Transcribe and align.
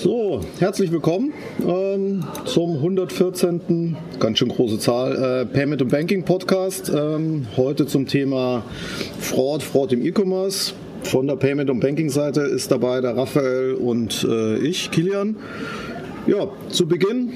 So, 0.00 0.42
herzlich 0.60 0.92
willkommen 0.92 1.32
ähm, 1.66 2.22
zum 2.44 2.76
114. 2.76 3.96
ganz 4.20 4.38
schön 4.38 4.48
große 4.48 4.78
Zahl 4.78 5.42
äh, 5.42 5.44
Payment 5.44 5.82
und 5.82 5.88
Banking 5.88 6.22
Podcast. 6.22 6.88
Ähm, 6.94 7.48
heute 7.56 7.84
zum 7.84 8.06
Thema 8.06 8.62
Fraud, 9.18 9.60
Fraud 9.60 9.92
im 9.92 10.06
E-Commerce. 10.06 10.72
Von 11.02 11.26
der 11.26 11.34
Payment 11.34 11.68
und 11.68 11.80
Banking 11.80 12.10
Seite 12.10 12.42
ist 12.42 12.70
dabei 12.70 13.00
der 13.00 13.16
Raphael 13.16 13.74
und 13.74 14.22
äh, 14.22 14.58
ich, 14.58 14.92
Kilian. 14.92 15.34
Ja, 16.28 16.46
zu 16.68 16.86
Beginn 16.86 17.32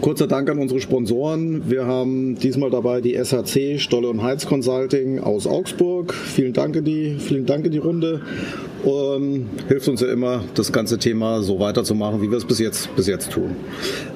Kurzer 0.00 0.26
Dank 0.26 0.48
an 0.48 0.58
unsere 0.58 0.80
Sponsoren. 0.80 1.70
Wir 1.70 1.86
haben 1.86 2.36
diesmal 2.36 2.70
dabei 2.70 3.00
die 3.00 3.14
SHC 3.14 3.78
Stolle 3.78 4.08
und 4.08 4.22
Heiz 4.22 4.46
Consulting 4.46 5.20
aus 5.20 5.46
Augsburg. 5.46 6.14
Vielen 6.14 6.52
Dank 6.52 6.76
in 6.76 6.84
die, 6.84 7.16
vielen 7.18 7.46
Dank 7.46 7.66
in 7.66 7.72
die 7.72 7.78
Runde. 7.78 8.22
Ähm, 8.84 9.48
hilft 9.68 9.88
uns 9.88 10.00
ja 10.00 10.08
immer, 10.08 10.44
das 10.54 10.72
ganze 10.72 10.98
Thema 10.98 11.42
so 11.42 11.60
weiterzumachen, 11.60 12.22
wie 12.22 12.30
wir 12.30 12.38
es 12.38 12.44
bis 12.44 12.58
jetzt, 12.58 12.94
bis 12.96 13.06
jetzt 13.06 13.30
tun. 13.30 13.54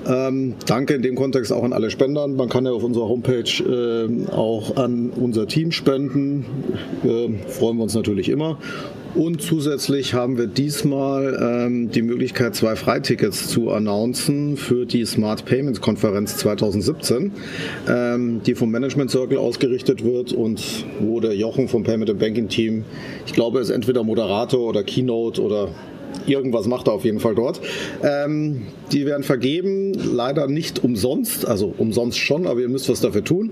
Ähm, 0.09 0.55
danke 0.67 0.95
in 0.95 1.03
dem 1.03 1.15
Kontext 1.15 1.53
auch 1.53 1.63
an 1.63 1.73
alle 1.73 1.91
Spendern. 1.91 2.37
Man 2.37 2.49
kann 2.49 2.65
ja 2.65 2.73
auf 2.73 2.83
unserer 2.83 3.09
Homepage 3.09 3.43
äh, 3.43 4.31
auch 4.33 4.77
an 4.77 5.11
unser 5.11 5.47
Team 5.47 5.73
spenden. 5.73 6.47
Äh, 7.05 7.29
freuen 7.49 7.77
wir 7.77 7.85
uns 7.85 7.95
natürlich 7.95 8.29
immer. 8.29 8.59
Und 9.17 9.41
zusätzlich 9.41 10.13
haben 10.13 10.37
wir 10.37 10.47
diesmal 10.47 11.39
ähm, 11.41 11.91
die 11.91 12.03
Möglichkeit, 12.03 12.55
zwei 12.55 12.77
Freitickets 12.77 13.49
zu 13.49 13.71
announcen 13.71 14.59
für 14.59 14.85
die 14.85 15.07
Smart 15.07 15.47
Payments 15.47 15.81
Konferenz 15.81 16.37
2017, 16.37 17.33
ähm, 17.89 18.43
die 18.45 18.55
vom 18.55 18.71
Management 18.71 19.11
Circle 19.11 19.39
ausgerichtet 19.39 20.05
wird 20.05 20.35
und 20.35 20.85
wo 21.01 21.21
der 21.21 21.35
Jochen 21.35 21.67
vom 21.69 21.83
Payment 21.83 22.11
and 22.11 22.19
Banking 22.19 22.49
Team, 22.49 22.85
ich 23.25 23.33
glaube, 23.33 23.61
ist 23.61 23.71
entweder 23.71 24.05
Moderator 24.05 24.61
oder 24.61 24.85
Keynote 24.85 25.41
oder 25.41 25.71
irgendwas 26.27 26.67
macht 26.67 26.87
er 26.87 26.93
auf 26.93 27.07
jeden 27.07 27.21
Fall 27.21 27.35
dort. 27.35 27.63
Ähm, 28.03 28.67
die 28.93 29.07
werden 29.07 29.23
vergeben, 29.23 29.95
leider 29.95 30.47
nicht 30.47 30.85
umsonst, 30.85 31.49
also 31.49 31.73
umsonst 31.79 32.19
schon, 32.19 32.47
aber 32.47 32.61
ihr 32.61 32.69
müsst 32.69 32.91
was 32.91 33.01
dafür 33.01 33.25
tun 33.25 33.51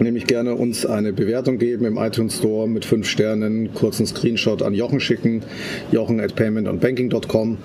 nämlich 0.00 0.26
gerne 0.26 0.54
uns 0.54 0.86
eine 0.86 1.12
Bewertung 1.12 1.58
geben 1.58 1.84
im 1.84 1.96
iTunes 1.96 2.38
Store 2.38 2.68
mit 2.68 2.84
fünf 2.84 3.08
Sternen, 3.08 3.74
kurzen 3.74 4.06
Screenshot 4.06 4.62
an 4.62 4.74
Jochen 4.74 5.00
schicken, 5.00 5.42
jochen 5.90 6.20
at 6.20 6.34
paymentandbanking.com 6.34 7.58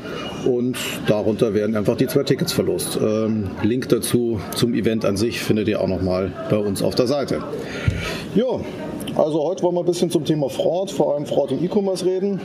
und 0.45 0.77
darunter 1.07 1.53
werden 1.53 1.75
einfach 1.75 1.97
die 1.97 2.07
zwei 2.07 2.23
Tickets 2.23 2.53
verlost. 2.53 2.99
Ähm, 3.01 3.49
Link 3.61 3.89
dazu 3.89 4.39
zum 4.55 4.73
Event 4.73 5.05
an 5.05 5.17
sich 5.17 5.39
findet 5.39 5.67
ihr 5.67 5.81
auch 5.81 5.87
nochmal 5.87 6.31
bei 6.49 6.57
uns 6.57 6.81
auf 6.81 6.95
der 6.95 7.07
Seite. 7.07 7.43
Ja, 8.35 8.59
also 9.15 9.43
heute 9.43 9.63
wollen 9.63 9.75
wir 9.75 9.81
ein 9.81 9.85
bisschen 9.85 10.09
zum 10.09 10.25
Thema 10.25 10.49
Fraud, 10.49 10.91
vor 10.91 11.13
allem 11.13 11.25
Fraud 11.25 11.51
im 11.51 11.63
E-Commerce 11.63 12.05
reden 12.05 12.41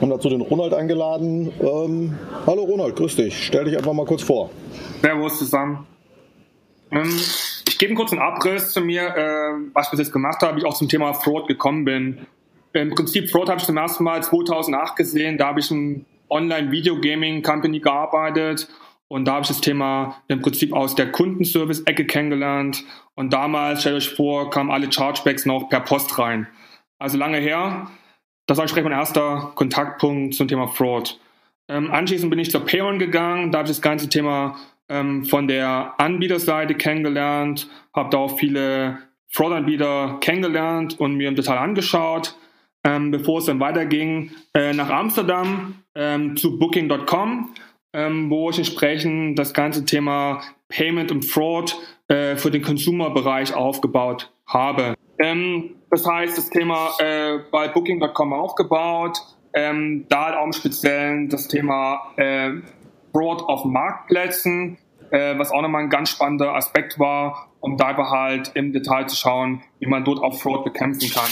und 0.00 0.10
dazu 0.10 0.28
den 0.28 0.40
Ronald 0.40 0.74
eingeladen. 0.74 1.52
Ähm, 1.60 2.14
hallo 2.46 2.62
Ronald, 2.62 2.96
grüß 2.96 3.16
dich. 3.16 3.44
Stell 3.44 3.64
dich 3.64 3.76
einfach 3.76 3.92
mal 3.92 4.06
kurz 4.06 4.22
vor. 4.22 4.50
Servus 5.02 5.38
zusammen. 5.38 5.86
Ähm, 6.90 7.10
ich 7.78 7.80
gebe 7.80 7.90
einen 7.90 7.96
kurzen 7.96 8.18
Abriss 8.18 8.72
zu 8.72 8.80
mir, 8.80 9.02
äh, 9.14 9.52
was 9.72 9.86
ich 9.86 9.90
bis 9.92 10.00
jetzt 10.00 10.12
gemacht 10.12 10.42
habe, 10.42 10.56
wie 10.56 10.62
ich 10.62 10.66
auch 10.66 10.74
zum 10.74 10.88
Thema 10.88 11.12
Fraud 11.14 11.46
gekommen 11.46 11.84
bin. 11.84 12.26
Im 12.72 12.90
Prinzip 12.90 13.30
Fraud 13.30 13.48
habe 13.48 13.60
ich 13.60 13.66
zum 13.66 13.76
ersten 13.76 14.02
Mal 14.02 14.20
2008 14.20 14.96
gesehen. 14.96 15.38
Da 15.38 15.46
habe 15.46 15.60
ich 15.60 15.70
in 15.70 16.04
Online-Video-Gaming-Company 16.28 17.78
gearbeitet 17.78 18.68
und 19.06 19.26
da 19.26 19.34
habe 19.34 19.42
ich 19.42 19.48
das 19.48 19.60
Thema 19.60 20.16
im 20.26 20.42
Prinzip 20.42 20.72
aus 20.72 20.96
der 20.96 21.12
Kundenservice-Ecke 21.12 22.04
kennengelernt. 22.06 22.82
Und 23.14 23.32
damals, 23.32 23.82
stellt 23.82 23.94
euch 23.94 24.08
vor, 24.08 24.50
kamen 24.50 24.72
alle 24.72 24.90
Chargebacks 24.90 25.46
noch 25.46 25.68
per 25.68 25.78
Post 25.78 26.18
rein. 26.18 26.48
Also 26.98 27.16
lange 27.16 27.38
her. 27.38 27.88
Das 28.46 28.58
war 28.58 28.64
entsprechend 28.64 28.90
mein 28.90 28.98
erster 28.98 29.52
Kontaktpunkt 29.54 30.34
zum 30.34 30.48
Thema 30.48 30.66
Fraud. 30.66 31.20
Ähm, 31.68 31.92
anschließend 31.92 32.28
bin 32.28 32.40
ich 32.40 32.50
zur 32.50 32.66
Payron 32.66 32.98
gegangen. 32.98 33.52
Da 33.52 33.58
habe 33.58 33.66
ich 33.66 33.76
das 33.76 33.82
ganze 33.82 34.08
Thema 34.08 34.56
ähm, 34.88 35.24
von 35.24 35.48
der 35.48 35.94
Anbieterseite 35.98 36.74
kennengelernt, 36.74 37.68
habe 37.94 38.10
da 38.10 38.18
auch 38.18 38.38
viele 38.38 38.98
Fraud-Anbieter 39.30 40.18
kennengelernt 40.20 40.98
und 40.98 41.14
mir 41.14 41.28
im 41.28 41.36
Detail 41.36 41.58
angeschaut, 41.58 42.36
ähm, 42.84 43.10
bevor 43.10 43.38
es 43.38 43.46
dann 43.46 43.60
weiterging 43.60 44.30
äh, 44.54 44.72
nach 44.72 44.88
Amsterdam 44.88 45.74
ähm, 45.94 46.36
zu 46.36 46.58
Booking.com, 46.58 47.50
ähm, 47.92 48.30
wo 48.30 48.50
ich 48.50 48.58
entsprechend 48.58 49.38
das 49.38 49.52
ganze 49.52 49.84
Thema 49.84 50.40
Payment 50.68 51.10
und 51.10 51.24
Fraud 51.24 51.76
äh, 52.08 52.36
für 52.36 52.50
den 52.50 52.62
Consumer-Bereich 52.62 53.54
aufgebaut 53.54 54.32
habe. 54.46 54.94
Ähm, 55.18 55.74
das 55.90 56.06
heißt, 56.06 56.38
das 56.38 56.50
Thema 56.50 56.90
äh, 56.98 57.38
bei 57.50 57.68
Booking.com 57.68 58.32
aufgebaut, 58.32 59.18
ähm, 59.52 60.06
da 60.08 60.26
halt 60.26 60.36
auch 60.36 60.44
im 60.44 60.52
Speziellen 60.52 61.28
das 61.28 61.48
Thema 61.48 62.12
äh, 62.16 62.52
Fraud 63.12 63.42
auf 63.42 63.64
Marktplätzen, 63.64 64.78
äh, 65.10 65.38
was 65.38 65.50
auch 65.50 65.62
nochmal 65.62 65.82
ein 65.82 65.90
ganz 65.90 66.10
spannender 66.10 66.54
Aspekt 66.54 66.98
war, 66.98 67.50
um 67.60 67.76
da 67.76 67.88
einfach 67.88 68.10
halt 68.10 68.52
im 68.54 68.72
Detail 68.72 69.06
zu 69.06 69.16
schauen, 69.16 69.62
wie 69.78 69.86
man 69.86 70.04
dort 70.04 70.22
auch 70.22 70.34
Fraud 70.34 70.64
bekämpfen 70.64 71.10
kann. 71.10 71.30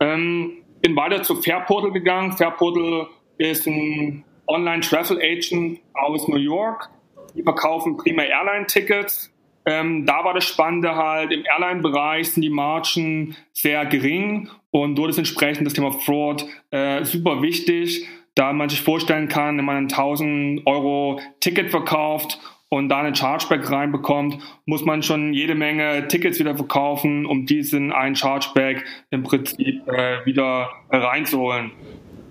Ähm, 0.00 0.52
bin 0.82 0.96
weiter 0.96 1.22
zu 1.22 1.36
Fairportal 1.36 1.92
gegangen. 1.92 2.32
Fairportal 2.32 3.08
ist 3.38 3.66
ein 3.66 4.24
Online-Travel 4.46 5.18
Agent 5.18 5.80
aus 5.94 6.28
New 6.28 6.36
York. 6.36 6.90
Die 7.34 7.42
verkaufen 7.42 7.96
primär 7.96 8.28
Airline-Tickets. 8.28 9.32
Ähm, 9.66 10.06
da 10.06 10.24
war 10.24 10.34
das 10.34 10.44
Spannende 10.44 10.94
halt, 10.94 11.32
im 11.32 11.44
Airline-Bereich 11.44 12.30
sind 12.30 12.42
die 12.42 12.50
Margen 12.50 13.36
sehr 13.52 13.84
gering 13.86 14.48
und 14.70 14.94
dort 14.94 15.10
ist 15.10 15.18
entsprechend 15.18 15.66
das 15.66 15.74
Thema 15.74 15.90
Fraud 15.90 16.46
äh, 16.70 17.04
super 17.04 17.42
wichtig 17.42 18.06
da 18.36 18.52
man 18.52 18.68
sich 18.68 18.82
vorstellen 18.82 19.28
kann, 19.28 19.58
wenn 19.58 19.64
man 19.64 19.76
ein 19.76 19.84
1000 19.84 20.66
Euro 20.66 21.20
Ticket 21.40 21.70
verkauft 21.70 22.38
und 22.76 22.88
da 22.88 22.98
eine 22.98 23.14
Chargeback 23.14 23.70
reinbekommt, 23.70 24.38
muss 24.66 24.84
man 24.84 25.02
schon 25.02 25.32
jede 25.32 25.54
Menge 25.54 26.08
Tickets 26.08 26.38
wieder 26.38 26.56
verkaufen, 26.56 27.26
um 27.26 27.46
diesen 27.46 27.92
einen 27.92 28.16
Chargeback 28.16 28.84
im 29.10 29.22
Prinzip 29.22 29.86
äh, 29.88 30.24
wieder 30.24 30.70
reinzuholen. 30.90 31.72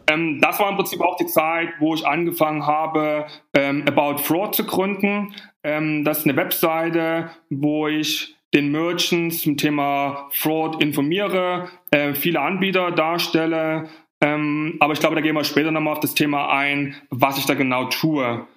Ähm, 0.07 0.39
das 0.41 0.59
war 0.59 0.69
im 0.69 0.75
Prinzip 0.75 1.01
auch 1.01 1.17
die 1.17 1.25
Zeit, 1.25 1.69
wo 1.79 1.93
ich 1.95 2.05
angefangen 2.05 2.65
habe, 2.65 3.25
ähm, 3.53 3.83
About 3.87 4.19
Fraud 4.19 4.55
zu 4.55 4.65
gründen. 4.65 5.33
Ähm, 5.63 6.03
das 6.03 6.19
ist 6.19 6.25
eine 6.25 6.37
Webseite, 6.37 7.31
wo 7.49 7.87
ich 7.87 8.35
den 8.53 8.71
Merchants 8.71 9.41
zum 9.41 9.57
Thema 9.57 10.27
Fraud 10.31 10.81
informiere, 10.81 11.69
äh, 11.91 12.13
viele 12.13 12.39
Anbieter 12.39 12.91
darstelle, 12.91 13.89
ähm, 14.21 14.77
aber 14.79 14.93
ich 14.93 14.99
glaube, 14.99 15.15
da 15.15 15.21
gehen 15.21 15.35
wir 15.35 15.43
später 15.43 15.71
nochmal 15.71 15.93
auf 15.93 15.99
das 15.99 16.15
Thema 16.15 16.49
ein, 16.49 16.95
was 17.09 17.37
ich 17.37 17.45
da 17.45 17.53
genau 17.53 17.85
tue. 17.85 18.47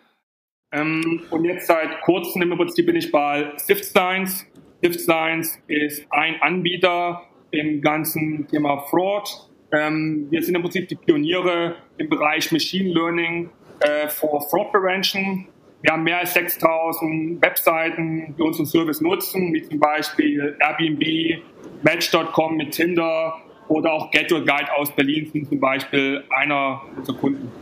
Ähm, 0.71 1.23
und 1.31 1.45
jetzt 1.45 1.67
seit 1.67 2.01
kurzem 2.03 2.43
im 2.43 2.57
Prinzip 2.57 2.87
bin 2.87 2.97
ich 2.97 3.11
bei 3.11 3.53
Sift 3.57 3.85
Science. 3.85 4.47
Sift 4.83 5.01
Science 5.01 5.59
ist 5.67 6.07
ein 6.11 6.41
Anbieter 6.43 7.23
im 7.51 7.81
ganzen 7.81 8.47
Thema 8.49 8.79
Fraud. 8.91 9.49
Ähm, 9.73 10.27
wir 10.31 10.43
sind 10.43 10.55
im 10.55 10.63
Prinzip 10.63 10.89
die 10.89 10.97
Pioniere 10.97 11.77
im 11.97 12.09
Bereich 12.09 12.53
Machine 12.53 12.93
Learning 12.93 13.51
äh, 13.81 14.09
for 14.09 14.41
Fraud 14.49 14.73
Prevention. 14.73 15.47
Wir 15.83 15.93
haben 15.93 16.03
mehr 16.03 16.19
als 16.19 16.35
6000 16.35 17.41
Webseiten, 17.41 18.35
die 18.37 18.43
unseren 18.43 18.67
Service 18.67 19.01
nutzen, 19.01 19.55
wie 19.55 19.63
zum 19.63 19.79
Beispiel 19.79 20.57
Airbnb, 20.61 21.43
Match.com 21.83 22.57
mit 22.57 22.73
Tinder, 22.73 23.41
oder 23.69 23.93
auch 23.93 24.11
Get 24.11 24.33
Your 24.33 24.41
Guide 24.41 24.75
aus 24.77 24.91
Berlin 24.91 25.29
sind 25.31 25.49
zum 25.49 25.61
Beispiel 25.61 26.25
einer 26.31 26.83
unserer 26.97 27.17
Kunden. 27.17 27.53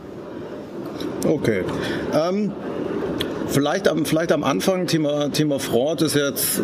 Okay. 1.27 1.63
Ähm, 2.13 2.51
vielleicht, 3.47 3.87
am, 3.87 4.05
vielleicht 4.05 4.31
am 4.31 4.43
Anfang, 4.43 4.87
Thema, 4.87 5.29
Thema 5.29 5.59
Fraud 5.59 6.01
ist 6.01 6.15
jetzt 6.15 6.61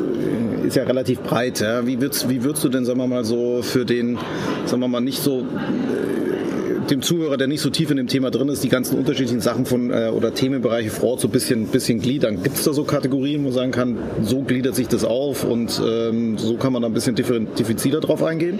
ist 0.64 0.76
ja 0.76 0.84
relativ 0.84 1.22
breit. 1.22 1.60
Ja? 1.60 1.86
Wie, 1.86 2.02
würdest, 2.02 2.30
wie 2.30 2.44
würdest 2.44 2.64
du 2.64 2.70
denn, 2.70 2.86
sagen 2.86 3.00
wir 3.00 3.08
mal, 3.08 3.24
so 3.24 3.62
für 3.62 3.86
den, 3.86 4.18
sagen 4.66 4.82
wir 4.82 4.88
mal, 4.88 5.02
nicht 5.02 5.22
so 5.22 5.42
äh, 5.42 6.90
dem 6.90 7.02
Zuhörer, 7.02 7.38
der 7.38 7.48
nicht 7.48 7.62
so 7.62 7.70
tief 7.70 7.92
in 7.92 7.98
dem 7.98 8.08
Thema 8.08 8.32
drin 8.32 8.50
ist, 8.50 8.64
die 8.64 8.70
ganzen 8.70 8.98
unterschiedlichen 8.98 9.42
Sachen 9.42 9.66
von 9.66 9.92
äh, 9.92 10.12
oder 10.14 10.34
Themenbereiche 10.34 10.90
Fraud 10.90 11.20
so 11.20 11.28
ein 11.28 11.32
bisschen, 11.32 11.68
bisschen 11.68 12.00
gliedern. 12.00 12.41
Gibt 12.44 12.58
es 12.58 12.64
da 12.64 12.74
so 12.74 12.84
Kategorien, 12.84 13.41
wo 13.41 13.46
man 13.46 13.53
sagen 13.53 13.72
kann, 13.72 13.97
so 14.24 14.41
gliedert 14.41 14.76
sich 14.76 14.88
das 14.88 15.03
auf 15.03 15.44
und 15.44 15.82
ähm, 15.86 16.38
so 16.38 16.56
kann 16.56 16.74
man 16.74 16.82
da 16.82 16.88
ein 16.88 16.94
bisschen 16.94 17.16
differenzierter 17.16 18.00
drauf 18.00 18.24
eingehen? 18.24 18.59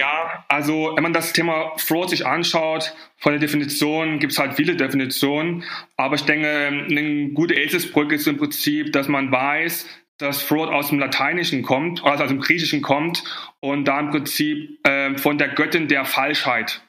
Ja, 0.00 0.46
also 0.48 0.92
wenn 0.94 1.02
man 1.02 1.12
das 1.12 1.34
Thema 1.34 1.72
Fraud 1.76 2.08
sich 2.08 2.26
anschaut, 2.26 2.94
von 3.18 3.32
der 3.32 3.38
Definition 3.38 4.18
gibt 4.18 4.32
es 4.32 4.38
halt 4.38 4.54
viele 4.54 4.74
Definitionen, 4.74 5.62
aber 5.98 6.14
ich 6.14 6.22
denke, 6.22 6.48
eine 6.48 7.28
gute 7.34 7.52
Eselsbrücke 7.52 8.14
ist 8.14 8.26
im 8.26 8.38
Prinzip, 8.38 8.94
dass 8.94 9.08
man 9.08 9.30
weiß, 9.30 9.86
dass 10.16 10.40
Fraud 10.40 10.70
aus 10.70 10.88
dem 10.88 11.00
Lateinischen 11.00 11.60
kommt, 11.60 12.02
also 12.02 12.24
aus 12.24 12.30
dem 12.30 12.40
Griechischen 12.40 12.80
kommt 12.80 13.24
und 13.60 13.84
da 13.84 14.00
im 14.00 14.08
Prinzip 14.08 14.78
äh, 14.86 15.18
von 15.18 15.36
der 15.36 15.48
Göttin 15.48 15.86
der 15.86 16.06
Falschheit. 16.06 16.80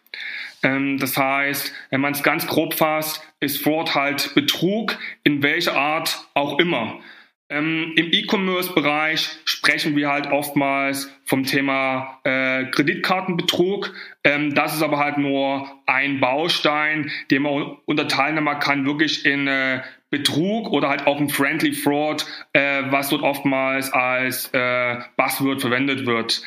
Ähm, 0.64 0.98
das 0.98 1.18
heißt, 1.18 1.74
wenn 1.90 2.00
man 2.00 2.14
es 2.14 2.24
ganz 2.24 2.48
grob 2.48 2.76
fasst, 2.76 3.22
ist 3.42 3.62
Fraud 3.62 3.94
halt 3.94 4.34
Betrug 4.36 4.98
in 5.26 5.44
welcher 5.44 5.76
Art 5.76 6.30
auch 6.34 6.60
immer. 6.60 7.02
Ähm, 7.52 7.92
Im 7.98 8.14
E-Commerce-Bereich 8.14 9.30
sprechen 9.44 9.98
wir 9.98 10.10
halt 10.10 10.32
oftmals 10.32 11.12
vom 11.26 11.44
Thema 11.44 12.22
äh, 12.24 12.64
Kreditkartenbetrug. 12.72 13.94
Ähm, 14.24 14.56
das 14.56 14.74
ist 14.74 14.82
aber 14.82 15.00
halt 15.00 15.18
nur 15.18 15.70
ein 15.86 16.22
Baustein, 16.22 17.12
den 17.30 17.42
man 17.42 17.76
unterteilen 17.84 18.48
kann, 18.62 18.86
wirklich 18.86 19.26
in 19.26 19.48
äh, 19.48 19.82
Betrug 20.10 20.72
oder 20.72 20.88
halt 20.88 21.08
auch 21.08 21.20
ein 21.20 21.28
Friendly 21.28 21.74
Fraud, 21.74 22.26
äh, 22.54 22.84
was 22.90 23.10
dort 23.10 23.22
oftmals 23.22 23.92
als 23.92 24.50
äh, 24.54 25.00
Buzzword 25.18 25.60
verwendet 25.60 26.06
wird. 26.06 26.42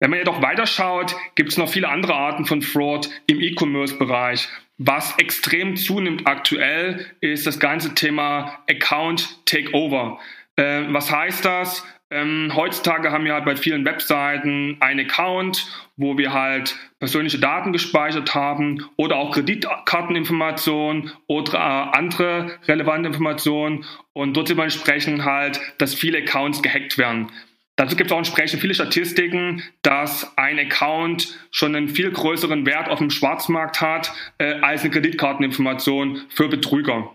Wenn 0.00 0.10
man 0.10 0.18
jedoch 0.18 0.42
weiterschaut, 0.42 1.14
gibt 1.36 1.50
es 1.50 1.58
noch 1.58 1.68
viele 1.68 1.88
andere 1.88 2.14
Arten 2.14 2.46
von 2.46 2.62
Fraud 2.62 3.08
im 3.28 3.40
E-Commerce-Bereich. 3.40 4.48
Was 4.78 5.18
extrem 5.18 5.76
zunimmt 5.76 6.26
aktuell, 6.28 7.06
ist 7.20 7.46
das 7.46 7.58
ganze 7.58 7.94
Thema 7.94 8.60
Account 8.68 9.44
Takeover. 9.44 10.20
Äh, 10.58 10.92
was 10.92 11.10
heißt 11.12 11.44
das? 11.44 11.84
Ähm, 12.10 12.52
heutzutage 12.56 13.12
haben 13.12 13.24
wir 13.24 13.34
halt 13.34 13.44
bei 13.44 13.54
vielen 13.54 13.84
Webseiten 13.84 14.78
einen 14.80 15.00
Account, 15.00 15.66
wo 15.96 16.18
wir 16.18 16.32
halt 16.32 16.76
persönliche 16.98 17.38
Daten 17.38 17.72
gespeichert 17.72 18.34
haben 18.34 18.84
oder 18.96 19.16
auch 19.16 19.32
Kreditkarteninformationen 19.32 21.12
oder 21.26 21.52
äh, 21.54 21.96
andere 21.96 22.58
relevante 22.66 23.08
Informationen. 23.08 23.84
Und 24.14 24.36
dort 24.36 24.48
sieht 24.48 24.56
man 24.56 24.64
entsprechend 24.64 25.24
halt, 25.24 25.60
dass 25.78 25.94
viele 25.94 26.18
Accounts 26.18 26.62
gehackt 26.62 26.98
werden. 26.98 27.30
Dazu 27.76 27.94
gibt 27.94 28.10
es 28.10 28.12
auch 28.12 28.18
entsprechend 28.18 28.60
viele 28.60 28.74
Statistiken, 28.74 29.62
dass 29.82 30.36
ein 30.36 30.58
Account 30.58 31.38
schon 31.52 31.76
einen 31.76 31.88
viel 31.88 32.10
größeren 32.10 32.66
Wert 32.66 32.88
auf 32.88 32.98
dem 32.98 33.10
Schwarzmarkt 33.10 33.80
hat 33.80 34.12
äh, 34.38 34.54
als 34.54 34.80
eine 34.80 34.90
Kreditkarteninformation 34.90 36.22
für 36.30 36.48
Betrüger. 36.48 37.12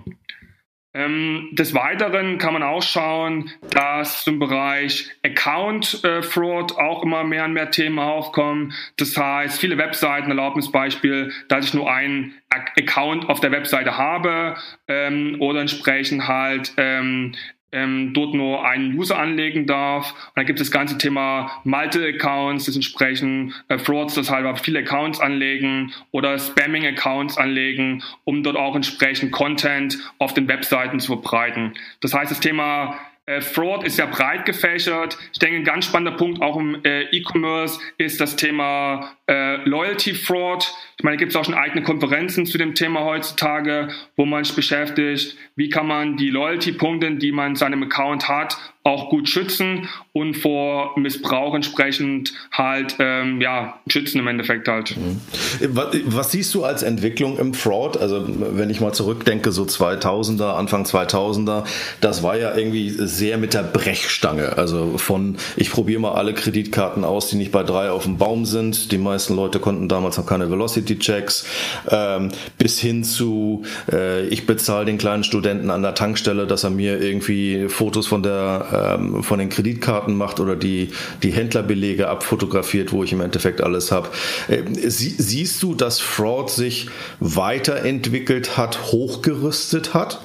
Ähm, 0.96 1.50
des 1.52 1.74
Weiteren 1.74 2.38
kann 2.38 2.54
man 2.54 2.62
auch 2.62 2.84
schauen, 2.84 3.50
dass 3.72 4.28
im 4.28 4.38
Bereich 4.38 5.10
Account 5.24 6.04
äh, 6.04 6.22
Fraud 6.22 6.78
auch 6.78 7.02
immer 7.04 7.24
mehr 7.24 7.46
und 7.46 7.54
mehr 7.54 7.72
Themen 7.72 7.98
aufkommen. 7.98 8.74
Das 8.98 9.18
heißt, 9.18 9.60
viele 9.60 9.78
Webseiten 9.78 10.30
erlauben 10.30 10.62
das 10.62 10.72
Beispiel, 10.72 11.32
dass 11.48 11.66
ich 11.66 11.74
nur 11.74 11.92
einen 11.92 12.36
Account 12.50 13.28
auf 13.28 13.40
der 13.40 13.52
Webseite 13.52 13.98
habe 13.98 14.56
ähm, 14.88 15.38
oder 15.40 15.62
entsprechend 15.62 16.28
halt 16.28 16.74
ähm, 16.78 17.34
ähm, 17.74 18.14
dort 18.14 18.34
nur 18.34 18.66
einen 18.66 18.98
User 18.98 19.18
anlegen 19.20 19.66
darf. 19.66 20.12
Und 20.12 20.38
dann 20.38 20.46
gibt 20.46 20.62
es 20.62 20.68
das 20.68 20.72
ganze 20.72 20.98
Thema 20.98 21.62
Multi-Accounts, 21.64 22.66
das 22.66 22.76
entsprechen 22.76 23.54
äh, 23.68 23.78
Frauds, 23.78 24.14
das 24.14 24.30
halt 24.30 24.44
viele 24.60 24.80
Accounts 24.80 25.20
anlegen 25.20 25.92
oder 26.12 26.38
Spamming-Accounts 26.38 27.38
anlegen, 27.38 28.04
um 28.24 28.44
dort 28.44 28.56
auch 28.56 28.76
entsprechend 28.76 29.32
Content 29.32 29.98
auf 30.20 30.34
den 30.34 30.48
Webseiten 30.48 31.00
zu 31.00 31.14
verbreiten. 31.14 31.74
Das 32.02 32.14
heißt, 32.14 32.32
das 32.32 32.40
Thema 32.40 33.00
äh, 33.26 33.40
Fraud 33.40 33.86
ist 33.86 33.98
ja 33.98 34.06
breit 34.06 34.46
gefächert. 34.46 35.18
Ich 35.32 35.40
denke, 35.40 35.58
ein 35.58 35.64
ganz 35.64 35.86
spannender 35.86 36.18
Punkt 36.18 36.42
auch 36.42 36.58
im 36.58 36.84
äh, 36.84 37.04
E-Commerce 37.04 37.80
ist 37.98 38.20
das 38.20 38.36
Thema 38.36 39.12
äh, 39.28 39.58
Loyalty 39.64 40.14
Fraud. 40.14 40.74
Ich 41.04 41.06
meine, 41.06 41.18
gibt 41.18 41.32
es 41.32 41.36
auch 41.36 41.44
schon 41.44 41.54
eigene 41.54 41.84
Konferenzen 41.84 42.46
zu 42.46 42.58
dem 42.58 42.76
Thema 42.76 43.04
heutzutage, 43.04 43.90
wo 44.16 44.26
man 44.26 44.42
sich 44.46 44.56
beschäftigt, 44.56 45.36
wie 45.58 45.68
kann 45.68 45.86
man 45.86 46.16
die 46.16 46.30
Loyalty-Punkte, 46.30 47.16
die 47.16 47.34
man 47.34 47.50
in 47.50 47.56
seinem 47.58 47.84
Account 47.84 48.30
hat, 48.30 48.58
auch 48.86 49.10
gut 49.10 49.30
schützen 49.30 49.88
und 50.12 50.34
vor 50.36 51.00
Missbrauch 51.00 51.56
entsprechend 51.56 52.34
halt 52.52 52.98
ähm, 53.00 53.40
ja 53.40 53.80
schützen 53.88 54.20
im 54.20 54.28
Endeffekt 54.28 54.68
halt. 54.68 54.98
Mhm. 54.98 55.22
Was, 55.70 55.96
was, 56.06 56.32
siehst 56.32 56.54
du 56.54 56.66
als 56.66 56.84
Entwicklung 56.84 57.40
im 57.40 57.54
Fraud? 57.54 57.96
Also 57.96 58.26
wenn 58.28 58.70
ich 58.70 58.82
mal 58.82 58.92
zurückdenke, 58.92 59.54
so 59.54 59.64
2000er, 59.64 60.56
Anfang 60.56 60.84
2000er, 60.84 61.64
das 62.02 62.24
war 62.24 62.38
ja 62.38 62.56
irgendwie 62.56 62.90
sehr 62.90 63.38
mit 63.38 63.54
der 63.54 63.64
Brechstange. 63.64 64.58
Also 64.58 64.98
von 64.98 65.38
ich 65.56 65.72
probiere 65.72 66.02
mal 66.02 66.14
alle 66.14 66.34
Kreditkarten 66.34 67.06
aus, 67.06 67.30
die 67.30 67.38
nicht 67.38 67.54
bei 67.54 67.64
drei 67.64 67.90
auf 67.90 68.04
dem 68.04 68.18
Baum 68.18 68.46
sind. 68.46 68.92
Die 68.92 68.98
meisten 68.98 69.34
Leute 69.34 69.60
konnten 69.60 69.88
damals 69.88 70.18
noch 70.18 70.26
keine 70.26 70.50
Velocity-Checks. 70.94 71.46
Ähm, 71.90 72.32
bis 72.58 72.80
hin 72.80 73.04
zu 73.04 73.64
äh, 73.92 74.28
ich 74.28 74.46
bezahle 74.46 74.86
den 74.86 74.98
kleinen 74.98 75.24
Studenten 75.24 75.70
an 75.70 75.82
der 75.82 75.96
Tankstelle, 75.96 76.48
dass 76.48 76.64
er 76.64 76.70
mir 76.70 77.02
irgendwie 77.02 77.68
Fotos 77.70 78.08
von 78.08 78.24
der 78.24 78.98
ähm, 79.00 79.24
von 79.24 79.40
den 79.40 79.50
Kreditkarten 79.50 80.16
macht 80.16 80.40
oder 80.40 80.56
die, 80.56 80.92
die 81.22 81.32
Händlerbelege 81.32 82.08
abfotografiert, 82.08 82.92
wo 82.92 83.04
ich 83.04 83.14
im 83.14 83.22
Endeffekt 83.22 83.62
alles 83.62 83.92
habe. 83.92 84.10
Äh, 84.48 84.64
sie, 84.90 85.10
siehst 85.10 85.62
du, 85.64 85.76
dass 85.76 86.00
Fraud 86.00 86.50
sich 86.50 86.90
weiterentwickelt 87.20 88.58
hat, 88.58 88.92
hochgerüstet 88.92 89.94
hat? 89.94 90.22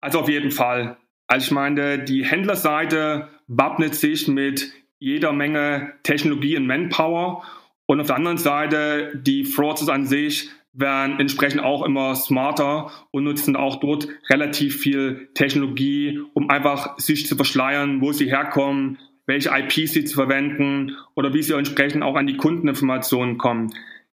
Also 0.00 0.20
auf 0.20 0.28
jeden 0.28 0.50
Fall. 0.50 0.96
Also 1.26 1.46
ich 1.46 1.50
meine, 1.50 2.04
die 2.04 2.24
Händlerseite 2.24 3.28
wappnet 3.48 3.96
sich 3.96 4.28
mit 4.28 4.70
jeder 4.98 5.32
Menge 5.32 5.92
Technologie 6.04 6.56
und 6.56 6.66
Manpower 6.66 7.42
und 7.86 8.00
auf 8.00 8.08
der 8.08 8.16
anderen 8.16 8.38
Seite 8.38 9.12
die 9.14 9.44
Frauds 9.44 9.88
an 9.88 10.06
sich 10.06 10.50
werden 10.72 11.18
entsprechend 11.18 11.62
auch 11.62 11.84
immer 11.84 12.14
smarter 12.14 12.90
und 13.10 13.24
nutzen 13.24 13.56
auch 13.56 13.76
dort 13.76 14.08
relativ 14.28 14.78
viel 14.78 15.30
Technologie, 15.34 16.20
um 16.34 16.50
einfach 16.50 16.98
sich 16.98 17.26
zu 17.26 17.34
verschleiern, 17.34 18.02
wo 18.02 18.12
sie 18.12 18.26
herkommen, 18.26 18.98
welche 19.24 19.50
IPs 19.50 19.92
sie 19.92 20.04
zu 20.04 20.16
verwenden 20.16 20.96
oder 21.14 21.32
wie 21.32 21.42
sie 21.42 21.54
entsprechend 21.54 22.02
auch 22.02 22.16
an 22.16 22.26
die 22.26 22.36
Kundeninformationen 22.36 23.38
kommen. 23.38 23.72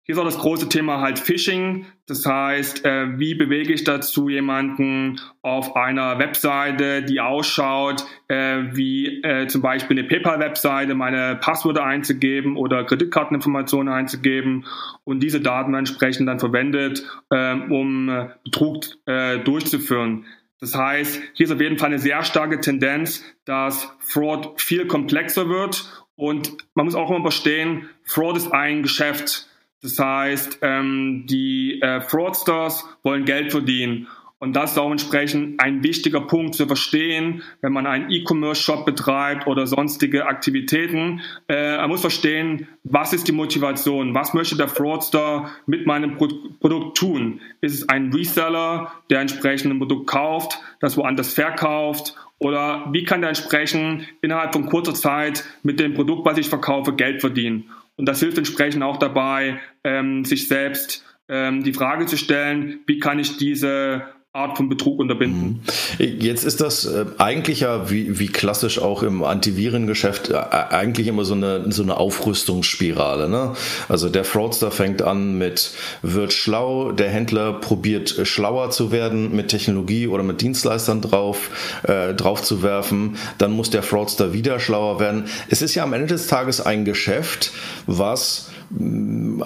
Hier 0.07 0.15
ist 0.15 0.21
auch 0.21 0.25
das 0.25 0.37
große 0.37 0.69
Thema 0.69 1.01
halt 1.01 1.19
Phishing. 1.19 1.85
Das 2.05 2.25
heißt, 2.25 2.85
äh, 2.85 3.19
wie 3.19 3.35
bewege 3.35 3.73
ich 3.73 3.83
dazu 3.83 4.29
jemanden 4.29 5.19
auf 5.41 5.75
einer 5.75 6.17
Webseite, 6.17 7.03
die 7.03 7.19
ausschaut, 7.19 8.05
äh, 8.29 8.63
wie 8.71 9.21
äh, 9.21 9.47
zum 9.47 9.61
Beispiel 9.61 9.99
eine 9.99 10.07
PayPal-Webseite, 10.07 10.95
meine 10.95 11.35
Passwörter 11.35 11.83
einzugeben 11.83 12.55
oder 12.55 12.85
Kreditkarteninformationen 12.85 13.93
einzugeben 13.93 14.65
und 15.03 15.19
diese 15.19 15.41
Daten 15.41 15.73
entsprechend 15.73 16.29
dann 16.29 16.39
verwendet, 16.39 17.03
ähm, 17.33 17.69
um 17.69 18.07
äh, 18.07 18.29
Betrug 18.45 18.85
äh, 19.07 19.39
durchzuführen. 19.39 20.23
Das 20.61 20.73
heißt, 20.73 21.21
hier 21.33 21.47
ist 21.47 21.51
auf 21.51 21.59
jeden 21.59 21.77
Fall 21.77 21.87
eine 21.87 21.99
sehr 21.99 22.23
starke 22.23 22.61
Tendenz, 22.61 23.25
dass 23.43 23.91
Fraud 23.99 24.61
viel 24.61 24.87
komplexer 24.87 25.49
wird 25.49 26.07
und 26.15 26.55
man 26.75 26.85
muss 26.85 26.95
auch 26.95 27.09
immer 27.09 27.23
verstehen, 27.23 27.89
Fraud 28.03 28.37
ist 28.37 28.53
ein 28.53 28.83
Geschäft. 28.83 29.46
Das 29.81 29.99
heißt, 29.99 30.59
ähm, 30.61 31.25
die 31.29 31.81
äh, 31.81 32.01
Fraudsters 32.01 32.85
wollen 33.03 33.25
Geld 33.25 33.51
verdienen. 33.51 34.07
Und 34.39 34.55
das 34.55 34.71
ist 34.71 34.77
auch 34.77 34.91
entsprechend 34.91 35.59
ein 35.59 35.81
wichtiger 35.81 36.21
Punkt 36.21 36.53
zu 36.53 36.67
verstehen, 36.67 37.41
wenn 37.61 37.73
man 37.73 37.87
einen 37.87 38.11
E-Commerce-Shop 38.11 38.85
betreibt 38.85 39.47
oder 39.47 39.65
sonstige 39.65 40.27
Aktivitäten. 40.27 41.21
Äh, 41.47 41.77
man 41.77 41.89
muss 41.89 42.01
verstehen, 42.01 42.67
was 42.83 43.13
ist 43.13 43.27
die 43.27 43.31
Motivation? 43.31 44.13
Was 44.13 44.35
möchte 44.35 44.55
der 44.55 44.67
Fraudster 44.67 45.49
mit 45.65 45.87
meinem 45.87 46.17
Pro 46.17 46.27
Produkt 46.59 46.97
tun? 46.97 47.41
Ist 47.61 47.73
es 47.73 47.89
ein 47.89 48.13
Reseller, 48.13 48.91
der 49.09 49.21
entsprechend 49.21 49.71
ein 49.71 49.79
Produkt 49.79 50.05
kauft, 50.05 50.59
das 50.81 50.97
woanders 50.97 51.33
verkauft? 51.33 52.15
Oder 52.37 52.89
wie 52.91 53.05
kann 53.05 53.21
der 53.21 53.29
entsprechend 53.29 54.07
innerhalb 54.21 54.53
von 54.53 54.67
kurzer 54.67 54.93
Zeit 54.93 55.45
mit 55.63 55.79
dem 55.79 55.95
Produkt, 55.95 56.25
was 56.25 56.37
ich 56.37 56.47
verkaufe, 56.47 56.93
Geld 56.93 57.21
verdienen? 57.21 57.71
Und 57.97 58.05
das 58.05 58.19
hilft 58.19 58.37
entsprechend 58.37 58.83
auch 58.83 58.97
dabei, 58.97 59.59
ähm, 59.83 60.23
sich 60.23 60.47
selbst 60.47 61.03
ähm, 61.27 61.63
die 61.63 61.73
Frage 61.73 62.05
zu 62.05 62.15
stellen, 62.15 62.79
wie 62.85 62.99
kann 62.99 63.19
ich 63.19 63.37
diese 63.37 64.03
Art 64.37 64.55
von 64.55 64.69
Betrug 64.69 64.99
unterbinden. 64.99 65.63
Mhm. 65.97 66.19
Jetzt 66.19 66.43
ist 66.43 66.61
das 66.61 66.85
äh, 66.85 67.05
eigentlich 67.17 67.61
ja 67.61 67.89
wie, 67.89 68.19
wie 68.19 68.27
klassisch 68.27 68.79
auch 68.79 69.01
im 69.01 69.23
Antivirengeschäft 69.23 70.29
äh, 70.29 70.35
eigentlich 70.35 71.07
immer 71.07 71.25
so 71.25 71.33
eine, 71.33 71.71
so 71.71 71.81
eine 71.81 71.97
Aufrüstungsspirale. 71.97 73.29
Ne? 73.29 73.53
Also 73.89 74.09
der 74.09 74.23
Fraudster 74.23 74.69
fängt 74.69 75.01
an 75.01 75.37
mit 75.39 75.71
wird 76.03 76.33
schlau, 76.33 76.91
der 76.91 77.09
Händler 77.09 77.53
probiert 77.53 78.17
äh, 78.17 78.25
schlauer 78.25 78.69
zu 78.69 78.91
werden 78.91 79.35
mit 79.35 79.47
Technologie 79.47 80.07
oder 80.07 80.23
mit 80.23 80.39
Dienstleistern 80.41 81.01
drauf, 81.01 81.79
äh, 81.83 82.13
drauf 82.13 82.43
zu 82.43 82.61
werfen, 82.61 83.17
dann 83.39 83.51
muss 83.51 83.71
der 83.71 83.81
Fraudster 83.81 84.33
wieder 84.33 84.59
schlauer 84.59 84.99
werden. 84.99 85.25
Es 85.49 85.63
ist 85.63 85.73
ja 85.73 85.83
am 85.83 85.93
Ende 85.93 86.07
des 86.07 86.27
Tages 86.27 86.61
ein 86.61 86.85
Geschäft, 86.85 87.51
was 87.87 88.51
mm, 88.69 89.41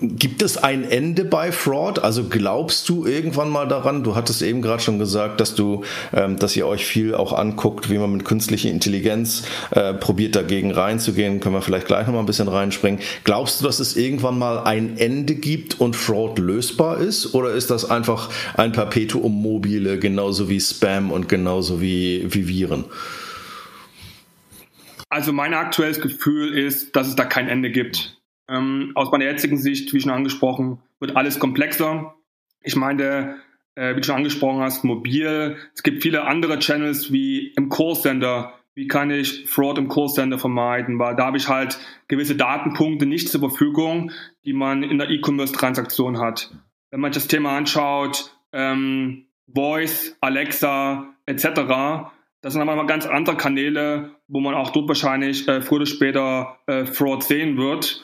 Gibt 0.00 0.42
es 0.42 0.56
ein 0.56 0.84
Ende 0.84 1.24
bei 1.24 1.50
Fraud? 1.50 1.98
Also 1.98 2.22
glaubst 2.28 2.88
du 2.88 3.04
irgendwann 3.04 3.50
mal 3.50 3.66
daran? 3.66 4.04
Du 4.04 4.14
hattest 4.14 4.42
eben 4.42 4.62
gerade 4.62 4.80
schon 4.80 5.00
gesagt, 5.00 5.40
dass 5.40 5.56
du, 5.56 5.82
ähm, 6.12 6.38
dass 6.38 6.54
ihr 6.54 6.68
euch 6.68 6.86
viel 6.86 7.16
auch 7.16 7.32
anguckt, 7.32 7.90
wie 7.90 7.98
man 7.98 8.12
mit 8.12 8.24
künstlicher 8.24 8.70
Intelligenz 8.70 9.42
äh, 9.72 9.94
probiert 9.94 10.36
dagegen 10.36 10.70
reinzugehen. 10.70 11.40
Können 11.40 11.56
wir 11.56 11.62
vielleicht 11.62 11.88
gleich 11.88 12.06
noch 12.06 12.14
mal 12.14 12.20
ein 12.20 12.26
bisschen 12.26 12.46
reinspringen. 12.46 13.00
Glaubst 13.24 13.60
du, 13.60 13.64
dass 13.64 13.80
es 13.80 13.96
irgendwann 13.96 14.38
mal 14.38 14.60
ein 14.60 14.98
Ende 14.98 15.34
gibt 15.34 15.80
und 15.80 15.96
Fraud 15.96 16.38
lösbar 16.38 16.98
ist? 16.98 17.34
Oder 17.34 17.50
ist 17.50 17.72
das 17.72 17.90
einfach 17.90 18.30
ein 18.54 18.70
Perpetuum 18.70 19.42
mobile, 19.42 19.98
genauso 19.98 20.48
wie 20.48 20.60
Spam 20.60 21.10
und 21.10 21.28
genauso 21.28 21.80
wie, 21.80 22.24
wie 22.28 22.46
Viren? 22.46 22.84
Also 25.08 25.32
mein 25.32 25.54
aktuelles 25.54 26.00
Gefühl 26.00 26.56
ist, 26.56 26.94
dass 26.94 27.08
es 27.08 27.16
da 27.16 27.24
kein 27.24 27.48
Ende 27.48 27.72
gibt. 27.72 28.17
Ähm, 28.48 28.92
aus 28.94 29.10
meiner 29.10 29.24
jetzigen 29.24 29.58
Sicht, 29.58 29.92
wie 29.92 30.00
schon 30.00 30.10
angesprochen, 30.10 30.80
wird 31.00 31.16
alles 31.16 31.38
komplexer. 31.38 32.14
Ich 32.62 32.76
meine, 32.76 33.36
äh, 33.74 33.94
wie 33.94 34.00
du 34.00 34.06
schon 34.06 34.16
angesprochen 34.16 34.60
hast, 34.60 34.84
mobil. 34.84 35.56
Es 35.74 35.82
gibt 35.82 36.02
viele 36.02 36.24
andere 36.24 36.58
Channels 36.58 37.12
wie 37.12 37.48
im 37.56 37.68
Callcenter. 37.68 38.54
Wie 38.74 38.86
kann 38.86 39.10
ich 39.10 39.46
Fraud 39.46 39.78
im 39.78 39.88
Callcenter 39.88 40.38
vermeiden? 40.38 40.98
Weil 40.98 41.16
da 41.16 41.26
habe 41.26 41.36
ich 41.36 41.48
halt 41.48 41.78
gewisse 42.08 42.36
Datenpunkte 42.36 43.06
nicht 43.06 43.28
zur 43.28 43.40
Verfügung, 43.40 44.12
die 44.44 44.52
man 44.52 44.82
in 44.82 44.98
der 44.98 45.10
E-Commerce-Transaktion 45.10 46.18
hat. 46.18 46.52
Wenn 46.90 47.00
man 47.00 47.12
sich 47.12 47.22
das 47.22 47.28
Thema 47.28 47.56
anschaut, 47.56 48.32
ähm, 48.52 49.26
Voice, 49.52 50.16
Alexa 50.20 51.14
etc., 51.26 52.10
das 52.40 52.52
sind 52.52 52.62
aber 52.62 52.76
mal 52.76 52.86
ganz 52.86 53.04
andere 53.04 53.36
Kanäle, 53.36 54.12
wo 54.28 54.38
man 54.40 54.54
auch 54.54 54.70
dort 54.70 54.86
wahrscheinlich 54.86 55.48
äh, 55.48 55.60
früher 55.60 55.78
oder 55.78 55.86
später 55.86 56.58
äh, 56.66 56.86
Fraud 56.86 57.24
sehen 57.24 57.56
wird. 57.56 58.00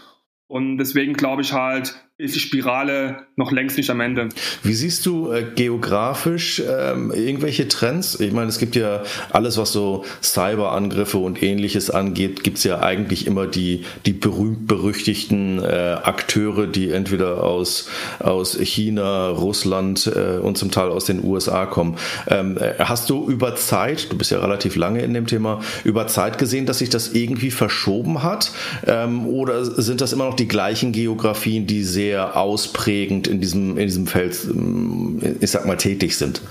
Und 0.46 0.78
deswegen 0.78 1.14
glaube 1.14 1.42
ich 1.42 1.52
halt, 1.52 2.08
ist 2.16 2.37
die 2.37 2.40
Spirale 2.40 3.26
noch 3.35 3.50
längst 3.50 3.76
nicht 3.76 3.90
am 3.90 4.00
Ende. 4.00 4.28
Wie 4.62 4.75
siehst 4.75 5.04
du 5.04 5.33
äh, 5.33 5.44
geografisch 5.56 6.62
ähm, 6.64 7.11
irgendwelche 7.11 7.66
Trends? 7.66 8.21
Ich 8.21 8.33
meine, 8.33 8.49
es 8.49 8.61
gibt 8.61 8.76
ja 8.76 9.02
alles, 9.30 9.59
was 9.59 9.73
so 9.73 10.04
Cyberangriffe 10.23 11.18
und 11.18 11.42
ähnliches 11.42 11.90
angeht, 11.90 12.44
gibt 12.44 12.59
es 12.59 12.64
ja 12.64 12.78
eigentlich 12.78 13.26
immer 13.26 13.49
die, 13.49 13.85
die 14.06 14.12
berühmt-berüchtigten 14.12 15.59
äh, 15.59 15.97
Akteure, 16.04 16.68
die 16.68 16.92
entweder 16.92 17.42
aus, 17.42 17.88
aus 18.21 18.56
China, 18.61 19.30
Russland 19.30 20.06
äh, 20.06 20.38
und 20.38 20.56
zum 20.56 20.71
Teil 20.71 20.90
aus 20.90 21.06
den 21.06 21.25
USA 21.25 21.66
kommen. 21.66 21.97
Ähm, 22.28 22.59
äh, 22.59 22.75
hast 22.78 23.11
du 23.11 23.28
über 23.28 23.56
Zeit, 23.56 24.12
du 24.12 24.16
bist 24.16 24.30
ja 24.30 24.38
relativ 24.38 24.76
lange 24.76 25.02
in 25.02 25.14
dem 25.14 25.26
Thema, 25.26 25.62
über 25.83 26.06
Zeit 26.06 26.38
gesehen, 26.38 26.64
dass 26.64 26.78
sich 26.78 26.90
das 26.90 27.12
irgendwie 27.12 27.50
verschoben 27.50 28.23
hat? 28.23 28.52
Ähm, 28.87 29.26
oder 29.26 29.64
sind 29.64 30.00
das 30.00 30.12
immer 30.12 30.26
noch 30.26 30.37
die 30.37 30.47
gleichen 30.47 30.92
Geografien, 30.92 31.66
die 31.66 31.83
sehr 31.83 32.03
sehr 32.04 32.37
ausprägend 32.37 33.28
in 33.28 33.40
diesem, 33.40 33.78
in 33.78 33.87
diesem 33.87 34.06
Feld, 34.06 34.38
ähm, 34.44 35.20
ich 35.40 35.50
sag 35.50 35.66
mal, 35.66 35.76
tätig 35.76 36.16
sind? 36.16 36.42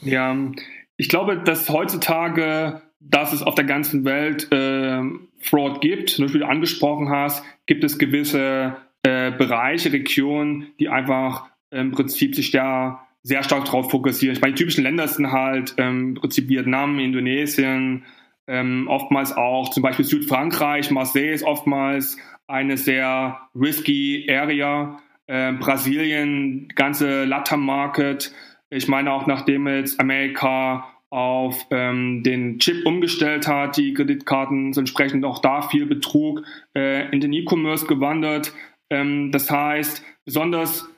Ja, 0.00 0.36
ich 0.96 1.08
glaube, 1.08 1.38
dass 1.38 1.68
heutzutage, 1.68 2.82
dass 2.98 3.32
es 3.32 3.42
auf 3.42 3.54
der 3.54 3.64
ganzen 3.64 4.04
Welt 4.04 4.50
äh, 4.50 5.00
Fraud 5.40 5.80
gibt, 5.80 6.18
wie 6.18 6.38
du 6.38 6.46
angesprochen 6.46 7.10
hast, 7.10 7.44
gibt 7.66 7.84
es 7.84 7.98
gewisse 7.98 8.76
äh, 9.04 9.30
Bereiche, 9.30 9.92
Regionen, 9.92 10.72
die 10.80 10.88
einfach 10.88 11.46
im 11.70 11.92
Prinzip 11.92 12.34
sich 12.34 12.50
da 12.50 13.06
sehr 13.22 13.44
stark 13.44 13.64
darauf 13.66 13.90
fokussieren. 13.90 14.34
Ich 14.34 14.42
meine, 14.42 14.54
die 14.54 14.58
typischen 14.58 14.82
Länder 14.82 15.06
sind 15.06 15.30
halt 15.30 15.74
ähm, 15.78 16.08
im 16.08 16.14
Prinzip 16.14 16.48
Vietnam, 16.48 16.98
Indonesien, 16.98 18.04
ähm, 18.48 18.88
oftmals 18.88 19.32
auch 19.36 19.70
zum 19.70 19.84
Beispiel 19.84 20.04
Südfrankreich, 20.04 20.90
Marseille 20.90 21.32
ist 21.32 21.44
oftmals 21.44 22.18
eine 22.52 22.76
sehr 22.76 23.48
risky 23.54 24.26
Area. 24.30 25.00
Äh, 25.26 25.54
Brasilien, 25.54 26.68
ganze 26.74 27.24
Latam 27.24 27.64
Market. 27.64 28.34
Ich 28.70 28.86
meine 28.88 29.12
auch, 29.12 29.26
nachdem 29.26 29.66
jetzt 29.66 29.98
Amerika 29.98 30.86
auf 31.08 31.66
ähm, 31.70 32.22
den 32.22 32.58
Chip 32.58 32.84
umgestellt 32.86 33.48
hat, 33.48 33.76
die 33.76 33.94
Kreditkarten 33.94 34.72
sind 34.72 34.82
entsprechend 34.82 35.24
auch 35.24 35.40
da 35.40 35.62
viel 35.62 35.86
Betrug 35.86 36.42
äh, 36.74 37.10
in 37.10 37.20
den 37.20 37.32
E-Commerce 37.32 37.86
gewandert. 37.86 38.52
Ähm, 38.90 39.32
das 39.32 39.50
heißt, 39.50 40.04
besonders 40.24 40.88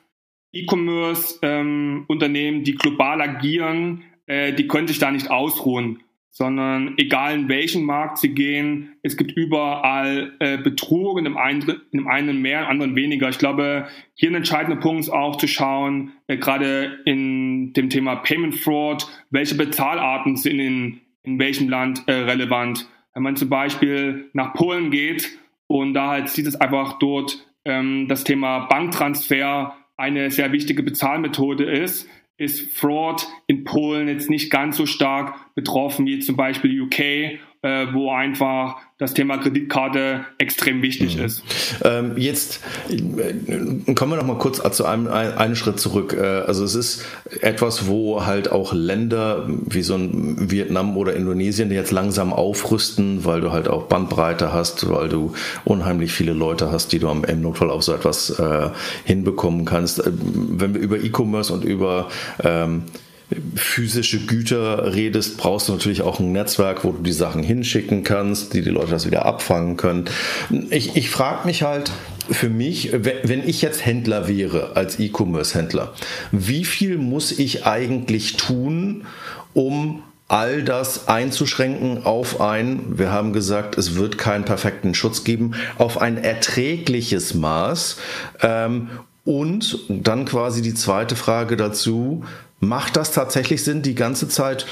E-Commerce-Unternehmen, 0.53 2.57
ähm, 2.57 2.63
die 2.63 2.75
global 2.75 3.21
agieren, 3.21 4.03
äh, 4.25 4.53
die 4.53 4.67
können 4.67 4.87
sich 4.87 4.99
da 4.99 5.11
nicht 5.11 5.31
ausruhen 5.31 6.01
sondern 6.37 6.95
egal 6.97 7.33
in 7.33 7.47
welchen 7.47 7.85
Markt 7.85 8.17
sie 8.17 8.33
gehen, 8.33 8.97
es 9.03 9.15
gibt 9.15 9.37
überall 9.37 10.33
äh, 10.39 10.57
Betrug, 10.57 11.17
in 11.17 11.23
dem, 11.23 11.37
einen, 11.37 11.61
in 11.61 11.99
dem 11.99 12.07
einen 12.09 12.41
mehr, 12.41 12.59
in 12.59 12.65
dem 12.65 12.71
anderen 12.71 12.95
weniger. 12.97 13.29
Ich 13.29 13.37
glaube, 13.37 13.87
hier 14.15 14.31
ein 14.31 14.35
entscheidender 14.35 14.75
Punkt 14.75 14.99
ist 14.99 15.09
auch 15.09 15.37
zu 15.37 15.47
schauen, 15.47 16.11
äh, 16.27 16.35
gerade 16.35 16.99
in 17.05 17.71
dem 17.71 17.89
Thema 17.89 18.17
Payment 18.17 18.53
Fraud, 18.53 19.07
welche 19.29 19.55
Bezahlarten 19.55 20.35
sind 20.35 20.59
in, 20.59 20.99
in 21.23 21.39
welchem 21.39 21.69
Land 21.69 22.03
äh, 22.07 22.11
relevant. 22.11 22.85
Wenn 23.13 23.23
man 23.23 23.37
zum 23.37 23.47
Beispiel 23.47 24.29
nach 24.33 24.53
Polen 24.53 24.91
geht 24.91 25.39
und 25.67 25.93
da 25.93 26.09
halt 26.09 26.27
sieht 26.27 26.47
es 26.47 26.59
einfach 26.59 26.99
dort 26.99 27.47
ähm, 27.63 28.09
das 28.09 28.25
Thema 28.25 28.65
Banktransfer 28.65 29.73
eine 29.95 30.29
sehr 30.31 30.51
wichtige 30.51 30.83
Bezahlmethode 30.83 31.63
ist, 31.63 32.09
ist 32.37 32.71
Fraud 32.71 33.25
in 33.47 33.63
Polen 33.63 34.07
jetzt 34.07 34.29
nicht 34.29 34.51
ganz 34.51 34.77
so 34.77 34.85
stark 34.85 35.53
betroffen 35.55 36.05
wie 36.05 36.19
zum 36.19 36.35
Beispiel 36.35 36.81
UK, 36.81 37.39
äh, 37.65 37.91
wo 37.93 38.11
einfach 38.11 38.77
das 38.99 39.13
Thema 39.13 39.39
Kreditkarte 39.39 40.23
extrem 40.37 40.83
wichtig 40.83 41.17
mhm. 41.17 41.25
ist. 41.25 41.43
Ähm, 41.83 42.13
jetzt 42.15 42.61
äh, 42.89 43.93
kommen 43.93 44.11
wir 44.11 44.17
noch 44.17 44.27
mal 44.27 44.37
kurz 44.37 44.61
zu 44.75 44.85
einem 44.85 45.07
einen 45.07 45.55
Schritt 45.55 45.79
zurück. 45.79 46.15
Äh, 46.17 46.23
also 46.23 46.63
es 46.63 46.75
ist 46.75 47.05
etwas, 47.41 47.87
wo 47.87 48.25
halt 48.25 48.51
auch 48.51 48.71
Länder 48.71 49.47
wie 49.47 49.81
so 49.81 49.95
ein 49.95 50.51
Vietnam 50.51 50.95
oder 50.95 51.15
Indonesien 51.15 51.71
jetzt 51.71 51.91
langsam 51.91 52.31
aufrüsten, 52.31 53.25
weil 53.25 53.41
du 53.41 53.51
halt 53.51 53.67
auch 53.67 53.87
Bandbreite 53.87 54.53
hast, 54.53 54.87
weil 54.89 55.09
du 55.09 55.33
unheimlich 55.65 56.13
viele 56.13 56.33
Leute 56.33 56.71
hast, 56.71 56.91
die 56.93 56.99
du 56.99 57.09
am 57.09 57.23
im 57.23 57.41
Notfall 57.41 57.71
auf 57.71 57.83
so 57.83 57.93
etwas 57.93 58.29
äh, 58.39 58.69
hinbekommen 59.05 59.65
kannst. 59.65 60.05
Äh, 60.05 60.11
wenn 60.13 60.75
wir 60.75 60.81
über 60.81 60.97
E-Commerce 60.97 61.51
und 61.51 61.65
über 61.65 62.09
ähm, 62.43 62.83
physische 63.55 64.25
Güter 64.25 64.93
redest, 64.93 65.37
brauchst 65.37 65.67
du 65.67 65.73
natürlich 65.73 66.01
auch 66.01 66.19
ein 66.19 66.31
Netzwerk, 66.31 66.83
wo 66.83 66.91
du 66.91 67.01
die 67.01 67.11
Sachen 67.11 67.41
hinschicken 67.43 68.03
kannst, 68.03 68.53
die 68.53 68.61
die 68.61 68.69
Leute 68.69 68.91
das 68.91 69.05
wieder 69.05 69.25
abfangen 69.25 69.77
können. 69.77 70.05
Ich, 70.69 70.95
ich 70.95 71.09
frage 71.09 71.45
mich 71.45 71.63
halt 71.63 71.91
für 72.29 72.49
mich, 72.49 72.91
wenn 72.93 73.47
ich 73.47 73.61
jetzt 73.61 73.85
Händler 73.85 74.27
wäre, 74.27 74.75
als 74.75 74.99
E-Commerce-Händler, 74.99 75.93
wie 76.31 76.65
viel 76.65 76.97
muss 76.97 77.31
ich 77.31 77.65
eigentlich 77.65 78.37
tun, 78.37 79.05
um 79.53 80.03
all 80.27 80.63
das 80.63 81.07
einzuschränken 81.07 82.03
auf 82.03 82.41
ein, 82.41 82.97
wir 82.97 83.11
haben 83.11 83.31
gesagt, 83.31 83.77
es 83.77 83.95
wird 83.95 84.17
keinen 84.17 84.43
perfekten 84.43 84.95
Schutz 84.95 85.23
geben, 85.23 85.51
auf 85.77 86.01
ein 86.01 86.17
erträgliches 86.17 87.35
Maß. 87.35 87.97
Ähm, 88.41 88.89
und 89.23 89.79
dann 89.89 90.25
quasi 90.25 90.61
die 90.61 90.75
zweite 90.75 91.15
Frage 91.15 91.57
dazu, 91.57 92.23
Macht 92.65 92.97
das 92.97 93.11
tatsächlich 93.11 93.63
Sinn, 93.63 93.81
die 93.81 93.95
ganze 93.95 94.27
Zeit 94.27 94.65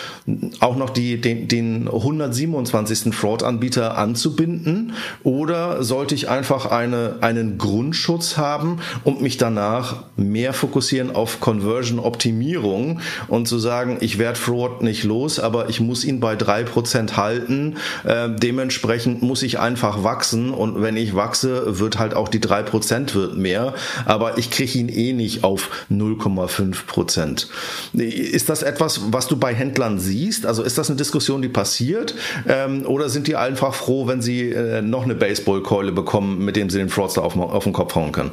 auch 0.59 0.75
noch 0.75 0.89
die, 0.89 1.21
den, 1.21 1.47
den 1.47 1.87
127. 1.87 3.13
Fraud-Anbieter 3.13 3.97
anzubinden? 3.97 4.93
Oder 5.23 5.83
sollte 5.83 6.15
ich 6.15 6.29
einfach 6.29 6.65
eine, 6.65 7.17
einen 7.21 7.57
Grundschutz 7.57 8.37
haben 8.37 8.79
und 9.03 9.21
mich 9.21 9.37
danach 9.37 10.03
mehr 10.15 10.53
fokussieren 10.53 11.15
auf 11.15 11.39
Conversion-Optimierung 11.39 12.99
und 13.27 13.47
zu 13.47 13.59
sagen, 13.59 13.97
ich 14.01 14.17
werde 14.17 14.39
Fraud 14.39 14.81
nicht 14.81 15.03
los, 15.03 15.39
aber 15.39 15.69
ich 15.69 15.79
muss 15.79 16.03
ihn 16.03 16.19
bei 16.19 16.33
3% 16.33 17.15
halten. 17.15 17.77
Äh, 18.03 18.29
dementsprechend 18.29 19.21
muss 19.21 19.43
ich 19.43 19.59
einfach 19.59 20.03
wachsen 20.03 20.51
und 20.51 20.81
wenn 20.81 20.97
ich 20.97 21.15
wachse, 21.15 21.79
wird 21.79 21.99
halt 21.99 22.15
auch 22.15 22.27
die 22.27 22.39
3% 22.39 23.13
wird 23.13 23.37
mehr, 23.37 23.73
aber 24.05 24.37
ich 24.37 24.49
kriege 24.49 24.79
ihn 24.79 24.89
eh 24.89 25.13
nicht 25.13 25.43
auf 25.43 25.69
0,5%. 25.91 27.47
Ist 27.93 28.49
das 28.49 28.63
etwas, 28.63 29.13
was 29.13 29.27
du 29.27 29.37
bei 29.37 29.53
Händlern 29.53 29.99
siehst? 29.99 30.45
Also 30.45 30.63
ist 30.63 30.77
das 30.77 30.89
eine 30.89 30.97
Diskussion, 30.97 31.41
die 31.41 31.49
passiert? 31.49 32.15
Ähm, 32.47 32.85
oder 32.85 33.09
sind 33.09 33.27
die 33.27 33.35
einfach 33.35 33.73
froh, 33.73 34.07
wenn 34.07 34.21
sie 34.21 34.49
äh, 34.49 34.81
noch 34.81 35.03
eine 35.03 35.15
Baseballkeule 35.15 35.91
bekommen, 35.91 36.43
mit 36.43 36.55
dem 36.55 36.69
sie 36.69 36.79
den 36.79 36.89
Fraudster 36.89 37.23
auf, 37.23 37.37
auf 37.37 37.63
den 37.63 37.73
Kopf 37.73 37.95
hauen 37.95 38.11
können? 38.11 38.31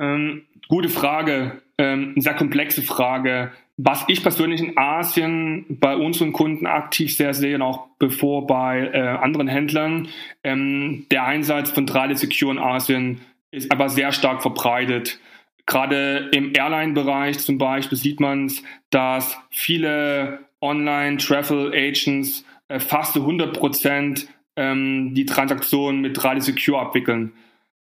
Ähm, 0.00 0.42
gute 0.68 0.88
Frage, 0.88 1.62
ähm, 1.78 2.14
sehr 2.16 2.34
komplexe 2.34 2.82
Frage. 2.82 3.52
Was 3.80 4.04
ich 4.08 4.22
persönlich 4.22 4.60
in 4.60 4.76
Asien 4.76 5.64
bei 5.68 5.96
unseren 5.96 6.32
Kunden 6.32 6.66
aktiv 6.66 7.14
sehr 7.14 7.32
sehe, 7.32 7.54
und 7.54 7.62
auch 7.62 7.86
bevor 8.00 8.46
bei 8.46 8.90
äh, 8.92 8.98
anderen 8.98 9.46
Händlern, 9.46 10.08
ähm, 10.42 11.06
der 11.12 11.24
Einsatz 11.24 11.70
von 11.70 11.86
Trade 11.86 12.16
Secure 12.16 12.50
in 12.50 12.58
Asien 12.58 13.20
ist 13.50 13.70
aber 13.70 13.88
sehr 13.88 14.12
stark 14.12 14.42
verbreitet. 14.42 15.20
Gerade 15.68 16.30
im 16.32 16.54
Airline-Bereich 16.54 17.40
zum 17.40 17.58
Beispiel 17.58 17.98
sieht 17.98 18.20
man 18.20 18.46
es, 18.46 18.62
dass 18.88 19.36
viele 19.50 20.46
Online-Travel-Agents 20.62 22.46
äh, 22.68 22.80
fast 22.80 23.12
zu 23.12 23.20
100 23.20 23.52
Prozent 23.52 24.28
ähm, 24.56 25.12
die 25.12 25.26
Transaktionen 25.26 26.00
mit 26.00 26.24
Radio 26.24 26.40
Secure 26.40 26.80
abwickeln. 26.80 27.34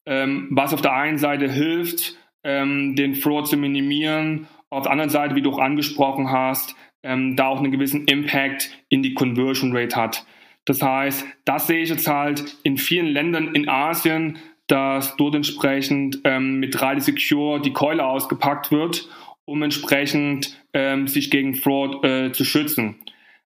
Ähm, 0.06 0.46
was 0.52 0.72
auf 0.72 0.80
der 0.80 0.94
einen 0.94 1.18
Seite 1.18 1.50
hilft, 1.50 2.16
ähm, 2.44 2.94
den 2.94 3.16
Fraud 3.16 3.48
zu 3.48 3.56
minimieren, 3.56 4.46
auf 4.70 4.84
der 4.84 4.92
anderen 4.92 5.10
Seite, 5.10 5.34
wie 5.34 5.42
du 5.42 5.50
auch 5.50 5.58
angesprochen 5.58 6.30
hast, 6.30 6.76
ähm, 7.02 7.34
da 7.34 7.48
auch 7.48 7.58
einen 7.58 7.72
gewissen 7.72 8.04
Impact 8.04 8.70
in 8.90 9.02
die 9.02 9.14
Conversion 9.14 9.76
Rate 9.76 9.96
hat. 9.96 10.24
Das 10.66 10.80
heißt, 10.80 11.26
das 11.44 11.66
sehe 11.66 11.82
ich 11.82 11.88
jetzt 11.88 12.06
halt 12.06 12.56
in 12.62 12.78
vielen 12.78 13.08
Ländern 13.08 13.56
in 13.56 13.68
Asien, 13.68 14.38
dass 14.72 15.16
dort 15.18 15.34
entsprechend 15.34 16.20
ähm, 16.24 16.58
mit 16.58 16.80
Radio 16.80 17.02
Secure 17.02 17.60
die 17.60 17.74
Keule 17.74 18.06
ausgepackt 18.06 18.70
wird, 18.70 19.06
um 19.44 19.62
entsprechend 19.62 20.58
ähm, 20.72 21.08
sich 21.08 21.30
gegen 21.30 21.54
Fraud 21.54 22.02
äh, 22.06 22.32
zu 22.32 22.46
schützen, 22.46 22.96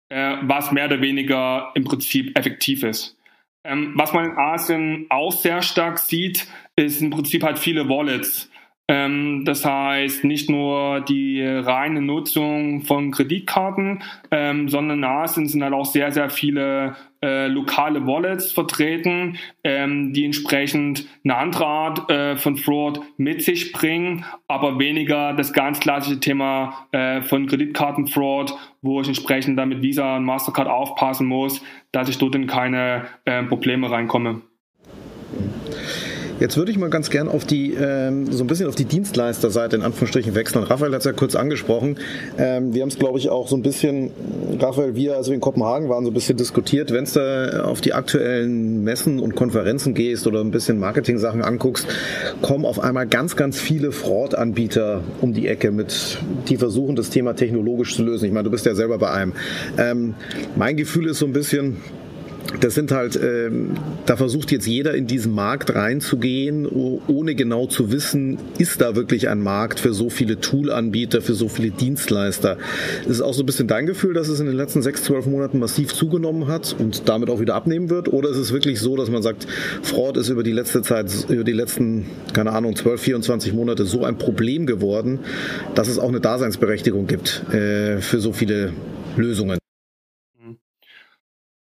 äh, 0.08 0.36
was 0.42 0.70
mehr 0.70 0.86
oder 0.86 1.00
weniger 1.00 1.72
im 1.74 1.82
Prinzip 1.82 2.38
effektiv 2.38 2.84
ist. 2.84 3.18
Ähm, 3.64 3.94
was 3.96 4.12
man 4.12 4.26
in 4.26 4.38
Asien 4.38 5.06
auch 5.08 5.32
sehr 5.32 5.62
stark 5.62 5.98
sieht, 5.98 6.46
ist 6.76 7.02
im 7.02 7.10
Prinzip 7.10 7.42
halt 7.42 7.58
viele 7.58 7.88
Wallets. 7.88 8.48
Ähm, 8.88 9.44
das 9.44 9.64
heißt 9.64 10.22
nicht 10.24 10.48
nur 10.48 11.00
die 11.00 11.42
reine 11.42 12.00
Nutzung 12.00 12.82
von 12.82 13.10
Kreditkarten, 13.10 14.02
ähm, 14.30 14.68
sondern 14.68 15.28
sind, 15.28 15.48
sind 15.48 15.64
halt 15.64 15.72
auch 15.72 15.86
sehr, 15.86 16.12
sehr 16.12 16.30
viele 16.30 16.94
äh, 17.20 17.48
lokale 17.48 18.06
Wallets 18.06 18.52
vertreten, 18.52 19.38
ähm, 19.64 20.12
die 20.12 20.24
entsprechend 20.24 21.08
eine 21.24 21.36
andere 21.36 21.66
Art 21.66 22.10
äh, 22.10 22.36
von 22.36 22.56
Fraud 22.56 23.00
mit 23.16 23.42
sich 23.42 23.72
bringen, 23.72 24.24
aber 24.46 24.78
weniger 24.78 25.32
das 25.32 25.52
ganz 25.52 25.80
klassische 25.80 26.20
Thema 26.20 26.86
äh, 26.92 27.22
von 27.22 27.46
Kreditkartenfraud, 27.46 28.56
wo 28.82 29.00
ich 29.00 29.08
entsprechend 29.08 29.58
dann 29.58 29.70
mit 29.70 29.82
Visa 29.82 30.16
und 30.16 30.24
Mastercard 30.24 30.68
aufpassen 30.68 31.26
muss, 31.26 31.60
dass 31.90 32.08
ich 32.08 32.18
dort 32.18 32.36
in 32.36 32.46
keine 32.46 33.06
äh, 33.24 33.42
Probleme 33.42 33.90
reinkomme. 33.90 34.42
Jetzt 36.38 36.58
würde 36.58 36.70
ich 36.70 36.76
mal 36.76 36.90
ganz 36.90 37.08
gern 37.08 37.28
auf 37.28 37.46
die, 37.46 37.72
ähm, 37.72 38.30
so 38.30 38.44
ein 38.44 38.46
bisschen 38.46 38.66
auf 38.66 38.74
die 38.74 38.84
Dienstleisterseite 38.84 39.76
in 39.76 39.82
Anführungsstrichen 39.82 40.34
wechseln. 40.34 40.64
Raphael 40.64 40.92
hat 40.92 40.98
es 40.98 41.06
ja 41.06 41.12
kurz 41.12 41.34
angesprochen. 41.34 41.96
Ähm, 42.36 42.74
wir 42.74 42.82
haben 42.82 42.90
es, 42.90 42.98
glaube 42.98 43.18
ich, 43.18 43.30
auch 43.30 43.48
so 43.48 43.56
ein 43.56 43.62
bisschen, 43.62 44.10
Raphael, 44.58 44.94
wir, 44.94 45.16
als 45.16 45.28
wir 45.28 45.34
in 45.34 45.40
Kopenhagen 45.40 45.88
waren, 45.88 46.04
so 46.04 46.10
ein 46.10 46.14
bisschen 46.14 46.36
diskutiert. 46.36 46.92
Wenn 46.92 47.04
es 47.04 47.14
da 47.14 47.62
auf 47.64 47.80
die 47.80 47.94
aktuellen 47.94 48.84
Messen 48.84 49.18
und 49.18 49.34
Konferenzen 49.34 49.94
gehst 49.94 50.26
oder 50.26 50.42
ein 50.42 50.50
bisschen 50.50 50.78
Marketing-Sachen 50.78 51.40
anguckst, 51.40 51.86
kommen 52.42 52.66
auf 52.66 52.80
einmal 52.80 53.06
ganz, 53.06 53.36
ganz 53.36 53.58
viele 53.58 53.90
Fraud-Anbieter 53.90 55.00
um 55.22 55.32
die 55.32 55.48
Ecke 55.48 55.70
mit, 55.70 56.18
die 56.48 56.58
versuchen, 56.58 56.96
das 56.96 57.08
Thema 57.08 57.34
technologisch 57.34 57.96
zu 57.96 58.02
lösen. 58.02 58.26
Ich 58.26 58.32
meine, 58.32 58.44
du 58.44 58.50
bist 58.50 58.66
ja 58.66 58.74
selber 58.74 58.98
bei 58.98 59.10
einem. 59.10 59.32
Ähm, 59.78 60.14
mein 60.54 60.76
Gefühl 60.76 61.08
ist 61.08 61.18
so 61.18 61.24
ein 61.24 61.32
bisschen, 61.32 61.78
das 62.60 62.74
sind 62.74 62.92
halt, 62.92 63.18
ähm, 63.22 63.72
da 64.06 64.16
versucht 64.16 64.50
jetzt 64.52 64.66
jeder 64.66 64.94
in 64.94 65.06
diesen 65.06 65.34
Markt 65.34 65.74
reinzugehen, 65.74 66.66
ohne 66.66 67.34
genau 67.34 67.66
zu 67.66 67.90
wissen, 67.90 68.38
ist 68.58 68.80
da 68.80 68.94
wirklich 68.94 69.28
ein 69.28 69.40
Markt 69.40 69.80
für 69.80 69.92
so 69.92 70.10
viele 70.10 70.40
Toolanbieter, 70.40 71.22
für 71.22 71.34
so 71.34 71.48
viele 71.48 71.70
Dienstleister. 71.70 72.56
Ist 73.02 73.10
es 73.10 73.20
auch 73.20 73.34
so 73.34 73.42
ein 73.42 73.46
bisschen 73.46 73.68
dein 73.68 73.86
Gefühl, 73.86 74.14
dass 74.14 74.28
es 74.28 74.40
in 74.40 74.46
den 74.46 74.56
letzten 74.56 74.82
sechs, 74.82 75.02
zwölf 75.02 75.26
Monaten 75.26 75.58
massiv 75.58 75.92
zugenommen 75.92 76.48
hat 76.48 76.76
und 76.78 77.08
damit 77.08 77.30
auch 77.30 77.40
wieder 77.40 77.54
abnehmen 77.54 77.90
wird? 77.90 78.12
Oder 78.12 78.30
ist 78.30 78.38
es 78.38 78.52
wirklich 78.52 78.80
so, 78.80 78.96
dass 78.96 79.10
man 79.10 79.22
sagt, 79.22 79.46
Fraud 79.82 80.16
ist 80.16 80.28
über 80.28 80.42
die 80.42 80.52
letzte 80.52 80.82
Zeit, 80.82 81.10
über 81.28 81.44
die 81.44 81.52
letzten, 81.52 82.06
keine 82.32 82.52
Ahnung, 82.52 82.76
12, 82.76 83.00
24 83.00 83.52
Monate 83.52 83.84
so 83.84 84.04
ein 84.04 84.18
Problem 84.18 84.66
geworden, 84.66 85.20
dass 85.74 85.88
es 85.88 85.98
auch 85.98 86.08
eine 86.08 86.20
Daseinsberechtigung 86.20 87.06
gibt 87.06 87.42
äh, 87.52 88.00
für 88.00 88.20
so 88.20 88.32
viele 88.32 88.72
Lösungen? 89.16 89.58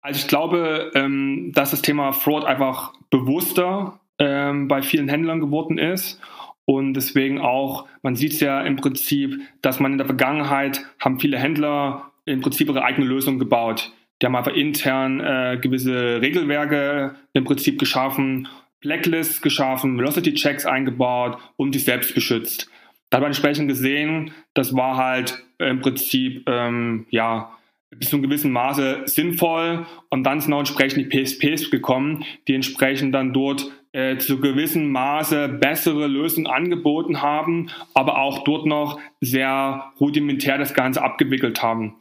Also 0.04 0.20
ich 0.20 0.28
glaube, 0.28 0.92
ähm, 0.94 1.52
dass 1.54 1.70
das 1.70 1.80
Thema 1.80 2.12
Fraud 2.12 2.44
einfach 2.44 2.92
bewusster 3.08 4.00
ähm, 4.18 4.68
bei 4.68 4.82
vielen 4.82 5.08
Händlern 5.08 5.40
geworden 5.40 5.78
ist. 5.78 6.20
Und 6.66 6.92
deswegen 6.92 7.40
auch, 7.40 7.88
man 8.02 8.14
sieht 8.14 8.34
es 8.34 8.40
ja 8.40 8.60
im 8.60 8.76
Prinzip, 8.76 9.40
dass 9.62 9.80
man 9.80 9.92
in 9.92 9.98
der 9.98 10.06
Vergangenheit 10.06 10.84
haben 11.00 11.20
viele 11.20 11.38
Händler 11.38 12.12
im 12.26 12.42
Prinzip 12.42 12.68
ihre 12.68 12.84
eigene 12.84 13.06
Lösung 13.06 13.38
gebaut. 13.38 13.92
Die 14.20 14.26
haben 14.26 14.36
einfach 14.36 14.52
intern 14.52 15.20
äh, 15.20 15.58
gewisse 15.58 16.20
Regelwerke 16.20 17.14
im 17.32 17.44
Prinzip 17.44 17.78
geschaffen, 17.78 18.48
Blacklists 18.82 19.40
geschaffen, 19.40 19.96
Velocity-Checks 19.96 20.66
eingebaut 20.66 21.38
und 21.56 21.72
sich 21.72 21.84
selbst 21.84 22.14
geschützt. 22.14 22.70
Da 23.08 23.16
hat 23.16 23.22
man 23.22 23.30
entsprechend 23.30 23.68
gesehen, 23.68 24.32
das 24.52 24.76
war 24.76 24.98
halt 24.98 25.42
im 25.58 25.80
Prinzip, 25.80 26.46
ähm, 26.46 27.06
ja, 27.08 27.54
bis 27.98 28.10
zu 28.10 28.16
einem 28.16 28.24
gewissen 28.24 28.52
Maße 28.52 29.02
sinnvoll 29.06 29.86
und 30.10 30.24
dann 30.24 30.40
sind 30.40 30.52
auch 30.52 30.60
entsprechend 30.60 31.12
die 31.12 31.24
PSPs 31.24 31.70
gekommen, 31.70 32.24
die 32.48 32.54
entsprechend 32.54 33.14
dann 33.14 33.32
dort 33.32 33.70
äh, 33.92 34.18
zu 34.18 34.40
gewissem 34.40 34.90
Maße 34.90 35.48
bessere 35.48 36.06
Lösungen 36.06 36.46
angeboten 36.46 37.22
haben, 37.22 37.70
aber 37.94 38.18
auch 38.18 38.44
dort 38.44 38.66
noch 38.66 38.98
sehr 39.20 39.92
rudimentär 40.00 40.58
das 40.58 40.74
Ganze 40.74 41.02
abgewickelt 41.02 41.62
haben. 41.62 41.94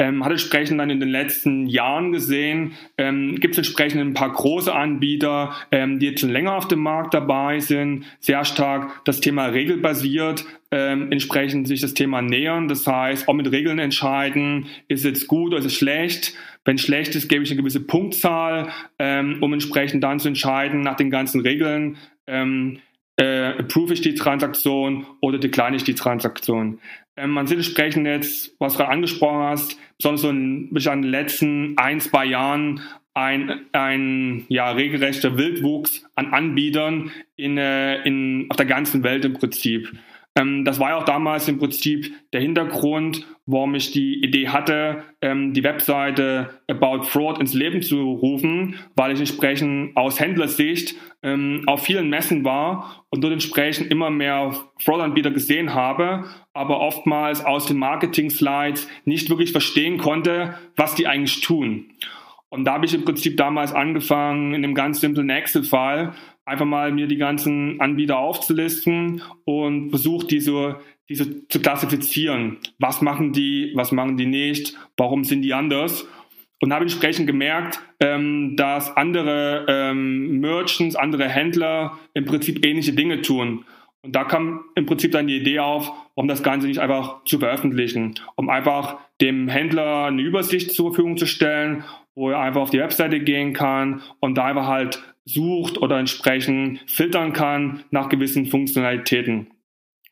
Ähm, 0.00 0.24
hat 0.24 0.30
entsprechend 0.30 0.78
dann 0.78 0.90
in 0.90 1.00
den 1.00 1.08
letzten 1.08 1.66
Jahren 1.66 2.12
gesehen, 2.12 2.74
ähm, 2.98 3.34
gibt 3.34 3.54
es 3.54 3.58
entsprechend 3.58 4.00
ein 4.00 4.14
paar 4.14 4.32
große 4.32 4.72
Anbieter, 4.72 5.56
ähm, 5.72 5.98
die 5.98 6.06
jetzt 6.06 6.20
schon 6.20 6.30
länger 6.30 6.54
auf 6.54 6.68
dem 6.68 6.78
Markt 6.78 7.14
dabei 7.14 7.58
sind, 7.58 8.04
sehr 8.20 8.44
stark 8.44 9.04
das 9.04 9.18
Thema 9.20 9.46
regelbasiert, 9.46 10.44
ähm, 10.70 11.10
entsprechend 11.10 11.66
sich 11.66 11.80
das 11.80 11.94
Thema 11.94 12.22
nähern. 12.22 12.68
Das 12.68 12.86
heißt, 12.86 13.26
auch 13.26 13.34
mit 13.34 13.50
Regeln 13.50 13.80
entscheiden, 13.80 14.66
ist 14.86 15.04
es 15.04 15.26
gut 15.26 15.48
oder 15.48 15.58
ist 15.58 15.64
es 15.64 15.74
schlecht. 15.74 16.32
Wenn 16.64 16.78
schlecht 16.78 17.16
ist, 17.16 17.28
gebe 17.28 17.42
ich 17.42 17.50
eine 17.50 17.58
gewisse 17.58 17.80
Punktzahl, 17.80 18.68
ähm, 19.00 19.38
um 19.40 19.52
entsprechend 19.52 20.04
dann 20.04 20.20
zu 20.20 20.28
entscheiden 20.28 20.82
nach 20.82 20.96
den 20.96 21.10
ganzen 21.10 21.40
Regeln, 21.40 21.96
ähm, 22.28 22.78
äh, 23.16 23.58
approve 23.58 23.94
ich 23.94 24.00
die 24.00 24.14
Transaktion 24.14 25.06
oder 25.20 25.38
decline 25.38 25.76
ich 25.76 25.82
die 25.82 25.94
Transaktion. 25.94 26.78
Ähm, 27.18 27.30
man 27.30 27.46
sieht 27.46 27.58
entsprechend 27.58 28.06
jetzt, 28.06 28.54
was 28.58 28.76
du 28.76 28.86
angesprochen 28.86 29.42
hast, 29.42 29.78
besonders 29.96 30.22
so 30.22 30.30
in, 30.30 30.68
in 30.68 30.74
den 30.74 31.02
letzten 31.02 31.76
ein, 31.76 32.00
zwei 32.00 32.24
Jahren 32.24 32.80
ein, 33.14 33.66
ein 33.72 34.44
ja, 34.48 34.70
regelrechter 34.70 35.36
Wildwuchs 35.36 36.04
an 36.14 36.32
Anbietern 36.32 37.10
in, 37.36 37.58
äh, 37.58 38.02
in, 38.02 38.46
auf 38.48 38.56
der 38.56 38.66
ganzen 38.66 39.02
Welt 39.02 39.24
im 39.24 39.34
Prinzip. 39.34 39.92
Ähm, 40.36 40.64
das 40.64 40.78
war 40.78 40.90
ja 40.90 40.96
auch 40.98 41.04
damals 41.04 41.48
im 41.48 41.58
Prinzip 41.58 42.12
der 42.32 42.40
Hintergrund, 42.40 43.26
warum 43.50 43.74
ich 43.74 43.92
die 43.92 44.22
Idee 44.22 44.48
hatte, 44.48 45.04
ähm, 45.22 45.54
die 45.54 45.64
Webseite 45.64 46.50
About 46.68 47.04
Fraud 47.04 47.40
ins 47.40 47.54
Leben 47.54 47.80
zu 47.80 47.98
rufen, 47.98 48.74
weil 48.94 49.12
ich 49.12 49.20
entsprechend 49.20 49.96
aus 49.96 50.20
Händlersicht 50.20 50.94
ähm, 51.22 51.62
auf 51.66 51.82
vielen 51.82 52.10
Messen 52.10 52.44
war 52.44 53.06
und 53.08 53.24
dort 53.24 53.32
entsprechend 53.32 53.90
immer 53.90 54.10
mehr 54.10 54.54
Fraud-Anbieter 54.78 55.30
gesehen 55.30 55.72
habe, 55.72 56.26
aber 56.52 56.80
oftmals 56.80 57.42
aus 57.42 57.64
den 57.64 57.78
Marketing-Slides 57.78 58.86
nicht 59.06 59.30
wirklich 59.30 59.52
verstehen 59.52 59.96
konnte, 59.96 60.54
was 60.76 60.94
die 60.94 61.06
eigentlich 61.06 61.40
tun. 61.40 61.86
Und 62.50 62.64
da 62.64 62.74
habe 62.74 62.84
ich 62.84 62.94
im 62.94 63.04
Prinzip 63.04 63.38
damals 63.38 63.72
angefangen, 63.72 64.54
in 64.54 64.62
einem 64.62 64.74
ganz 64.74 65.00
simplen 65.00 65.30
Excel-File 65.30 66.12
einfach 66.44 66.64
mal 66.64 66.92
mir 66.92 67.06
die 67.06 67.18
ganzen 67.18 67.80
Anbieter 67.80 68.18
aufzulisten 68.18 69.22
und 69.44 69.90
versucht, 69.90 70.30
diese, 70.30 70.80
diese 71.08 71.46
zu 71.48 71.60
klassifizieren. 71.60 72.58
Was 72.78 73.00
machen 73.00 73.32
die, 73.32 73.72
was 73.74 73.92
machen 73.92 74.16
die 74.16 74.26
nicht, 74.26 74.76
warum 74.96 75.24
sind 75.24 75.42
die 75.42 75.54
anders? 75.54 76.06
Und 76.60 76.72
habe 76.72 76.84
entsprechend 76.84 77.26
gemerkt, 77.26 77.80
ähm, 78.00 78.56
dass 78.56 78.96
andere 78.96 79.64
ähm, 79.68 80.40
Merchants, 80.40 80.96
andere 80.96 81.28
Händler 81.28 81.98
im 82.14 82.24
Prinzip 82.24 82.66
ähnliche 82.66 82.92
Dinge 82.92 83.22
tun. 83.22 83.64
Und 84.02 84.14
da 84.14 84.24
kam 84.24 84.64
im 84.74 84.86
Prinzip 84.86 85.12
dann 85.12 85.26
die 85.26 85.36
Idee 85.36 85.60
auf, 85.60 85.90
um 86.14 86.28
das 86.28 86.42
Ganze 86.42 86.66
nicht 86.66 86.80
einfach 86.80 87.24
zu 87.24 87.38
veröffentlichen, 87.38 88.14
um 88.36 88.48
einfach 88.48 88.98
dem 89.20 89.48
Händler 89.48 90.06
eine 90.06 90.22
Übersicht 90.22 90.72
zur 90.72 90.90
Verfügung 90.90 91.16
zu 91.16 91.26
stellen, 91.26 91.84
wo 92.14 92.30
er 92.30 92.40
einfach 92.40 92.62
auf 92.62 92.70
die 92.70 92.80
Webseite 92.80 93.20
gehen 93.20 93.52
kann 93.52 94.02
und 94.20 94.36
da 94.36 94.46
einfach 94.46 94.66
halt 94.66 95.02
sucht 95.24 95.78
oder 95.78 95.98
entsprechend 95.98 96.80
filtern 96.86 97.32
kann 97.32 97.84
nach 97.90 98.08
gewissen 98.08 98.46
Funktionalitäten. 98.46 99.48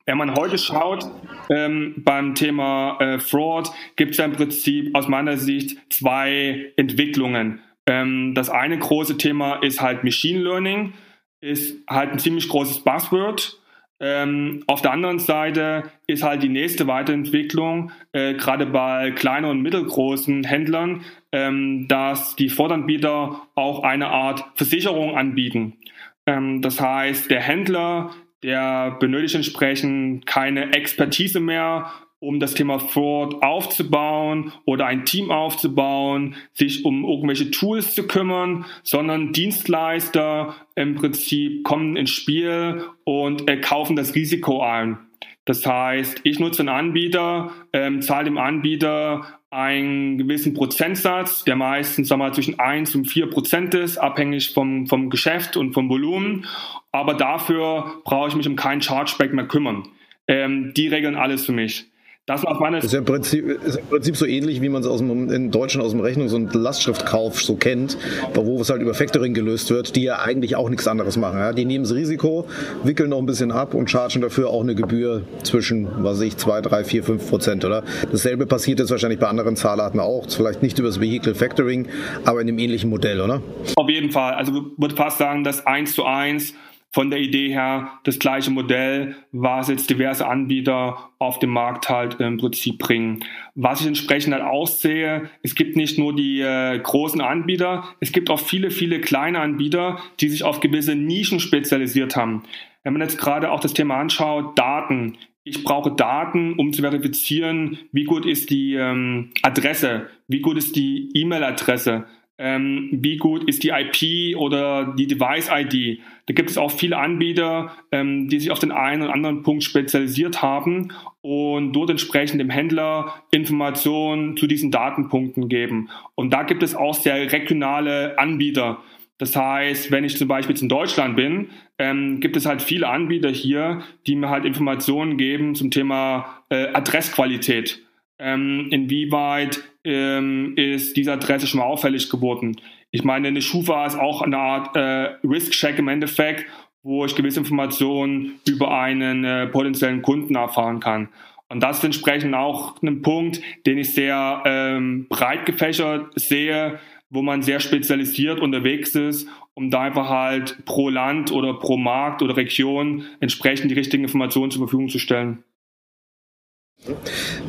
Wenn 0.06 0.18
man 0.18 0.36
heute 0.36 0.56
schaut, 0.56 1.04
ähm, 1.50 1.94
beim 1.98 2.36
Thema 2.36 2.96
äh, 3.00 3.18
Fraud 3.18 3.72
gibt 3.96 4.12
es 4.12 4.18
ja 4.18 4.24
im 4.24 4.32
Prinzip 4.32 4.94
aus 4.94 5.08
meiner 5.08 5.36
Sicht 5.36 5.78
zwei 5.92 6.72
Entwicklungen. 6.76 7.60
Ähm, 7.88 8.32
das 8.34 8.48
eine 8.48 8.78
große 8.78 9.18
Thema 9.18 9.56
ist 9.56 9.80
halt 9.80 10.04
Machine 10.04 10.40
Learning, 10.42 10.92
ist 11.40 11.76
halt 11.90 12.12
ein 12.12 12.20
ziemlich 12.20 12.48
großes 12.48 12.84
Buzzword. 12.84 13.60
Ähm, 13.98 14.62
auf 14.68 14.80
der 14.80 14.92
anderen 14.92 15.18
Seite 15.18 15.90
ist 16.06 16.22
halt 16.22 16.42
die 16.42 16.50
nächste 16.50 16.86
Weiterentwicklung, 16.86 17.90
äh, 18.12 18.34
gerade 18.34 18.66
bei 18.66 19.10
kleinen 19.10 19.46
und 19.46 19.62
mittelgroßen 19.62 20.44
Händlern, 20.44 21.02
ähm, 21.32 21.88
dass 21.88 22.36
die 22.36 22.50
Vordanbieter 22.50 23.42
auch 23.56 23.82
eine 23.82 24.08
Art 24.08 24.44
Versicherung 24.54 25.16
anbieten. 25.16 25.78
Ähm, 26.26 26.62
das 26.62 26.80
heißt, 26.80 27.28
der 27.30 27.40
Händler, 27.40 28.10
der 28.42 28.92
benötigt 29.00 29.34
entsprechend 29.34 30.26
keine 30.26 30.72
Expertise 30.72 31.40
mehr, 31.40 31.90
um 32.18 32.40
das 32.40 32.54
Thema 32.54 32.78
Fraud 32.78 33.42
aufzubauen 33.42 34.52
oder 34.64 34.86
ein 34.86 35.04
Team 35.04 35.30
aufzubauen, 35.30 36.34
sich 36.54 36.84
um 36.84 37.04
irgendwelche 37.04 37.50
Tools 37.50 37.94
zu 37.94 38.06
kümmern, 38.06 38.64
sondern 38.82 39.32
Dienstleister 39.32 40.54
im 40.74 40.94
Prinzip 40.94 41.62
kommen 41.62 41.96
ins 41.96 42.10
Spiel 42.10 42.84
und 43.04 43.48
äh, 43.50 43.58
kaufen 43.58 43.96
das 43.96 44.14
Risiko 44.14 44.62
ein. 44.62 44.98
Das 45.46 45.64
heißt, 45.64 46.20
ich 46.24 46.38
nutze 46.40 46.60
einen 46.60 46.68
Anbieter, 46.68 47.52
ähm, 47.72 48.02
zahle 48.02 48.24
dem 48.24 48.36
Anbieter 48.36 49.38
einen 49.48 50.18
gewissen 50.18 50.54
Prozentsatz, 50.54 51.44
der 51.44 51.54
meistens 51.54 52.08
sagen 52.08 52.20
wir, 52.20 52.32
zwischen 52.32 52.58
1 52.58 52.94
und 52.96 53.06
4 53.06 53.30
Prozent 53.30 53.72
ist, 53.74 53.96
abhängig 53.96 54.52
vom, 54.52 54.86
vom 54.88 55.08
Geschäft 55.08 55.56
und 55.56 55.72
vom 55.72 55.88
Volumen. 55.88 56.46
Aber 56.90 57.14
dafür 57.14 58.02
brauche 58.04 58.28
ich 58.28 58.34
mich 58.34 58.48
um 58.48 58.56
keinen 58.56 58.82
Chargeback 58.82 59.32
mehr 59.32 59.46
kümmern. 59.46 59.88
Ähm, 60.26 60.74
die 60.74 60.88
regeln 60.88 61.14
alles 61.14 61.46
für 61.46 61.52
mich. 61.52 61.86
Das, 62.26 62.42
ist, 62.82 62.92
ja 62.92 62.98
im 62.98 63.04
Prinzip, 63.04 63.46
ist 63.46 63.76
im 63.76 63.86
Prinzip 63.86 64.16
so 64.16 64.26
ähnlich, 64.26 64.60
wie 64.60 64.68
man 64.68 64.82
es 64.82 64.88
aus 64.88 64.98
dem, 64.98 65.30
in 65.30 65.52
Deutschland 65.52 65.86
aus 65.86 65.92
dem 65.92 66.00
Rechnungs- 66.00 66.34
und 66.34 66.52
Lastschriftkauf 66.56 67.40
so 67.40 67.54
kennt, 67.54 67.96
wo 68.34 68.60
es 68.60 68.68
halt 68.68 68.82
über 68.82 68.94
Factoring 68.94 69.32
gelöst 69.32 69.70
wird, 69.70 69.94
die 69.94 70.02
ja 70.02 70.18
eigentlich 70.18 70.56
auch 70.56 70.68
nichts 70.68 70.88
anderes 70.88 71.16
machen. 71.16 71.38
Ja? 71.38 71.52
Die 71.52 71.64
nehmen 71.64 71.84
das 71.84 71.94
Risiko, 71.94 72.48
wickeln 72.82 73.10
noch 73.10 73.18
ein 73.18 73.26
bisschen 73.26 73.52
ab 73.52 73.74
und 73.74 73.88
chargen 73.88 74.22
dafür 74.22 74.50
auch 74.50 74.62
eine 74.62 74.74
Gebühr 74.74 75.22
zwischen, 75.44 75.86
was 76.02 76.16
weiß 76.16 76.22
ich, 76.22 76.36
2, 76.36 76.62
3, 76.62 76.82
4, 76.82 77.04
5 77.04 77.30
Prozent, 77.30 77.64
oder? 77.64 77.84
Dasselbe 78.10 78.46
passiert 78.46 78.80
jetzt 78.80 78.90
wahrscheinlich 78.90 79.20
bei 79.20 79.28
anderen 79.28 79.54
Zahlarten 79.54 80.00
auch, 80.00 80.28
vielleicht 80.28 80.64
nicht 80.64 80.80
über 80.80 80.88
das 80.88 81.00
Vehicle 81.00 81.36
Factoring, 81.36 81.86
aber 82.24 82.40
in 82.40 82.48
dem 82.48 82.58
ähnlichen 82.58 82.90
Modell, 82.90 83.20
oder? 83.20 83.40
Auf 83.76 83.88
jeden 83.88 84.10
Fall. 84.10 84.34
Also 84.34 84.52
ich 84.52 84.62
würde 84.76 84.96
fast 84.96 85.18
sagen, 85.18 85.44
dass 85.44 85.64
eins 85.64 85.94
zu 85.94 86.04
eins 86.04 86.54
von 86.92 87.10
der 87.10 87.20
Idee 87.20 87.50
her 87.50 87.98
das 88.04 88.18
gleiche 88.18 88.50
Modell, 88.50 89.16
was 89.32 89.68
jetzt 89.68 89.90
diverse 89.90 90.26
Anbieter 90.26 91.10
auf 91.18 91.38
dem 91.38 91.50
Markt 91.50 91.88
halt 91.88 92.20
im 92.20 92.38
Prinzip 92.38 92.78
bringen. 92.78 93.22
Was 93.54 93.80
ich 93.80 93.86
entsprechend 93.86 94.32
halt 94.32 94.42
aussehe, 94.42 95.28
es 95.42 95.54
gibt 95.54 95.76
nicht 95.76 95.98
nur 95.98 96.16
die 96.16 96.40
äh, 96.40 96.78
großen 96.78 97.20
Anbieter, 97.20 97.84
es 98.00 98.12
gibt 98.12 98.30
auch 98.30 98.40
viele, 98.40 98.70
viele 98.70 99.00
kleine 99.00 99.40
Anbieter, 99.40 99.98
die 100.20 100.28
sich 100.28 100.44
auf 100.44 100.60
gewisse 100.60 100.94
Nischen 100.94 101.40
spezialisiert 101.40 102.16
haben. 102.16 102.44
Wenn 102.82 102.92
man 102.92 103.02
jetzt 103.02 103.18
gerade 103.18 103.50
auch 103.50 103.60
das 103.60 103.74
Thema 103.74 103.96
anschaut, 103.96 104.58
Daten. 104.58 105.18
Ich 105.44 105.64
brauche 105.64 105.92
Daten, 105.92 106.54
um 106.54 106.72
zu 106.72 106.82
verifizieren, 106.82 107.78
wie 107.92 108.04
gut 108.04 108.24
ist 108.26 108.50
die 108.50 108.74
ähm, 108.74 109.32
Adresse, 109.42 110.08
wie 110.28 110.40
gut 110.40 110.56
ist 110.56 110.76
die 110.76 111.10
E-Mail-Adresse, 111.14 112.04
ähm, 112.38 112.88
wie 112.92 113.16
gut 113.16 113.44
ist 113.44 113.62
die 113.62 113.70
IP 113.70 114.36
oder 114.36 114.94
die 114.96 115.06
Device-ID. 115.06 116.00
Da 116.26 116.34
gibt 116.34 116.50
es 116.50 116.58
auch 116.58 116.70
viele 116.70 116.98
Anbieter, 116.98 117.72
ähm, 117.92 118.28
die 118.28 118.38
sich 118.38 118.50
auf 118.50 118.58
den 118.58 118.72
einen 118.72 119.02
oder 119.02 119.14
anderen 119.14 119.42
Punkt 119.42 119.64
spezialisiert 119.64 120.42
haben 120.42 120.92
und 121.22 121.72
dort 121.72 121.90
entsprechend 121.90 122.40
dem 122.40 122.50
Händler 122.50 123.22
Informationen 123.30 124.36
zu 124.36 124.46
diesen 124.46 124.70
Datenpunkten 124.70 125.48
geben. 125.48 125.88
Und 126.14 126.30
da 126.30 126.42
gibt 126.42 126.62
es 126.62 126.74
auch 126.74 126.94
sehr 126.94 127.32
regionale 127.32 128.18
Anbieter. 128.18 128.82
Das 129.18 129.34
heißt, 129.34 129.90
wenn 129.90 130.04
ich 130.04 130.18
zum 130.18 130.28
Beispiel 130.28 130.54
jetzt 130.54 130.62
in 130.62 130.68
Deutschland 130.68 131.16
bin, 131.16 131.48
ähm, 131.78 132.20
gibt 132.20 132.36
es 132.36 132.44
halt 132.44 132.60
viele 132.60 132.88
Anbieter 132.88 133.30
hier, 133.30 133.82
die 134.06 134.14
mir 134.14 134.28
halt 134.28 134.44
Informationen 134.44 135.16
geben 135.16 135.54
zum 135.54 135.70
Thema 135.70 136.42
äh, 136.50 136.68
Adressqualität. 136.68 137.82
Ähm, 138.18 138.68
inwieweit 138.70 139.62
ähm, 139.86 140.54
ist 140.56 140.96
diese 140.96 141.12
Adresse 141.12 141.46
schon 141.46 141.60
mal 141.60 141.66
auffällig 141.66 142.10
geworden. 142.10 142.60
Ich 142.90 143.04
meine, 143.04 143.28
eine 143.28 143.40
Schufa 143.40 143.86
ist 143.86 143.98
auch 143.98 144.20
eine 144.20 144.38
Art 144.38 144.76
äh, 144.76 145.16
Risk-Check 145.26 145.78
im 145.78 145.88
Endeffekt, 145.88 146.46
wo 146.82 147.04
ich 147.04 147.14
gewisse 147.14 147.40
Informationen 147.40 148.40
über 148.46 148.76
einen 148.78 149.24
äh, 149.24 149.46
potenziellen 149.46 150.02
Kunden 150.02 150.34
erfahren 150.34 150.80
kann. 150.80 151.08
Und 151.48 151.60
das 151.62 151.78
ist 151.78 151.84
entsprechend 151.84 152.34
auch 152.34 152.80
ein 152.82 153.02
Punkt, 153.02 153.40
den 153.66 153.78
ich 153.78 153.94
sehr 153.94 154.42
ähm, 154.44 155.06
breit 155.08 155.46
gefächert 155.46 156.12
sehe, 156.18 156.80
wo 157.08 157.22
man 157.22 157.42
sehr 157.42 157.60
spezialisiert 157.60 158.40
unterwegs 158.40 158.94
ist, 158.96 159.28
um 159.54 159.70
da 159.70 159.82
einfach 159.82 160.08
halt 160.08 160.64
pro 160.64 160.88
Land 160.88 161.30
oder 161.30 161.54
pro 161.54 161.76
Markt 161.76 162.20
oder 162.22 162.36
Region 162.36 163.04
entsprechend 163.20 163.70
die 163.70 163.76
richtigen 163.76 164.02
Informationen 164.02 164.50
zur 164.50 164.62
Verfügung 164.62 164.88
zu 164.88 164.98
stellen. 164.98 165.44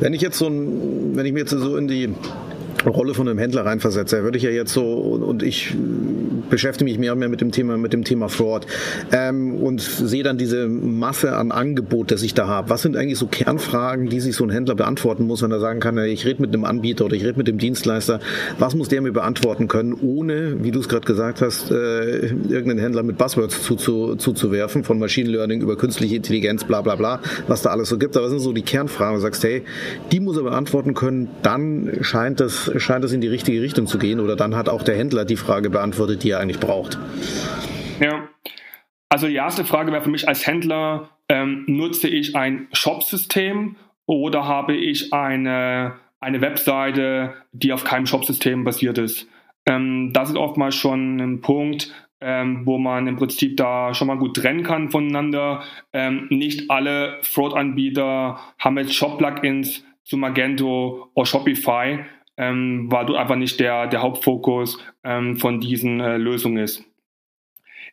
Wenn 0.00 0.14
ich 0.14 0.20
jetzt 0.20 0.38
so 0.38 0.46
wenn 0.50 1.26
ich 1.26 1.32
mir 1.32 1.40
jetzt 1.40 1.50
so 1.50 1.76
in 1.76 1.88
die 1.88 2.14
Rolle 2.86 3.14
von 3.14 3.28
einem 3.28 3.38
Händler 3.38 3.66
reinversetze, 3.66 4.22
würde 4.22 4.38
ich 4.38 4.44
ja 4.44 4.50
jetzt 4.50 4.72
so, 4.72 4.84
und 4.92 5.42
ich 5.42 5.74
beschäftige 6.50 6.90
mich 6.90 6.98
mehr 6.98 7.12
und 7.12 7.18
mehr 7.18 7.28
mit 7.28 7.40
dem 7.40 7.52
Thema, 7.52 7.76
mit 7.76 7.92
dem 7.92 8.04
Thema 8.04 8.28
Fraud 8.28 8.66
ähm, 9.12 9.54
und 9.56 9.80
sehe 9.80 10.22
dann 10.22 10.38
diese 10.38 10.68
Masse 10.68 11.36
an 11.36 11.52
Angebot, 11.52 12.10
das 12.10 12.22
ich 12.22 12.34
da 12.34 12.46
habe. 12.46 12.70
Was 12.70 12.82
sind 12.82 12.96
eigentlich 12.96 13.18
so 13.18 13.26
Kernfragen, 13.26 14.08
die 14.08 14.20
sich 14.20 14.36
so 14.36 14.44
ein 14.44 14.50
Händler 14.50 14.74
beantworten 14.74 15.26
muss, 15.26 15.42
wenn 15.42 15.50
er 15.50 15.60
sagen 15.60 15.80
kann, 15.80 15.98
ich 15.98 16.24
rede 16.24 16.40
mit 16.40 16.54
einem 16.54 16.64
Anbieter 16.64 17.04
oder 17.04 17.16
ich 17.16 17.24
rede 17.24 17.38
mit 17.38 17.48
dem 17.48 17.58
Dienstleister. 17.58 18.20
Was 18.58 18.74
muss 18.74 18.88
der 18.88 19.00
mir 19.02 19.12
beantworten 19.12 19.68
können, 19.68 19.94
ohne, 19.94 20.62
wie 20.62 20.70
du 20.70 20.80
es 20.80 20.88
gerade 20.88 21.06
gesagt 21.06 21.42
hast, 21.42 21.70
äh, 21.70 22.26
irgendeinen 22.26 22.78
Händler 22.78 23.02
mit 23.02 23.18
Buzzwords 23.18 23.62
zuzuwerfen, 23.62 24.84
von 24.84 24.98
Machine 24.98 25.30
Learning 25.30 25.60
über 25.60 25.76
künstliche 25.76 26.16
Intelligenz, 26.16 26.64
bla 26.64 26.82
bla 26.82 26.96
bla, 26.96 27.20
was 27.46 27.62
da 27.62 27.70
alles 27.70 27.88
so 27.88 27.98
gibt. 27.98 28.16
Aber 28.16 28.26
was 28.26 28.30
sind 28.30 28.40
so 28.40 28.52
die 28.52 28.62
Kernfragen? 28.62 29.14
Du 29.14 29.20
sagst, 29.20 29.44
hey, 29.44 29.62
die 30.12 30.20
muss 30.20 30.36
er 30.36 30.44
beantworten 30.44 30.94
können, 30.94 31.28
dann 31.42 31.98
scheint 32.00 32.40
das, 32.40 32.70
scheint 32.76 33.04
das 33.04 33.12
in 33.12 33.20
die 33.20 33.28
richtige 33.28 33.60
Richtung 33.60 33.86
zu 33.86 33.98
gehen 33.98 34.20
oder 34.20 34.36
dann 34.36 34.56
hat 34.56 34.68
auch 34.68 34.82
der 34.82 34.96
Händler 34.96 35.24
die 35.24 35.36
Frage 35.36 35.70
beantwortet, 35.70 36.22
die 36.22 36.30
er 36.30 36.37
eigentlich 36.38 36.60
braucht. 36.60 36.98
Ja, 38.00 38.28
also 39.08 39.26
die 39.26 39.34
erste 39.34 39.64
Frage 39.64 39.92
wäre 39.92 40.02
für 40.02 40.10
mich 40.10 40.28
als 40.28 40.46
Händler, 40.46 41.10
ähm, 41.28 41.64
nutze 41.66 42.08
ich 42.08 42.36
ein 42.36 42.68
Shop-System 42.72 43.76
oder 44.06 44.46
habe 44.46 44.74
ich 44.74 45.12
eine, 45.12 45.94
eine 46.20 46.40
Webseite, 46.40 47.34
die 47.52 47.72
auf 47.72 47.84
keinem 47.84 48.06
Shop-System 48.06 48.64
basiert 48.64 48.98
ist? 48.98 49.28
Ähm, 49.66 50.12
das 50.12 50.30
ist 50.30 50.36
oftmals 50.36 50.74
schon 50.74 51.18
ein 51.18 51.40
Punkt, 51.40 51.92
ähm, 52.20 52.62
wo 52.64 52.78
man 52.78 53.06
im 53.06 53.16
Prinzip 53.16 53.56
da 53.56 53.94
schon 53.94 54.08
mal 54.08 54.18
gut 54.18 54.36
trennen 54.36 54.62
kann 54.62 54.90
voneinander. 54.90 55.62
Ähm, 55.92 56.26
nicht 56.30 56.70
alle 56.70 57.18
Fraud-Anbieter 57.22 58.40
haben 58.58 58.78
jetzt 58.78 58.94
Shop-Plugins 58.94 59.84
zu 60.04 60.16
Magento 60.16 61.10
oder 61.14 61.26
Shopify, 61.26 62.04
ähm, 62.38 62.86
weil 62.90 63.04
dort 63.04 63.18
einfach 63.18 63.36
nicht 63.36 63.60
der, 63.60 63.88
der 63.88 64.00
Hauptfokus 64.00 64.78
ähm, 65.04 65.36
von 65.36 65.60
diesen 65.60 66.00
äh, 66.00 66.16
Lösungen 66.16 66.58
ist. 66.58 66.84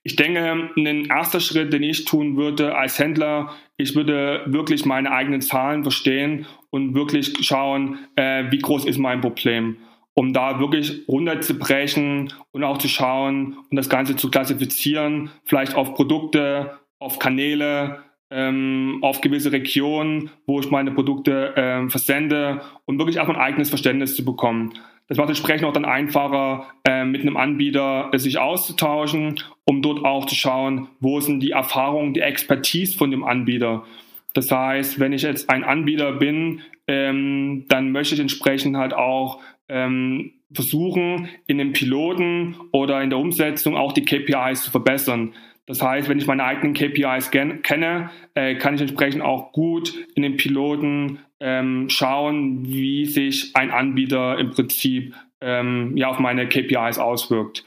Ich 0.03 0.15
denke, 0.15 0.69
ein 0.77 1.05
erster 1.05 1.39
Schritt, 1.39 1.73
den 1.73 1.81
ich 1.81 2.05
tun 2.05 2.37
würde 2.37 2.77
als 2.77 2.99
Händler, 2.99 3.55
ich 3.75 3.95
würde 3.95 4.43
wirklich 4.45 4.85
meine 4.85 5.11
eigenen 5.11 5.41
Zahlen 5.41 5.81
verstehen 5.81 6.45
und 6.69 6.93
wirklich 6.93 7.33
schauen, 7.41 7.97
äh, 8.15 8.43
wie 8.51 8.59
groß 8.59 8.85
ist 8.85 8.99
mein 8.99 9.21
Problem, 9.21 9.77
um 10.13 10.31
da 10.31 10.59
wirklich 10.59 11.07
runterzubrechen 11.07 12.31
und 12.51 12.63
auch 12.63 12.77
zu 12.77 12.87
schauen 12.87 13.57
und 13.71 13.75
das 13.75 13.89
Ganze 13.89 14.15
zu 14.15 14.29
klassifizieren, 14.29 15.31
vielleicht 15.43 15.73
auf 15.73 15.95
Produkte, 15.95 16.77
auf 16.99 17.17
Kanäle, 17.17 18.03
ähm, 18.35 18.99
auf 19.01 19.21
gewisse 19.21 19.51
Regionen, 19.51 20.29
wo 20.45 20.59
ich 20.59 20.69
meine 20.69 20.91
Produkte 20.91 21.53
ähm, 21.55 21.89
versende 21.89 22.61
und 22.85 22.99
wirklich 22.99 23.19
auch 23.19 23.29
ein 23.29 23.37
eigenes 23.37 23.69
Verständnis 23.69 24.15
zu 24.15 24.25
bekommen. 24.25 24.73
Das 25.07 25.17
macht 25.17 25.29
entsprechend 25.29 25.65
auch 25.65 25.73
dann 25.73 25.85
einfacher, 25.85 26.65
äh, 26.83 27.05
mit 27.05 27.21
einem 27.21 27.37
Anbieter 27.37 28.09
äh, 28.11 28.17
sich 28.17 28.37
auszutauschen, 28.37 29.39
um 29.63 29.81
dort 29.81 30.03
auch 30.03 30.25
zu 30.25 30.35
schauen, 30.35 30.89
wo 30.99 31.19
sind 31.21 31.39
die 31.41 31.51
Erfahrungen, 31.51 32.13
die 32.13 32.21
Expertise 32.21 32.97
von 32.97 33.09
dem 33.09 33.23
Anbieter. 33.23 33.85
Das 34.33 34.51
heißt, 34.51 34.99
wenn 34.99 35.13
ich 35.13 35.21
jetzt 35.21 35.49
ein 35.49 35.63
Anbieter 35.63 36.11
bin, 36.11 36.61
ähm, 36.87 37.65
dann 37.69 37.91
möchte 37.91 38.15
ich 38.15 38.21
entsprechend 38.21 38.75
halt 38.75 38.93
auch 38.93 39.39
ähm, 39.69 40.33
versuchen, 40.51 41.29
in 41.47 41.57
dem 41.57 41.71
Piloten 41.71 42.55
oder 42.71 43.01
in 43.01 43.09
der 43.09 43.19
Umsetzung 43.19 43.77
auch 43.77 43.93
die 43.93 44.03
KPIs 44.03 44.63
zu 44.63 44.71
verbessern. 44.71 45.33
Das 45.67 45.81
heißt, 45.81 46.09
wenn 46.09 46.19
ich 46.19 46.27
meine 46.27 46.43
eigenen 46.43 46.73
KPIs 46.73 47.31
kenne, 47.31 48.11
äh, 48.35 48.55
kann 48.55 48.75
ich 48.75 48.81
entsprechend 48.81 49.23
auch 49.23 49.51
gut 49.51 49.93
in 50.15 50.21
den 50.21 50.37
Piloten 50.37 51.19
ähm, 51.39 51.89
schauen, 51.89 52.67
wie 52.67 53.05
sich 53.05 53.55
ein 53.55 53.71
Anbieter 53.71 54.37
im 54.37 54.51
Prinzip 54.51 55.15
ähm, 55.41 55.97
ja, 55.97 56.09
auf 56.09 56.19
meine 56.19 56.47
KPIs 56.47 56.99
auswirkt. 56.99 57.65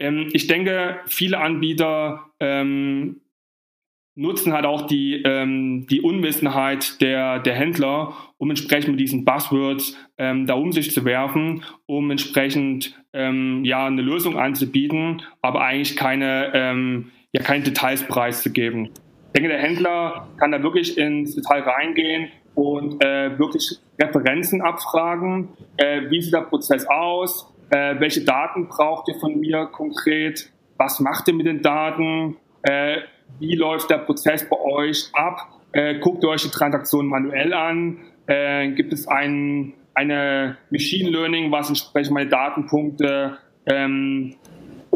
Ähm, 0.00 0.28
ich 0.32 0.48
denke, 0.48 0.98
viele 1.06 1.38
Anbieter 1.38 2.30
ähm, 2.40 3.20
nutzen 4.16 4.52
halt 4.52 4.64
auch 4.64 4.86
die, 4.86 5.22
ähm, 5.22 5.86
die 5.88 6.00
Unwissenheit 6.00 7.00
der, 7.00 7.38
der 7.38 7.54
Händler, 7.54 8.14
um 8.38 8.50
entsprechend 8.50 8.90
mit 8.90 9.00
diesen 9.00 9.24
Buzzwords 9.24 9.96
ähm, 10.18 10.46
da 10.46 10.54
um 10.54 10.72
sich 10.72 10.90
zu 10.90 11.04
werfen, 11.04 11.62
um 11.86 12.10
entsprechend 12.10 12.94
ja 13.18 13.86
eine 13.86 14.02
Lösung 14.02 14.38
anzubieten, 14.38 15.22
aber 15.40 15.62
eigentlich 15.62 15.96
keine, 15.96 16.50
ja, 17.36 17.42
keine 17.42 17.64
Details 17.64 18.02
preiszugeben. 18.04 18.86
Ich 18.86 19.32
denke, 19.34 19.50
der 19.50 19.58
Händler 19.58 20.28
kann 20.38 20.52
da 20.52 20.62
wirklich 20.62 20.96
ins 20.96 21.34
Detail 21.34 21.60
reingehen 21.60 22.28
und 22.54 23.04
äh, 23.04 23.38
wirklich 23.38 23.78
Referenzen 24.00 24.62
abfragen. 24.62 25.48
Äh, 25.76 26.08
wie 26.08 26.22
sieht 26.22 26.32
der 26.32 26.40
Prozess 26.40 26.86
aus? 26.86 27.52
Äh, 27.68 28.00
welche 28.00 28.24
Daten 28.24 28.68
braucht 28.68 29.08
ihr 29.08 29.16
von 29.16 29.38
mir 29.38 29.66
konkret? 29.66 30.50
Was 30.78 30.98
macht 31.00 31.28
ihr 31.28 31.34
mit 31.34 31.46
den 31.46 31.60
Daten? 31.60 32.36
Äh, 32.62 33.00
wie 33.38 33.54
läuft 33.54 33.90
der 33.90 33.98
Prozess 33.98 34.48
bei 34.48 34.58
euch 34.58 35.10
ab? 35.12 35.60
Äh, 35.72 35.98
guckt 35.98 36.24
ihr 36.24 36.30
euch 36.30 36.42
die 36.42 36.48
Transaktion 36.48 37.06
manuell 37.06 37.52
an? 37.52 37.98
Äh, 38.28 38.70
gibt 38.70 38.94
es 38.94 39.06
ein, 39.08 39.74
eine 39.92 40.56
Machine 40.70 41.10
Learning, 41.10 41.52
was 41.52 41.68
entsprechend 41.68 42.14
meine 42.14 42.30
Datenpunkte 42.30 43.36
ähm, 43.66 44.36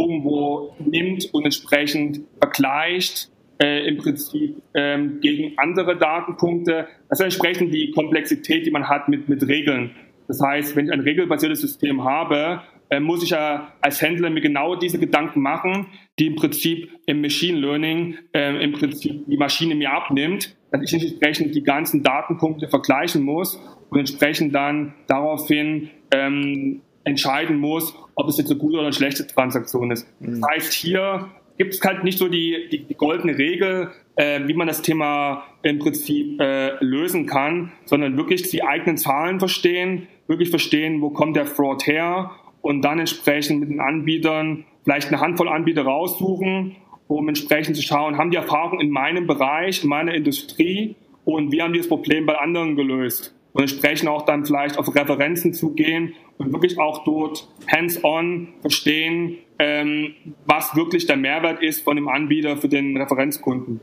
irgendwo 0.00 0.74
nimmt 0.78 1.32
und 1.32 1.44
entsprechend 1.44 2.20
vergleicht 2.38 3.30
äh, 3.60 3.86
im 3.86 3.98
Prinzip 3.98 4.56
ähm, 4.74 5.20
gegen 5.20 5.52
andere 5.58 5.96
Datenpunkte. 5.96 6.88
Das 7.08 7.20
ist 7.20 7.24
entsprechend 7.24 7.74
die 7.74 7.90
Komplexität, 7.90 8.66
die 8.66 8.70
man 8.70 8.88
hat 8.88 9.08
mit, 9.08 9.28
mit 9.28 9.46
Regeln. 9.46 9.90
Das 10.28 10.40
heißt, 10.40 10.76
wenn 10.76 10.86
ich 10.86 10.92
ein 10.92 11.00
regelbasiertes 11.00 11.60
System 11.60 12.04
habe, 12.04 12.62
äh, 12.88 13.00
muss 13.00 13.22
ich 13.22 13.30
ja 13.30 13.72
als 13.80 14.00
Händler 14.00 14.30
mir 14.30 14.40
genau 14.40 14.76
diese 14.76 14.98
Gedanken 14.98 15.40
machen, 15.40 15.86
die 16.18 16.26
im 16.26 16.36
Prinzip 16.36 16.88
im 17.06 17.20
Machine 17.20 17.58
Learning 17.58 18.16
äh, 18.32 18.62
im 18.62 18.72
Prinzip 18.72 19.26
die 19.26 19.36
Maschine 19.36 19.74
mir 19.74 19.92
abnimmt, 19.92 20.56
dass 20.70 20.82
ich 20.82 20.92
entsprechend 20.94 21.54
die 21.54 21.62
ganzen 21.62 22.02
Datenpunkte 22.02 22.68
vergleichen 22.68 23.22
muss 23.22 23.60
und 23.90 23.98
entsprechend 23.98 24.54
dann 24.54 24.94
daraufhin 25.06 25.90
ähm, 26.12 26.82
entscheiden 27.04 27.58
muss, 27.58 27.94
ob 28.14 28.28
es 28.28 28.38
jetzt 28.38 28.50
eine 28.50 28.58
gute 28.58 28.74
oder 28.74 28.84
eine 28.84 28.92
schlechte 28.92 29.26
Transaktion 29.26 29.90
ist. 29.90 30.06
Das 30.20 30.40
heißt, 30.50 30.72
hier 30.72 31.30
gibt 31.56 31.74
es 31.74 31.80
halt 31.82 32.04
nicht 32.04 32.18
so 32.18 32.28
die, 32.28 32.68
die, 32.70 32.84
die 32.84 32.94
goldene 32.94 33.36
Regel, 33.36 33.90
äh, 34.16 34.40
wie 34.46 34.54
man 34.54 34.66
das 34.66 34.82
Thema 34.82 35.44
im 35.62 35.78
Prinzip 35.78 36.40
äh, 36.40 36.82
lösen 36.82 37.26
kann, 37.26 37.72
sondern 37.84 38.16
wirklich 38.16 38.48
die 38.50 38.62
eigenen 38.62 38.96
Zahlen 38.96 39.38
verstehen, 39.38 40.08
wirklich 40.26 40.50
verstehen, 40.50 41.02
wo 41.02 41.10
kommt 41.10 41.36
der 41.36 41.46
Fraud 41.46 41.86
her 41.86 42.30
und 42.62 42.82
dann 42.82 42.98
entsprechend 42.98 43.60
mit 43.60 43.68
den 43.70 43.80
Anbietern 43.80 44.64
vielleicht 44.84 45.08
eine 45.08 45.20
Handvoll 45.20 45.48
Anbieter 45.48 45.82
raussuchen, 45.82 46.76
um 47.08 47.28
entsprechend 47.28 47.76
zu 47.76 47.82
schauen, 47.82 48.16
haben 48.16 48.30
die 48.30 48.36
Erfahrung 48.36 48.80
in 48.80 48.90
meinem 48.90 49.26
Bereich, 49.26 49.82
in 49.82 49.90
meiner 49.90 50.14
Industrie 50.14 50.96
und 51.24 51.52
wie 51.52 51.60
haben 51.60 51.72
die 51.72 51.80
das 51.80 51.88
Problem 51.88 52.26
bei 52.26 52.38
anderen 52.38 52.76
gelöst 52.76 53.34
und 53.52 53.62
entsprechend 53.62 54.08
auch 54.08 54.22
dann 54.22 54.44
vielleicht 54.44 54.78
auf 54.78 54.94
Referenzen 54.94 55.52
zu 55.52 55.74
gehen 55.74 56.14
und 56.40 56.52
wirklich 56.54 56.78
auch 56.78 57.04
dort 57.04 57.46
hands-on 57.70 58.48
verstehen, 58.62 59.36
ähm, 59.58 60.14
was 60.46 60.74
wirklich 60.74 61.06
der 61.06 61.18
Mehrwert 61.18 61.62
ist 61.62 61.82
von 61.82 61.96
dem 61.96 62.08
Anbieter 62.08 62.56
für 62.56 62.68
den 62.68 62.96
Referenzkunden. 62.96 63.80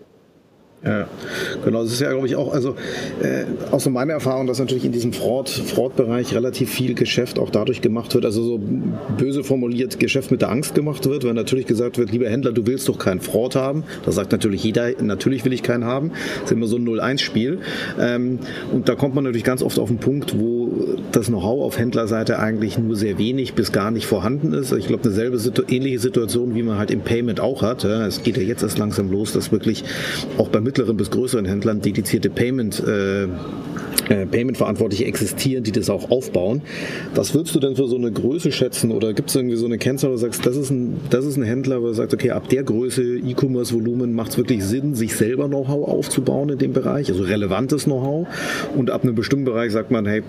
Ja, 0.84 1.08
genau. 1.66 1.84
Das 1.84 1.92
ist 1.92 2.02
ja, 2.02 2.12
glaube 2.12 2.28
ich, 2.28 2.36
auch, 2.36 2.54
also 2.54 2.76
äh, 3.22 3.46
aus 3.72 3.90
meiner 3.90 4.14
Erfahrung, 4.14 4.46
dass 4.46 4.60
natürlich 4.60 4.86
in 4.86 4.92
diesem 4.92 5.12
Fraud, 5.12 5.50
Fraud-Bereich 5.50 6.36
relativ 6.36 6.70
viel 6.70 6.94
Geschäft 6.94 7.40
auch 7.40 7.50
dadurch 7.50 7.82
gemacht 7.82 8.14
wird, 8.14 8.26
also 8.26 8.44
so 8.44 8.60
böse 9.18 9.44
formuliert 9.44 10.00
Geschäft 10.00 10.30
mit 10.30 10.42
der 10.42 10.50
Angst 10.50 10.76
gemacht 10.76 11.06
wird, 11.08 11.24
weil 11.26 11.34
natürlich 11.34 11.66
gesagt 11.66 11.98
wird, 11.98 12.12
lieber 12.12 12.30
Händler, 12.30 12.52
du 12.52 12.68
willst 12.68 12.88
doch 12.90 13.00
keinen 13.00 13.22
Fraud 13.22 13.56
haben. 13.56 13.84
Da 14.06 14.12
sagt 14.12 14.32
natürlich 14.32 14.64
jeder, 14.64 14.92
natürlich 15.02 15.46
will 15.46 15.54
ich 15.54 15.64
keinen 15.64 15.84
haben. 15.84 16.12
Das 16.42 16.46
ist 16.46 16.52
immer 16.52 16.68
so 16.68 16.78
ein 16.78 16.88
0-1-Spiel. 16.88 17.60
Ähm, 18.00 18.40
und 18.72 18.88
da 18.88 18.96
kommt 18.96 19.16
man 19.16 19.24
natürlich 19.24 19.44
ganz 19.44 19.64
oft 19.64 19.80
auf 19.80 19.90
einen 19.90 20.00
Punkt, 20.00 20.40
wo 20.40 20.57
das 21.12 21.28
Know-how 21.28 21.64
auf 21.64 21.78
Händlerseite 21.78 22.40
eigentlich 22.40 22.78
nur 22.78 22.96
sehr 22.96 23.18
wenig 23.18 23.54
bis 23.54 23.72
gar 23.72 23.92
nicht 23.92 24.06
vorhanden 24.06 24.54
ist. 24.54 24.72
Ich 24.72 24.88
glaube, 24.88 25.04
eine 25.06 25.14
selbe 25.14 25.40
ähnliche 25.70 26.00
Situation, 26.00 26.56
wie 26.56 26.64
man 26.64 26.78
halt 26.78 26.92
im 26.92 27.02
Payment 27.02 27.40
auch 27.40 27.62
hat. 27.62 27.84
Es 27.84 28.24
geht 28.24 28.38
ja 28.38 28.44
jetzt 28.44 28.64
erst 28.64 28.78
langsam 28.78 29.12
los, 29.12 29.34
dass 29.34 29.52
wirklich 29.52 29.84
auch 30.38 30.50
beim 30.50 30.64
mittleren 30.64 30.98
bis 30.98 31.12
größeren 31.12 31.46
Händlern 31.46 31.82
dedizierte 31.82 32.30
Payment 32.30 32.84
äh, 32.86 33.28
äh, 34.10 34.26
Payment-Verantwortliche 34.26 35.06
existieren, 35.06 35.64
die 35.64 35.72
das 35.72 35.90
auch 35.90 36.10
aufbauen. 36.12 36.62
Was 37.16 37.34
würdest 37.34 37.56
du 37.56 37.60
denn 37.60 37.76
für 37.76 37.88
so 37.88 37.96
eine 37.96 38.12
Größe 38.12 38.52
schätzen? 38.52 38.92
Oder 38.92 39.14
gibt 39.14 39.30
es 39.30 39.36
irgendwie 39.36 39.56
so 39.56 39.66
eine 39.66 39.78
Kennzahl, 39.78 40.10
wo 40.10 40.16
du 40.16 40.20
sagst, 40.20 40.46
das 40.46 40.56
ist 40.56 40.70
ein, 40.70 40.98
das 41.10 41.26
ist 41.26 41.38
ein 41.38 41.44
Händler, 41.44 41.82
wo 41.82 41.88
du 41.88 41.94
sagst, 41.94 42.14
okay, 42.14 42.32
ab 42.32 42.50
der 42.50 42.64
Größe 42.64 43.02
E-Commerce-Volumen 43.02 44.14
macht 44.14 44.32
es 44.32 44.38
wirklich 44.38 44.64
Sinn, 44.64 44.96
sich 44.96 45.16
selber 45.16 45.48
Know-how 45.48 45.88
aufzubauen 45.88 46.50
in 46.50 46.58
dem 46.58 46.74
Bereich, 46.74 47.10
also 47.10 47.24
relevantes 47.24 47.86
Know-how. 47.86 48.28
Und 48.76 48.92
ab 48.92 49.04
einem 49.04 49.16
bestimmten 49.16 49.46
Bereich 49.46 49.72
sagt 49.72 49.92
man, 49.92 50.06
hey, 50.06 50.24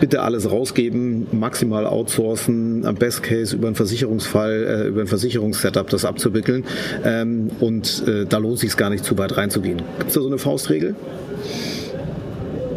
bitte 0.00 0.22
alles 0.22 0.50
rausgeben, 0.50 1.26
maximal 1.32 1.86
outsourcen, 1.86 2.84
am 2.84 2.96
Best 2.96 3.22
Case 3.22 3.54
über 3.56 3.68
einen 3.68 3.76
Versicherungsfall, 3.76 4.84
äh, 4.84 4.88
über 4.88 5.00
ein 5.02 5.06
Versicherungssetup 5.06 5.88
das 5.88 6.04
abzuwickeln. 6.04 6.64
Ähm, 7.04 7.50
und 7.60 8.04
äh, 8.06 8.26
da 8.26 8.38
lohnt 8.38 8.54
es 8.54 8.60
sich 8.60 8.76
gar 8.76 8.90
nicht 8.90 9.04
zu 9.04 9.16
weit 9.18 9.36
reinzugehen. 9.36 9.78
Gibt 9.98 10.08
es 10.08 10.14
da 10.14 10.20
so 10.20 10.26
eine 10.26 10.38
Faustregel? 10.38 10.94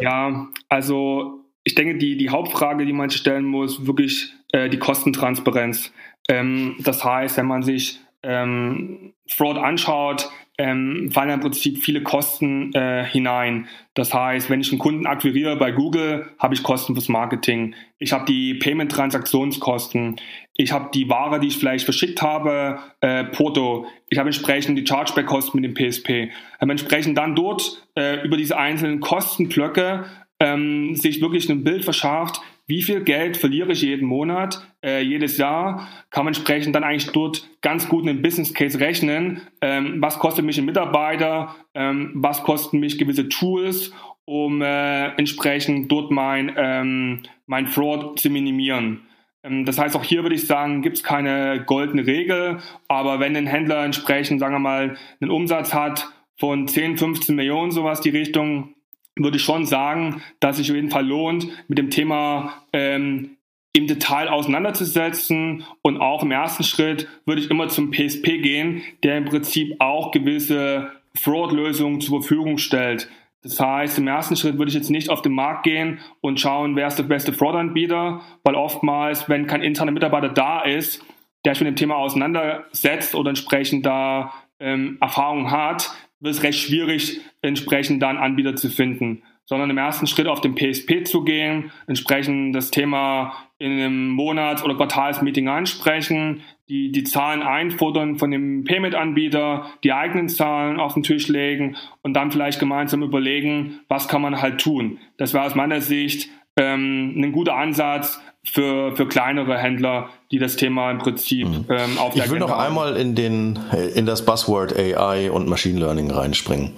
Ja, 0.00 0.48
also 0.68 1.44
ich 1.64 1.74
denke, 1.74 1.98
die, 1.98 2.16
die 2.16 2.30
Hauptfrage, 2.30 2.86
die 2.86 2.92
man 2.92 3.10
stellen 3.10 3.44
muss, 3.44 3.86
wirklich 3.86 4.32
äh, 4.52 4.68
die 4.68 4.78
Kostentransparenz. 4.78 5.92
Ähm, 6.28 6.76
das 6.80 7.04
heißt, 7.04 7.36
wenn 7.36 7.46
man 7.46 7.62
sich 7.62 8.00
ähm, 8.22 9.12
Fraud 9.28 9.58
anschaut, 9.58 10.30
ähm, 10.58 11.10
fallen 11.12 11.30
im 11.30 11.40
Prinzip 11.40 11.78
viele 11.78 12.02
Kosten 12.02 12.72
äh, 12.74 13.04
hinein. 13.04 13.68
Das 13.94 14.12
heißt, 14.12 14.50
wenn 14.50 14.60
ich 14.60 14.70
einen 14.70 14.80
Kunden 14.80 15.06
akquiriere 15.06 15.56
bei 15.56 15.70
Google, 15.70 16.26
habe 16.38 16.54
ich 16.54 16.64
Kosten 16.64 16.94
fürs 16.94 17.08
Marketing. 17.08 17.74
Ich 17.98 18.12
habe 18.12 18.24
die 18.24 18.54
Payment-Transaktionskosten. 18.54 20.16
Ich 20.60 20.72
habe 20.72 20.90
die 20.92 21.08
Ware, 21.08 21.38
die 21.38 21.46
ich 21.46 21.56
vielleicht 21.56 21.84
verschickt 21.84 22.20
habe, 22.20 22.80
äh, 23.00 23.22
Porto. 23.24 23.86
Ich 24.10 24.18
habe 24.18 24.28
entsprechend 24.28 24.76
die 24.76 24.84
Chargeback-Kosten 24.84 25.60
mit 25.60 25.64
dem 25.64 25.74
PSP. 25.74 26.30
Ähm, 26.60 26.70
entsprechend 26.70 27.16
dann 27.16 27.36
dort 27.36 27.86
äh, 27.96 28.24
über 28.24 28.36
diese 28.36 28.58
einzelnen 28.58 28.98
Kostenblöcke 28.98 30.06
ähm, 30.40 30.96
sich 30.96 31.20
wirklich 31.20 31.48
ein 31.48 31.62
Bild 31.62 31.84
verschafft, 31.84 32.40
wie 32.66 32.82
viel 32.82 33.02
Geld 33.02 33.36
verliere 33.36 33.70
ich 33.72 33.82
jeden 33.82 34.06
Monat, 34.06 34.66
äh, 34.84 35.00
jedes 35.00 35.38
Jahr, 35.38 35.88
kann 36.10 36.24
man 36.24 36.34
entsprechend 36.34 36.74
dann 36.74 36.84
eigentlich 36.84 37.12
dort 37.12 37.48
ganz 37.62 37.88
gut 37.88 38.06
einen 38.06 38.20
Business 38.20 38.52
Case 38.52 38.80
rechnen. 38.80 39.40
Ähm, 39.62 40.02
was 40.02 40.18
kostet 40.18 40.44
mich 40.44 40.58
ein 40.58 40.64
Mitarbeiter, 40.64 41.54
ähm, 41.74 42.10
was 42.16 42.42
kosten 42.42 42.80
mich 42.80 42.98
gewisse 42.98 43.28
Tools, 43.28 43.92
um 44.24 44.60
äh, 44.60 45.06
entsprechend 45.16 45.90
dort 45.90 46.10
mein, 46.10 46.52
ähm, 46.56 47.22
mein 47.46 47.68
Fraud 47.68 48.18
zu 48.18 48.28
minimieren. 48.28 49.07
Ähm, 49.48 49.64
das 49.64 49.78
heißt, 49.78 49.96
auch 49.96 50.04
hier 50.04 50.22
würde 50.22 50.34
ich 50.34 50.46
sagen, 50.46 50.82
gibt 50.82 50.96
es 50.96 51.02
keine 51.02 51.62
goldene 51.64 52.06
Regel, 52.06 52.58
aber 52.88 53.20
wenn 53.20 53.36
ein 53.36 53.46
Händler 53.46 53.84
entsprechend, 53.84 54.40
sagen 54.40 54.54
wir 54.54 54.60
mal, 54.60 54.96
einen 55.20 55.30
Umsatz 55.30 55.74
hat 55.74 56.08
von 56.36 56.68
10, 56.68 56.96
15 56.98 57.34
Millionen, 57.34 57.70
sowas 57.70 58.00
die 58.00 58.10
Richtung, 58.10 58.74
würde 59.16 59.36
ich 59.36 59.42
schon 59.42 59.66
sagen, 59.66 60.22
dass 60.40 60.58
sich 60.58 60.70
auf 60.70 60.76
jeden 60.76 60.90
Fall 60.90 61.06
lohnt, 61.06 61.48
mit 61.68 61.78
dem 61.78 61.90
Thema 61.90 62.62
ähm, 62.72 63.36
im 63.72 63.86
Detail 63.86 64.28
auseinanderzusetzen. 64.28 65.64
Und 65.82 66.00
auch 66.00 66.22
im 66.22 66.30
ersten 66.30 66.62
Schritt 66.62 67.08
würde 67.26 67.40
ich 67.40 67.50
immer 67.50 67.68
zum 67.68 67.90
PSP 67.90 68.38
gehen, 68.40 68.82
der 69.02 69.18
im 69.18 69.24
Prinzip 69.24 69.76
auch 69.80 70.12
gewisse 70.12 70.92
Fraud-Lösungen 71.16 72.00
zur 72.00 72.20
Verfügung 72.20 72.58
stellt. 72.58 73.08
Das 73.48 73.60
heißt, 73.60 73.98
im 73.98 74.06
ersten 74.06 74.36
Schritt 74.36 74.58
würde 74.58 74.68
ich 74.68 74.74
jetzt 74.74 74.90
nicht 74.90 75.08
auf 75.08 75.22
den 75.22 75.32
Markt 75.32 75.62
gehen 75.62 76.00
und 76.20 76.38
schauen, 76.38 76.76
wer 76.76 76.86
ist 76.86 76.98
der 76.98 77.04
beste 77.04 77.32
Fraud-Anbieter, 77.32 78.20
weil 78.44 78.54
oftmals, 78.54 79.26
wenn 79.30 79.46
kein 79.46 79.62
interner 79.62 79.90
Mitarbeiter 79.90 80.28
da 80.28 80.60
ist, 80.60 81.02
der 81.46 81.54
sich 81.54 81.62
mit 81.62 81.68
dem 81.68 81.76
Thema 81.76 81.96
auseinandersetzt 81.96 83.14
oder 83.14 83.30
entsprechend 83.30 83.86
da 83.86 84.34
ähm, 84.60 84.98
Erfahrung 85.00 85.50
hat, 85.50 85.90
wird 86.20 86.34
es 86.34 86.42
recht 86.42 86.58
schwierig, 86.58 87.22
entsprechend 87.40 88.02
dann 88.02 88.18
Anbieter 88.18 88.54
zu 88.54 88.68
finden, 88.68 89.22
sondern 89.46 89.70
im 89.70 89.78
ersten 89.78 90.06
Schritt 90.06 90.26
auf 90.26 90.42
den 90.42 90.54
PSP 90.54 91.04
zu 91.04 91.24
gehen, 91.24 91.72
entsprechend 91.86 92.54
das 92.54 92.70
Thema 92.70 93.32
in 93.58 93.72
einem 93.72 94.08
Monats- 94.10 94.62
oder 94.62 94.76
Quartalsmeeting 94.76 95.48
ansprechen, 95.48 96.42
die, 96.68 96.92
die 96.92 97.04
Zahlen 97.04 97.42
einfordern 97.42 98.18
von 98.18 98.30
dem 98.30 98.64
Payment-Anbieter, 98.64 99.66
die 99.82 99.92
eigenen 99.92 100.28
Zahlen 100.28 100.78
auf 100.78 100.94
den 100.94 101.02
Tisch 101.02 101.28
legen 101.28 101.76
und 102.02 102.14
dann 102.14 102.30
vielleicht 102.30 102.60
gemeinsam 102.60 103.02
überlegen, 103.02 103.80
was 103.88 104.06
kann 104.06 104.22
man 104.22 104.40
halt 104.40 104.60
tun. 104.60 104.98
Das 105.16 105.34
wäre 105.34 105.44
aus 105.44 105.54
meiner 105.54 105.80
Sicht 105.80 106.30
ähm, 106.56 107.14
ein 107.16 107.32
guter 107.32 107.56
Ansatz 107.56 108.22
für, 108.44 108.94
für 108.96 109.08
kleinere 109.08 109.58
Händler, 109.58 110.10
die 110.30 110.38
das 110.38 110.56
Thema 110.56 110.90
im 110.90 110.98
Prinzip 110.98 111.48
mhm. 111.48 111.64
ähm, 111.70 111.98
auf 111.98 112.12
der 112.12 112.26
Ich 112.26 112.30
will 112.30 112.38
noch 112.38 112.50
einmal 112.50 112.96
in, 112.96 113.14
den, 113.14 113.58
in 113.94 114.04
das 114.04 114.26
Buzzword 114.26 114.78
AI 114.78 115.30
und 115.30 115.48
Machine 115.48 115.80
Learning 115.80 116.10
reinspringen. 116.10 116.72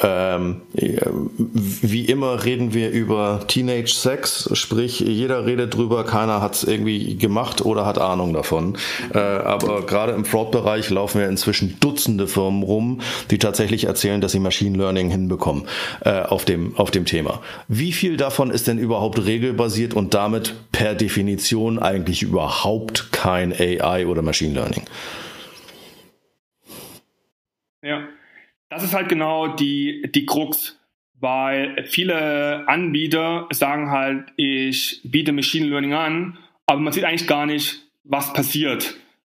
Ähm, 0.00 0.62
wie 0.72 2.04
immer 2.04 2.44
reden 2.44 2.72
wir 2.72 2.90
über 2.90 3.40
Teenage 3.48 3.92
Sex, 3.92 4.48
sprich 4.52 5.00
jeder 5.00 5.44
redet 5.44 5.74
drüber, 5.74 6.04
keiner 6.04 6.40
hat 6.40 6.54
es 6.54 6.62
irgendwie 6.62 7.16
gemacht 7.16 7.64
oder 7.64 7.84
hat 7.84 7.98
Ahnung 7.98 8.32
davon. 8.32 8.76
Äh, 9.12 9.18
aber 9.18 9.84
gerade 9.86 10.12
im 10.12 10.24
Fraud-Bereich 10.24 10.88
laufen 10.90 11.20
ja 11.20 11.26
inzwischen 11.26 11.80
Dutzende 11.80 12.28
Firmen 12.28 12.62
rum, 12.62 13.00
die 13.32 13.38
tatsächlich 13.38 13.84
erzählen, 13.86 14.20
dass 14.20 14.30
sie 14.30 14.38
Machine 14.38 14.78
Learning 14.78 15.10
hinbekommen 15.10 15.64
äh, 16.04 16.22
auf, 16.22 16.44
dem, 16.44 16.76
auf 16.76 16.92
dem 16.92 17.06
Thema. 17.06 17.40
Wie 17.66 17.92
viel 17.92 18.16
davon 18.16 18.52
ist 18.52 18.68
denn 18.68 18.78
überhaupt 18.78 19.24
regelbasiert 19.24 19.94
und 19.94 20.14
damit 20.14 20.54
per 20.70 20.94
Definition 20.94 21.80
eigentlich 21.80 22.22
überhaupt 22.22 22.83
überhaupt 22.84 23.12
kein 23.12 23.52
AI 23.52 24.06
oder 24.06 24.22
Machine 24.22 24.54
Learning. 24.54 24.84
Ja, 27.82 28.08
das 28.68 28.82
ist 28.82 28.94
halt 28.94 29.08
genau 29.08 29.48
die, 29.48 30.10
die 30.14 30.26
Krux, 30.26 30.78
weil 31.20 31.84
viele 31.86 32.66
Anbieter 32.66 33.46
sagen 33.50 33.90
halt, 33.90 34.32
ich 34.36 35.00
biete 35.04 35.32
Machine 35.32 35.66
Learning 35.66 35.94
an, 35.94 36.38
aber 36.66 36.80
man 36.80 36.92
sieht 36.92 37.04
eigentlich 37.04 37.26
gar 37.26 37.46
nicht, 37.46 37.82
was 38.04 38.32
passiert. 38.32 38.96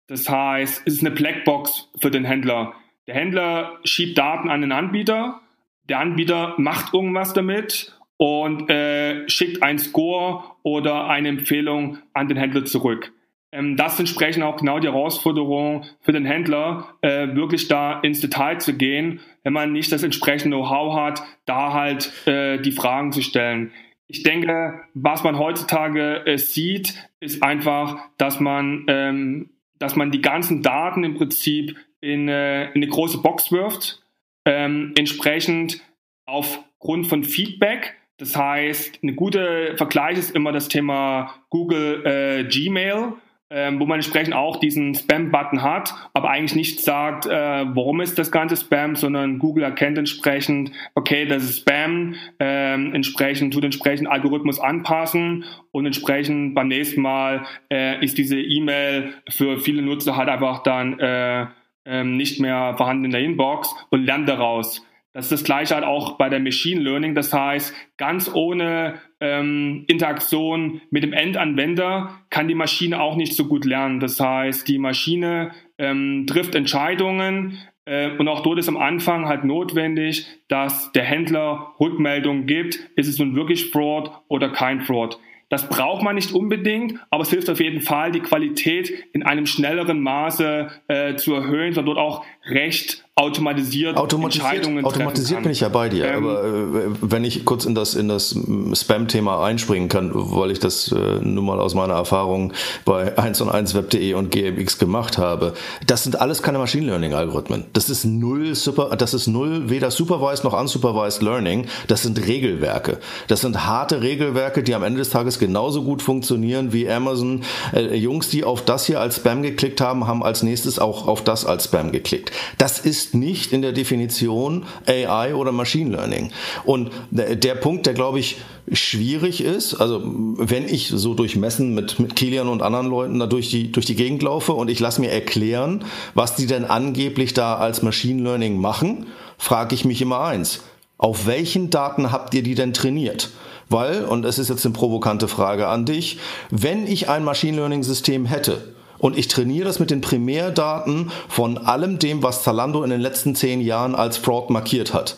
Das 0.08 0.30
heißt, 0.30 0.84
es 0.86 0.94
ist 0.96 1.02
eine 1.02 1.12
Blackbox 1.12 1.90
für 2.00 2.12
den 2.12 2.26
Händler. 2.26 2.74
Der 3.08 3.16
Händler 3.16 3.80
schiebt 3.84 4.18
Daten 4.18 4.50
an 4.50 4.62
den 4.62 4.72
Anbieter, 4.72 5.42
der 5.90 6.00
Anbieter 6.00 6.56
macht 6.58 6.94
irgendwas 6.94 7.34
damit 7.34 7.96
und 8.18 8.70
äh, 8.70 9.28
schickt 9.30 9.62
ein 9.62 9.78
Score 9.78 10.44
oder 10.64 11.08
eine 11.08 11.30
Empfehlung 11.30 12.00
an 12.14 12.28
den 12.28 12.38
Händler 12.38 12.66
zurück. 12.66 13.12
Ähm, 13.56 13.78
das 13.78 14.00
entsprechen 14.00 14.44
auch 14.44 14.58
genau 14.58 14.80
die 14.80 14.88
Herausforderungen 14.88 15.86
für 16.02 16.12
den 16.12 16.26
Händler, 16.26 16.96
äh, 17.02 17.34
wirklich 17.36 17.68
da 17.68 18.00
ins 18.02 18.20
Detail 18.20 18.60
zu 18.60 18.76
gehen, 18.76 19.22
wenn 19.44 19.54
man 19.54 19.72
nicht 19.72 19.92
das 19.92 20.04
entsprechende 20.04 20.58
Know-how 20.58 20.96
hat, 20.96 21.24
da 21.46 21.74
halt 21.74 22.28
äh, 22.28 22.60
die 22.60 22.72
Fragen 22.72 23.12
zu 23.12 23.22
stellen. 23.22 23.72
Ich 24.08 24.24
denke, 24.24 24.82
was 24.94 25.24
man 25.24 25.40
heutzutage 25.40 26.26
äh, 26.26 26.38
sieht, 26.38 27.10
ist 27.20 27.42
einfach, 27.44 28.00
dass 28.18 28.40
man, 28.40 28.86
ähm, 28.88 29.50
dass 29.80 29.96
man 29.96 30.12
die 30.12 30.22
ganzen 30.22 30.62
Daten 30.62 31.04
im 31.04 31.16
Prinzip 31.16 31.78
in, 32.02 32.28
in 32.28 32.72
eine 32.76 32.88
große 32.88 33.20
Box 33.20 33.52
wirft, 33.52 34.04
ähm, 34.46 34.94
entsprechend 34.96 35.82
aufgrund 36.28 37.08
von 37.08 37.24
Feedback. 37.24 37.96
Das 38.18 38.36
heißt, 38.36 39.00
eine 39.02 39.14
gute 39.14 39.76
Vergleich 39.76 40.20
ist 40.20 40.36
immer 40.36 40.52
das 40.52 40.68
Thema 40.68 41.34
Google 41.50 42.06
äh, 42.06 42.44
Gmail 42.44 43.14
ähm, 43.50 43.80
wo 43.80 43.86
man 43.86 44.00
entsprechend 44.00 44.34
auch 44.34 44.60
diesen 44.60 44.96
Spam-Button 44.96 45.62
hat, 45.62 45.94
aber 46.14 46.30
eigentlich 46.30 46.56
nicht 46.56 46.80
sagt, 46.80 47.26
äh, 47.28 47.30
warum 47.32 48.02
ist 48.02 48.18
das 48.18 48.32
ganze 48.32 48.58
Spam, 48.58 48.96
sondern 48.96 49.40
Google 49.40 49.64
erkennt 49.64 49.98
entsprechend, 49.98 50.72
okay, 50.96 51.26
das 51.26 51.44
ist 51.44 51.60
Spam, 51.60 52.16
ähm, 52.40 52.94
entsprechend 52.94 53.54
tut 53.54 53.64
entsprechend 53.64 54.08
Algorithmus 54.08 54.60
anpassen 54.60 55.46
und 55.72 55.86
entsprechend 55.86 56.56
beim 56.56 56.68
nächsten 56.68 57.02
Mal 57.02 57.46
äh, 57.72 58.04
ist 58.04 58.18
diese 58.18 58.40
E-Mail 58.40 59.14
für 59.30 59.60
viele 59.60 59.82
Nutzer 59.82 60.16
halt 60.16 60.30
einfach 60.30 60.64
dann 60.64 61.00
äh, 61.00 61.46
ähm, 61.86 62.18
nicht 62.18 62.40
mehr 62.40 62.74
vorhanden 62.78 63.06
in 63.06 63.12
der 63.12 63.22
Inbox 63.22 63.74
und 63.90 64.06
lernt 64.06 64.28
daraus. 64.28 64.85
Das 65.16 65.28
ist 65.28 65.32
das 65.32 65.44
gleiche 65.46 65.76
halt 65.76 65.86
auch 65.86 66.18
bei 66.18 66.28
der 66.28 66.42
Machine 66.42 66.82
Learning. 66.82 67.16
Das 67.16 67.32
heißt, 67.32 67.74
ganz 67.96 68.30
ohne 68.34 68.96
ähm, 69.22 69.86
Interaktion 69.88 70.82
mit 70.90 71.04
dem 71.04 71.14
Endanwender 71.14 72.20
kann 72.30 72.50
die 72.50 72.54
Maschine 72.54 73.00
auch 73.00 73.16
nicht 73.16 73.34
so 73.34 73.46
gut 73.46 73.64
lernen. 73.64 74.02
Das 74.02 74.20
heißt, 74.20 74.68
die 74.68 74.78
Maschine 74.78 75.52
ähm, 75.78 76.26
trifft 76.28 76.54
Entscheidungen 76.54 77.58
äh, 77.86 78.10
und 78.18 78.28
auch 78.28 78.42
dort 78.42 78.60
ist 78.60 78.68
am 78.68 78.76
Anfang 78.76 79.26
halt 79.26 79.46
notwendig, 79.46 80.28
dass 80.50 80.92
der 80.92 81.06
Händler 81.06 81.76
Rückmeldungen 81.80 82.46
gibt, 82.46 82.76
ist 82.98 83.08
es 83.08 83.18
nun 83.18 83.38
wirklich 83.38 83.72
Fraud 83.72 84.12
oder 84.28 84.50
kein 84.50 84.82
Fraud. 84.82 85.18
Das 85.50 85.70
braucht 85.70 86.02
man 86.02 86.16
nicht 86.16 86.34
unbedingt, 86.34 87.00
aber 87.12 87.22
es 87.22 87.30
hilft 87.30 87.50
auf 87.50 87.60
jeden 87.60 87.82
Fall, 87.82 88.12
die 88.12 88.20
Qualität 88.20 88.92
in 89.14 89.24
einem 89.24 89.46
schnelleren 89.46 90.02
Maße 90.02 90.72
äh, 90.88 91.16
zu 91.16 91.36
erhöhen, 91.36 91.74
sondern 91.74 91.96
dort 91.96 92.06
auch 92.06 92.26
recht 92.48 93.06
automatisiert, 93.18 93.96
automatisiert 93.96 94.46
Entscheidungen 94.46 94.86
Automatisiert 94.86 95.42
bin 95.44 95.52
ich 95.54 95.62
ja 95.62 95.70
bei 95.70 95.88
dir, 95.88 96.06
ähm, 96.06 96.28
aber 96.28 96.44
äh, 96.44 96.82
wenn 97.00 97.24
ich 97.24 97.46
kurz 97.46 97.64
in 97.64 97.74
das, 97.74 97.96
in 97.96 98.10
das 98.10 98.38
Spam-Thema 98.74 99.42
einspringen 99.42 99.88
kann, 99.88 100.12
weil 100.14 100.52
ich 100.52 100.60
das 100.60 100.92
äh, 100.92 100.96
nun 101.22 101.46
mal 101.46 101.62
aus 101.62 101.76
meiner 101.76 101.94
Erfahrung 101.94 102.52
bei 102.84 103.18
1 103.18 103.40
und 103.40 103.50
1 103.50 103.74
web.de 103.74 104.14
und 104.16 104.32
GMX 104.32 104.78
gemacht 104.80 105.18
habe, 105.18 105.54
das 105.88 106.04
sind 106.04 106.20
alles 106.20 106.44
keine 106.44 106.58
Machine 106.58 106.88
Learning-Algorithmen. 106.88 107.66
Das 107.72 107.90
ist 107.90 108.04
null 108.04 108.54
super, 108.54 108.94
das 108.98 109.14
ist 109.14 109.28
null 109.28 109.70
weder 109.70 109.92
supervised 109.92 110.44
noch 110.44 110.60
unsupervised 110.60 111.22
Learning. 111.22 111.68
Das 111.88 112.04
sind 112.04 112.28
Regelwerke. 112.28 113.00
Das 113.30 113.42
sind 113.42 113.66
harte 113.66 114.02
Regelwerke, 114.02 114.62
die 114.62 114.76
am 114.76 114.84
Ende 114.84 115.00
des 115.00 115.10
Tages 115.10 115.40
genauso 115.40 115.84
gut 115.84 116.02
funktionieren 116.02 116.74
wie 116.74 116.90
Amazon. 116.90 117.44
Äh, 117.74 117.96
Jungs, 117.96 118.28
die 118.28 118.44
auf 118.44 118.66
das 118.66 118.86
hier 118.86 119.00
als 119.00 119.16
Spam 119.16 119.42
geklickt 119.42 119.80
haben, 119.80 120.06
haben 120.06 120.22
als 120.22 120.44
nächstes 120.44 120.80
auch 120.80 121.08
auf 121.08 121.24
das 121.24 121.46
als 121.46 121.64
Spam 121.64 121.94
geklickt. 121.94 122.34
Das 122.58 122.80
ist 122.80 123.14
nicht 123.14 123.52
in 123.52 123.62
der 123.62 123.72
Definition 123.72 124.66
AI 124.88 125.36
oder 125.36 125.52
Machine 125.52 125.92
Learning. 125.96 126.32
Und 126.64 126.92
der 127.12 127.56
Punkt, 127.56 127.86
der 127.86 127.94
glaube 127.94 128.20
ich 128.20 128.38
schwierig 128.72 129.42
ist, 129.42 129.76
also 129.76 130.02
wenn 130.04 130.68
ich 130.68 130.88
so 130.88 131.14
durch 131.14 131.36
Messen 131.36 131.76
mit, 131.76 132.00
mit 132.00 132.16
Kilian 132.16 132.48
und 132.48 132.62
anderen 132.62 132.88
Leuten 132.88 133.20
da 133.20 133.28
durch 133.28 133.50
die, 133.50 133.72
durch 133.72 133.86
die 133.86 133.96
Gegend 133.96 134.24
laufe 134.24 134.54
und 134.54 134.70
ich 134.70 134.80
lasse 134.80 135.02
mir 135.02 135.12
erklären, 135.12 135.86
was 136.14 136.36
die 136.36 136.48
denn 136.48 136.66
angeblich 136.66 137.34
da 137.34 137.56
als 137.58 137.82
Machine 137.82 138.24
Learning 138.24 138.58
machen, 138.58 139.08
frage 139.38 139.76
ich 139.76 139.86
mich 139.86 140.02
immer 140.02 140.22
eins. 140.22 140.62
Auf 140.98 141.28
welchen 141.28 141.70
Daten 141.70 142.12
habt 142.12 142.34
ihr 142.34 142.42
die 142.42 142.56
denn 142.56 142.74
trainiert? 142.74 143.30
Weil, 143.70 144.06
und 144.06 144.26
es 144.26 144.40
ist 144.40 144.50
jetzt 144.50 144.66
eine 144.66 144.74
provokante 144.74 145.28
Frage 145.28 145.68
an 145.68 145.86
dich, 145.86 146.20
wenn 146.52 146.88
ich 146.88 147.10
ein 147.10 147.24
Machine 147.24 147.58
Learning 147.58 147.84
System 147.84 148.26
hätte, 148.26 148.75
und 148.98 149.18
ich 149.18 149.28
trainiere 149.28 149.66
das 149.66 149.80
mit 149.80 149.92
den 149.92 150.02
Primärdaten 150.02 151.12
von 151.28 151.58
allem 151.58 152.00
dem, 152.00 152.24
was 152.24 152.44
Zalando 152.44 152.84
in 152.84 152.90
den 152.90 153.02
letzten 153.02 153.36
zehn 153.36 153.62
Jahren 153.62 153.96
als 153.96 154.18
Fraud 154.18 154.50
markiert 154.50 154.94
hat. 154.94 155.18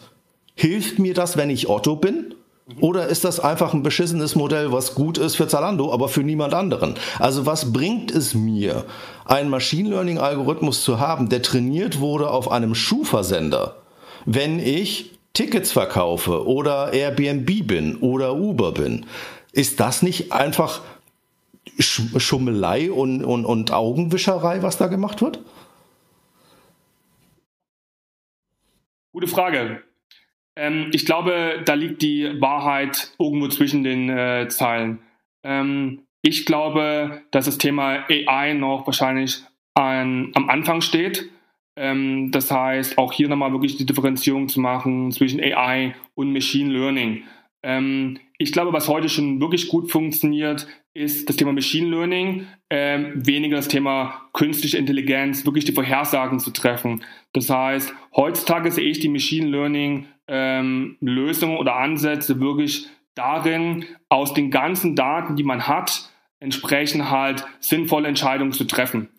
Hilft 0.55 0.99
mir 0.99 1.13
das, 1.13 1.37
wenn 1.37 1.49
ich 1.49 1.69
Otto 1.69 1.95
bin? 1.95 2.33
Oder 2.81 3.07
ist 3.07 3.23
das 3.23 3.39
einfach 3.39 3.73
ein 3.73 3.83
beschissenes 3.83 4.35
Modell, 4.35 4.73
was 4.73 4.93
gut 4.93 5.17
ist 5.17 5.35
für 5.37 5.47
Zalando, 5.47 5.93
aber 5.93 6.09
für 6.09 6.23
niemand 6.23 6.53
anderen? 6.53 6.95
Also 7.17 7.45
was 7.45 7.71
bringt 7.71 8.11
es 8.11 8.33
mir, 8.33 8.83
einen 9.25 9.49
Machine 9.49 9.89
Learning 9.89 10.17
Algorithmus 10.17 10.83
zu 10.83 10.99
haben, 10.99 11.29
der 11.29 11.41
trainiert 11.41 11.99
wurde 11.99 12.29
auf 12.29 12.51
einem 12.51 12.75
Schuhversender, 12.75 13.77
wenn 14.25 14.59
ich 14.59 15.17
Tickets 15.33 15.71
verkaufe 15.71 16.45
oder 16.45 16.91
Airbnb 16.91 17.65
bin 17.65 17.95
oder 17.97 18.35
Uber 18.35 18.73
bin? 18.73 19.05
Ist 19.53 19.79
das 19.79 20.01
nicht 20.01 20.33
einfach 20.33 20.81
Schummelei 21.79 22.91
und, 22.91 23.23
und, 23.23 23.45
und 23.45 23.71
Augenwischerei, 23.71 24.61
was 24.63 24.77
da 24.77 24.87
gemacht 24.87 25.21
wird? 25.21 25.39
Gute 29.13 29.27
Frage. 29.27 29.83
Ähm, 30.55 30.89
ich 30.93 31.05
glaube, 31.05 31.61
da 31.65 31.73
liegt 31.73 32.01
die 32.01 32.41
Wahrheit 32.41 33.13
irgendwo 33.19 33.47
zwischen 33.47 33.83
den 33.83 34.09
äh, 34.09 34.47
Zeilen. 34.49 34.99
Ähm, 35.43 36.03
ich 36.21 36.45
glaube, 36.45 37.21
dass 37.31 37.45
das 37.45 37.57
Thema 37.57 38.05
AI 38.09 38.53
noch 38.53 38.85
wahrscheinlich 38.85 39.43
an, 39.75 40.31
am 40.33 40.49
Anfang 40.49 40.81
steht. 40.81 41.29
Ähm, 41.75 42.31
das 42.31 42.51
heißt, 42.51 42.97
auch 42.97 43.13
hier 43.13 43.29
nochmal 43.29 43.51
wirklich 43.51 43.77
die 43.77 43.85
Differenzierung 43.85 44.49
zu 44.49 44.59
machen 44.59 45.11
zwischen 45.11 45.39
AI 45.39 45.95
und 46.15 46.33
Machine 46.33 46.73
Learning. 46.73 47.23
Ähm, 47.63 48.19
ich 48.39 48.51
glaube, 48.51 48.73
was 48.73 48.87
heute 48.87 49.09
schon 49.09 49.39
wirklich 49.39 49.67
gut 49.67 49.91
funktioniert, 49.91 50.67
ist 50.97 51.29
das 51.29 51.35
Thema 51.35 51.53
Machine 51.53 51.89
Learning, 51.89 52.47
ähm, 52.71 53.13
weniger 53.15 53.57
das 53.57 53.67
Thema 53.67 54.29
künstliche 54.33 54.79
Intelligenz, 54.79 55.45
wirklich 55.45 55.63
die 55.63 55.71
Vorhersagen 55.71 56.39
zu 56.39 56.51
treffen. 56.51 57.03
Das 57.33 57.51
heißt, 57.51 57.93
heutzutage 58.15 58.71
sehe 58.71 58.89
ich 58.89 58.99
die 58.99 59.07
Machine 59.07 59.47
Learning 59.47 60.07
ähm, 60.27 60.97
Lösungen 60.99 61.57
oder 61.57 61.75
Ansätze 61.75 62.39
wirklich 62.39 62.87
darin, 63.13 63.85
aus 64.09 64.33
den 64.33 64.49
ganzen 64.49 64.95
Daten, 64.95 65.35
die 65.35 65.43
man 65.43 65.67
hat, 65.67 66.09
entsprechend 66.39 67.11
halt 67.11 67.45
sinnvolle 67.59 68.07
Entscheidungen 68.07 68.51
zu 68.51 68.65
treffen, 68.65 69.09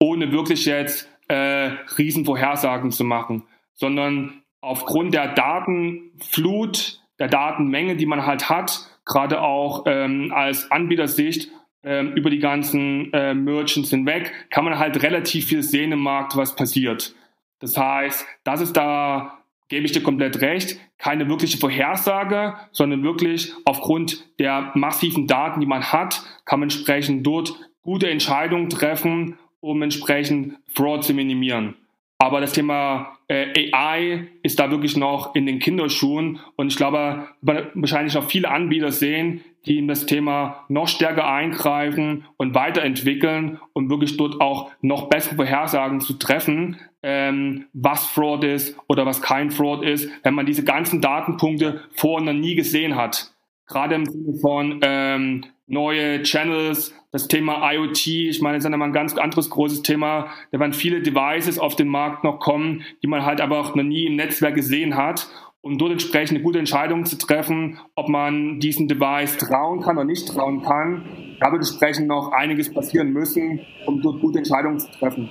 ohne 0.00 0.32
wirklich 0.32 0.64
jetzt 0.64 1.08
äh, 1.28 1.70
Riesenvorhersagen 1.98 2.90
zu 2.92 3.04
machen, 3.04 3.42
sondern 3.74 4.42
aufgrund 4.62 5.12
der 5.12 5.34
Datenflut, 5.34 7.02
der 7.18 7.28
Datenmenge, 7.28 7.96
die 7.96 8.06
man 8.06 8.24
halt 8.24 8.48
hat, 8.48 8.88
gerade 9.06 9.40
auch 9.40 9.84
ähm, 9.86 10.32
als 10.34 10.70
Anbietersicht 10.70 11.50
ähm, 11.82 12.12
über 12.14 12.28
die 12.28 12.40
ganzen 12.40 13.12
äh, 13.12 13.32
Merchants 13.32 13.90
hinweg, 13.90 14.32
kann 14.50 14.64
man 14.64 14.78
halt 14.78 15.02
relativ 15.02 15.46
viel 15.46 15.62
sehen 15.62 15.92
im 15.92 16.00
Markt, 16.00 16.36
was 16.36 16.54
passiert. 16.56 17.14
Das 17.60 17.78
heißt, 17.78 18.26
das 18.44 18.60
ist 18.60 18.76
da, 18.76 19.38
gebe 19.68 19.86
ich 19.86 19.92
dir 19.92 20.02
komplett 20.02 20.40
recht, 20.42 20.78
keine 20.98 21.28
wirkliche 21.28 21.58
Vorhersage, 21.58 22.54
sondern 22.72 23.02
wirklich 23.02 23.52
aufgrund 23.64 24.24
der 24.38 24.72
massiven 24.74 25.26
Daten, 25.26 25.60
die 25.60 25.66
man 25.66 25.92
hat, 25.92 26.22
kann 26.44 26.60
man 26.60 26.68
entsprechend 26.68 27.26
dort 27.26 27.54
gute 27.82 28.10
Entscheidungen 28.10 28.68
treffen, 28.68 29.38
um 29.60 29.80
entsprechend 29.82 30.58
Fraud 30.74 31.04
zu 31.04 31.14
minimieren. 31.14 31.76
Aber 32.18 32.40
das 32.40 32.52
Thema 32.52 33.15
äh, 33.28 33.70
AI 33.72 34.28
ist 34.42 34.60
da 34.60 34.70
wirklich 34.70 34.96
noch 34.96 35.34
in 35.34 35.46
den 35.46 35.58
Kinderschuhen 35.58 36.38
und 36.56 36.68
ich 36.68 36.76
glaube, 36.76 37.28
wahrscheinlich 37.40 38.14
noch 38.14 38.28
viele 38.28 38.50
Anbieter 38.50 38.92
sehen, 38.92 39.42
die 39.66 39.78
in 39.78 39.88
das 39.88 40.06
Thema 40.06 40.64
noch 40.68 40.86
stärker 40.86 41.28
eingreifen 41.28 42.24
und 42.36 42.54
weiterentwickeln, 42.54 43.58
um 43.72 43.90
wirklich 43.90 44.16
dort 44.16 44.40
auch 44.40 44.70
noch 44.80 45.08
bessere 45.08 45.34
Vorhersagen 45.34 46.00
zu 46.00 46.14
treffen, 46.14 46.76
ähm, 47.02 47.66
was 47.72 48.06
Fraud 48.06 48.44
ist 48.44 48.78
oder 48.86 49.06
was 49.06 49.22
kein 49.22 49.50
Fraud 49.50 49.84
ist, 49.84 50.08
wenn 50.22 50.34
man 50.34 50.46
diese 50.46 50.64
ganzen 50.64 51.00
Datenpunkte 51.00 51.82
vorher 51.90 52.32
noch 52.32 52.40
nie 52.40 52.54
gesehen 52.54 52.94
hat. 52.94 53.32
Gerade 53.66 53.96
im 53.96 54.06
Sinne 54.06 54.38
von 54.40 54.80
ähm, 54.82 55.44
neue 55.66 56.22
Channels, 56.22 56.94
das 57.10 57.28
Thema 57.28 57.72
IoT, 57.72 58.06
ich 58.06 58.40
meine, 58.40 58.56
das 58.56 58.64
ist 58.64 58.70
ja 58.70 58.76
mal 58.76 58.86
ein 58.86 58.92
ganz 58.92 59.16
anderes 59.16 59.50
großes 59.50 59.82
Thema. 59.82 60.28
Da 60.52 60.60
werden 60.60 60.72
viele 60.72 61.02
Devices 61.02 61.58
auf 61.58 61.74
den 61.74 61.88
Markt 61.88 62.24
noch 62.24 62.38
kommen, 62.38 62.84
die 63.02 63.08
man 63.08 63.24
halt 63.24 63.40
aber 63.40 63.60
auch 63.60 63.74
noch 63.74 63.82
nie 63.82 64.06
im 64.06 64.16
Netzwerk 64.16 64.54
gesehen 64.54 64.96
hat. 64.96 65.28
Um 65.62 65.78
dort 65.78 65.90
entsprechend 65.90 66.36
eine 66.36 66.44
gute 66.44 66.60
Entscheidung 66.60 67.04
zu 67.06 67.18
treffen, 67.18 67.80
ob 67.96 68.08
man 68.08 68.60
diesem 68.60 68.86
Device 68.86 69.36
trauen 69.36 69.80
kann 69.80 69.96
oder 69.96 70.04
nicht 70.04 70.28
trauen 70.28 70.62
kann, 70.62 71.04
da 71.40 71.50
wird 71.50 71.62
entsprechend 71.62 72.06
noch 72.06 72.30
einiges 72.30 72.72
passieren 72.72 73.12
müssen, 73.12 73.60
um 73.84 74.00
dort 74.00 74.20
gute 74.20 74.38
Entscheidungen 74.38 74.78
zu 74.78 74.88
treffen. 74.92 75.28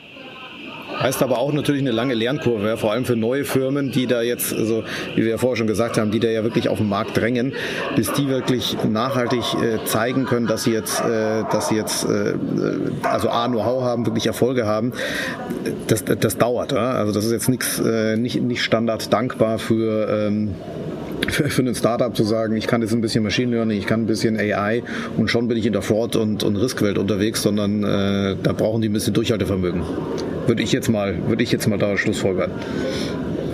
Heißt 0.99 1.21
aber 1.23 1.39
auch 1.39 1.51
natürlich 1.51 1.81
eine 1.81 1.91
lange 1.91 2.13
Lernkurve, 2.13 2.67
ja, 2.67 2.77
vor 2.77 2.91
allem 2.91 3.05
für 3.05 3.15
neue 3.15 3.43
Firmen, 3.43 3.91
die 3.91 4.07
da 4.07 4.21
jetzt, 4.21 4.53
also 4.53 4.83
wie 5.15 5.23
wir 5.23 5.31
ja 5.31 5.37
vorher 5.37 5.57
schon 5.57 5.67
gesagt 5.67 5.97
haben, 5.97 6.11
die 6.11 6.19
da 6.19 6.27
ja 6.29 6.43
wirklich 6.43 6.69
auf 6.69 6.77
den 6.77 6.87
Markt 6.89 7.17
drängen, 7.17 7.53
bis 7.95 8.13
die 8.13 8.27
wirklich 8.27 8.77
nachhaltig 8.87 9.43
äh, 9.55 9.83
zeigen 9.85 10.25
können, 10.25 10.47
dass 10.47 10.63
sie 10.63 10.71
jetzt, 10.71 11.01
äh, 11.01 11.43
dass 11.51 11.69
sie 11.69 11.75
jetzt, 11.75 12.05
äh, 12.05 12.33
also 13.03 13.29
A, 13.29 13.47
Know-how 13.47 13.83
haben, 13.83 14.05
wirklich 14.05 14.27
Erfolge 14.27 14.65
haben, 14.65 14.93
das, 15.87 16.05
das 16.05 16.37
dauert. 16.37 16.71
Ja? 16.71 16.91
Also 16.91 17.11
das 17.11 17.25
ist 17.25 17.31
jetzt 17.31 17.49
nichts, 17.49 17.79
äh, 17.79 18.15
nicht, 18.15 18.41
nicht 18.41 18.63
Standard 18.63 19.11
dankbar 19.11 19.59
für 19.59 20.07
ähm, 20.09 20.55
für, 21.27 21.49
für 21.49 21.61
ein 21.61 21.75
Startup 21.75 22.15
zu 22.15 22.23
sagen, 22.23 22.55
ich 22.55 22.67
kann 22.67 22.81
jetzt 22.81 22.93
ein 22.93 23.01
bisschen 23.01 23.23
Machine 23.23 23.51
Learning, 23.51 23.77
ich 23.77 23.85
kann 23.85 24.01
ein 24.01 24.05
bisschen 24.05 24.37
AI 24.37 24.83
und 25.17 25.29
schon 25.29 25.47
bin 25.47 25.57
ich 25.57 25.65
in 25.65 25.73
der 25.73 25.81
Fraud- 25.81 26.15
und, 26.15 26.43
und 26.43 26.55
Riskwelt 26.55 26.97
unterwegs, 26.97 27.41
sondern 27.41 27.83
äh, 27.83 28.35
da 28.41 28.53
brauchen 28.53 28.81
die 28.81 28.89
ein 28.89 28.93
bisschen 28.93 29.13
Durchhaltevermögen. 29.13 29.83
Würde 30.47 30.61
ich 30.61 30.71
jetzt 30.71 30.89
mal, 30.89 31.27
würde 31.27 31.43
ich 31.43 31.51
jetzt 31.51 31.67
mal 31.67 31.77
da 31.77 31.97
schlussfolgern. 31.97 32.51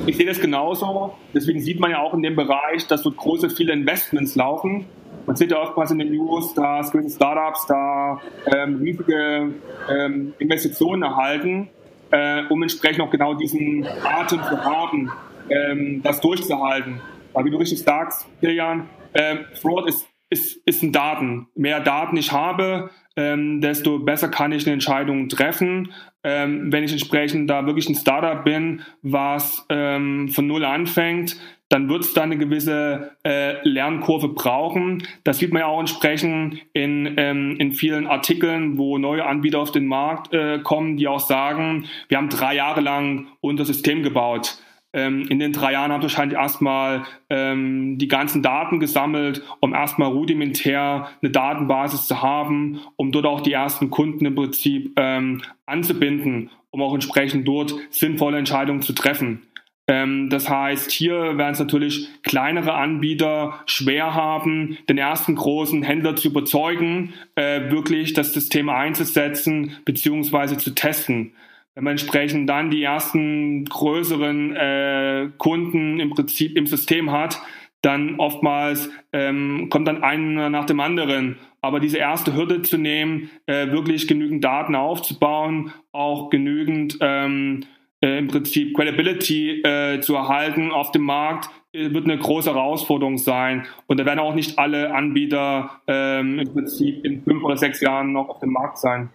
ich 0.05 0.17
sehe 0.17 0.25
das 0.25 0.39
genauso. 0.39 1.13
Deswegen 1.33 1.61
sieht 1.61 1.79
man 1.79 1.91
ja 1.91 1.99
auch 1.99 2.13
in 2.13 2.21
dem 2.21 2.35
Bereich, 2.35 2.87
dass 2.87 3.03
so 3.03 3.11
große 3.11 3.49
viele 3.49 3.73
Investments 3.73 4.35
laufen. 4.35 4.85
Man 5.25 5.35
sieht 5.35 5.51
ja 5.51 5.61
oftmals 5.61 5.91
in 5.91 5.99
den 5.99 6.11
News, 6.11 6.53
dass 6.53 6.91
gewisse 6.91 7.15
Startups 7.15 7.67
da 7.67 8.19
ähm, 8.47 8.77
riesige 8.77 9.49
ähm, 9.89 10.33
Investitionen 10.39 11.03
erhalten, 11.03 11.69
äh, 12.09 12.43
um 12.49 12.61
entsprechend 12.63 13.01
auch 13.01 13.11
genau 13.11 13.35
diesen 13.35 13.85
Atem 14.03 14.41
zu 14.43 14.65
haben, 14.65 15.11
ähm, 15.49 16.01
das 16.03 16.19
durchzuhalten. 16.21 16.99
Weil 17.33 17.45
wie 17.45 17.51
du 17.51 17.57
richtig 17.57 17.79
sagst, 17.79 18.27
Kilian, 18.39 18.89
ähm, 19.13 19.45
Fraud 19.53 19.87
ist, 19.87 20.07
ist, 20.29 20.57
ist 20.65 20.83
ein 20.83 20.91
Daten. 20.91 21.47
Mehr 21.55 21.79
Daten 21.79 22.17
ich 22.17 22.31
habe, 22.31 22.89
ähm, 23.15 23.61
desto 23.61 23.99
besser 23.99 24.29
kann 24.29 24.51
ich 24.51 24.65
eine 24.65 24.73
Entscheidung 24.73 25.29
treffen. 25.29 25.91
Ähm, 26.23 26.71
wenn 26.71 26.83
ich 26.83 26.91
entsprechend 26.91 27.49
da 27.49 27.65
wirklich 27.65 27.89
ein 27.89 27.95
Startup 27.95 28.43
bin, 28.43 28.81
was 29.01 29.65
ähm, 29.69 30.29
von 30.29 30.47
null 30.47 30.63
anfängt, 30.63 31.37
dann 31.71 31.89
wird 31.89 32.03
es 32.03 32.13
da 32.13 32.23
eine 32.23 32.37
gewisse 32.37 33.15
äh, 33.23 33.65
Lernkurve 33.67 34.27
brauchen. 34.29 35.07
Das 35.23 35.39
sieht 35.39 35.53
man 35.53 35.61
ja 35.61 35.67
auch 35.67 35.79
entsprechend 35.79 36.61
in, 36.73 37.13
ähm, 37.17 37.55
in 37.59 37.71
vielen 37.71 38.07
Artikeln, 38.07 38.77
wo 38.77 38.97
neue 38.97 39.25
Anbieter 39.25 39.59
auf 39.59 39.71
den 39.71 39.87
Markt 39.87 40.33
äh, 40.33 40.59
kommen, 40.59 40.97
die 40.97 41.07
auch 41.07 41.21
sagen, 41.21 41.85
wir 42.09 42.17
haben 42.17 42.27
drei 42.27 42.55
Jahre 42.55 42.81
lang 42.81 43.27
unser 43.39 43.63
System 43.63 44.03
gebaut. 44.03 44.57
Ähm, 44.93 45.25
in 45.29 45.39
den 45.39 45.53
drei 45.53 45.73
Jahren 45.73 45.91
haben 45.91 46.01
wir 46.01 46.09
wahrscheinlich 46.09 46.37
erstmal 46.37 47.03
ähm, 47.29 47.97
die 47.97 48.07
ganzen 48.07 48.41
Daten 48.41 48.79
gesammelt, 48.79 49.41
um 49.61 49.73
erstmal 49.73 50.11
rudimentär 50.11 51.09
eine 51.21 51.31
Datenbasis 51.31 52.07
zu 52.07 52.21
haben, 52.21 52.81
um 52.97 53.11
dort 53.11 53.25
auch 53.25 53.41
die 53.41 53.53
ersten 53.53 53.89
Kunden 53.89 54.25
im 54.25 54.35
Prinzip 54.35 54.91
ähm, 54.97 55.41
anzubinden, 55.65 56.49
um 56.71 56.81
auch 56.81 56.93
entsprechend 56.93 57.47
dort 57.47 57.73
sinnvolle 57.89 58.37
Entscheidungen 58.37 58.81
zu 58.81 58.93
treffen. 58.93 59.43
Ähm, 59.87 60.29
das 60.29 60.49
heißt, 60.49 60.91
hier 60.91 61.37
werden 61.37 61.53
es 61.53 61.59
natürlich 61.59 62.07
kleinere 62.23 62.73
Anbieter 62.73 63.59
schwer 63.65 64.13
haben, 64.13 64.77
den 64.89 64.97
ersten 64.97 65.35
großen 65.35 65.83
Händler 65.83 66.15
zu 66.15 66.29
überzeugen, 66.29 67.13
äh, 67.35 67.71
wirklich 67.71 68.13
das 68.13 68.33
System 68.33 68.69
einzusetzen 68.69 69.77
bzw. 69.85 70.57
zu 70.57 70.75
testen. 70.75 71.33
Wenn 71.75 71.85
man 71.85 71.91
entsprechend 71.91 72.49
dann 72.49 72.69
die 72.69 72.83
ersten 72.83 73.65
größeren 73.65 74.55
äh, 74.55 75.29
Kunden 75.37 75.99
im 75.99 76.09
Prinzip 76.09 76.57
im 76.57 76.67
System 76.67 77.11
hat, 77.11 77.41
dann 77.81 78.19
oftmals 78.19 78.89
ähm, 79.13 79.67
kommt 79.69 79.87
dann 79.87 80.03
einer 80.03 80.49
nach 80.49 80.65
dem 80.65 80.79
anderen. 80.79 81.37
Aber 81.61 81.79
diese 81.79 81.97
erste 81.97 82.35
Hürde 82.35 82.61
zu 82.61 82.77
nehmen, 82.77 83.29
äh, 83.45 83.71
wirklich 83.71 84.07
genügend 84.07 84.43
Daten 84.43 84.75
aufzubauen, 84.75 85.71
auch 85.91 86.29
genügend 86.29 86.97
ähm, 87.01 87.65
äh, 88.01 88.17
im 88.17 88.27
Prinzip 88.27 88.75
Credibility 88.75 89.61
äh, 89.61 89.99
zu 90.01 90.15
erhalten 90.15 90.71
auf 90.71 90.91
dem 90.91 91.03
Markt, 91.03 91.49
äh, 91.73 91.91
wird 91.93 92.05
eine 92.05 92.17
große 92.17 92.53
Herausforderung 92.53 93.17
sein. 93.17 93.65
Und 93.87 93.99
da 93.99 94.05
werden 94.05 94.19
auch 94.19 94.35
nicht 94.35 94.59
alle 94.59 94.93
Anbieter 94.93 95.81
ähm, 95.87 96.39
im 96.39 96.51
Prinzip 96.51 97.05
in 97.05 97.23
fünf 97.23 97.43
oder 97.43 97.57
sechs 97.57 97.79
Jahren 97.79 98.11
noch 98.11 98.29
auf 98.29 98.39
dem 98.39 98.51
Markt 98.51 98.79
sein. 98.79 99.09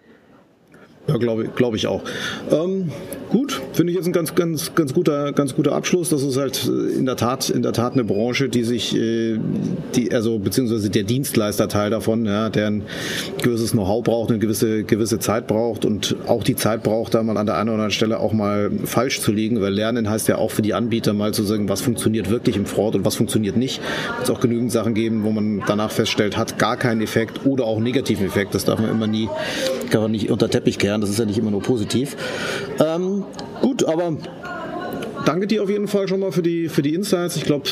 Ja, 1.07 1.17
glaube 1.17 1.49
glaub 1.55 1.73
ich 1.73 1.87
auch. 1.87 2.03
Ähm, 2.51 2.91
gut, 3.29 3.61
finde 3.71 3.91
ich 3.91 3.97
jetzt 3.97 4.07
ein 4.07 4.11
ganz, 4.11 4.35
ganz, 4.35 4.75
ganz 4.75 4.93
guter, 4.93 5.31
ganz 5.31 5.55
guter 5.55 5.71
Abschluss. 5.73 6.09
Das 6.09 6.21
ist 6.21 6.35
halt 6.35 6.67
in 6.67 7.05
der 7.05 7.15
Tat, 7.15 7.49
in 7.49 7.61
der 7.61 7.71
Tat 7.71 7.93
eine 7.93 8.03
Branche, 8.03 8.49
die 8.49 8.63
sich, 8.63 8.95
äh, 8.95 9.39
die, 9.95 10.13
also 10.13 10.37
beziehungsweise 10.39 10.89
der 10.89 11.03
Dienstleisterteil 11.03 11.89
davon, 11.89 12.25
ja, 12.25 12.49
der 12.49 12.67
ein 12.67 12.83
gewisses 13.41 13.71
Know-how 13.71 14.03
braucht, 14.03 14.29
eine 14.31 14.39
gewisse, 14.39 14.83
gewisse 14.83 15.19
Zeit 15.19 15.47
braucht 15.47 15.85
und 15.85 16.17
auch 16.27 16.43
die 16.43 16.55
Zeit 16.55 16.83
braucht, 16.83 17.13
da 17.13 17.23
mal 17.23 17.37
an 17.37 17.45
der 17.45 17.55
einen 17.55 17.69
oder 17.69 17.75
anderen 17.75 17.91
Stelle 17.91 18.19
auch 18.19 18.33
mal 18.33 18.69
falsch 18.83 19.21
zu 19.21 19.31
liegen, 19.31 19.61
weil 19.61 19.73
Lernen 19.73 20.09
heißt 20.09 20.27
ja 20.27 20.37
auch 20.37 20.51
für 20.51 20.61
die 20.61 20.73
Anbieter 20.73 21.13
mal 21.13 21.33
zu 21.33 21.43
sagen, 21.43 21.69
was 21.69 21.79
funktioniert 21.79 22.29
wirklich 22.29 22.57
im 22.57 22.65
Fraud 22.65 22.95
und 22.95 23.05
was 23.05 23.15
funktioniert 23.15 23.55
nicht. 23.55 23.81
Es 24.21 24.29
auch 24.29 24.41
genügend 24.41 24.73
Sachen 24.73 24.93
geben, 24.93 25.23
wo 25.23 25.31
man 25.31 25.63
danach 25.65 25.91
feststellt, 25.91 26.35
hat 26.35 26.59
gar 26.59 26.75
keinen 26.75 27.01
Effekt 27.01 27.45
oder 27.45 27.65
auch 27.65 27.79
negativen 27.79 28.25
Effekt. 28.25 28.53
Das 28.55 28.65
darf 28.65 28.79
man 28.79 28.91
immer 28.91 29.07
nie, 29.07 29.29
kann 29.89 30.01
man 30.01 30.11
nicht 30.11 30.29
unter 30.29 30.49
Teppich 30.49 30.77
kehren. 30.77 30.96
Das 31.01 31.09
ist 31.09 31.19
ja 31.19 31.25
nicht 31.25 31.37
immer 31.37 31.51
nur 31.51 31.61
positiv. 31.61 32.15
Ähm, 32.79 33.23
gut, 33.61 33.85
aber 33.85 34.13
danke 35.27 35.47
dir 35.47 35.61
auf 35.63 35.69
jeden 35.69 35.87
Fall 35.87 36.07
schon 36.07 36.19
mal 36.19 36.31
für 36.31 36.41
die, 36.41 36.69
für 36.69 36.81
die 36.81 36.93
Insights. 36.93 37.35
Ich 37.35 37.43
glaube, 37.43 37.67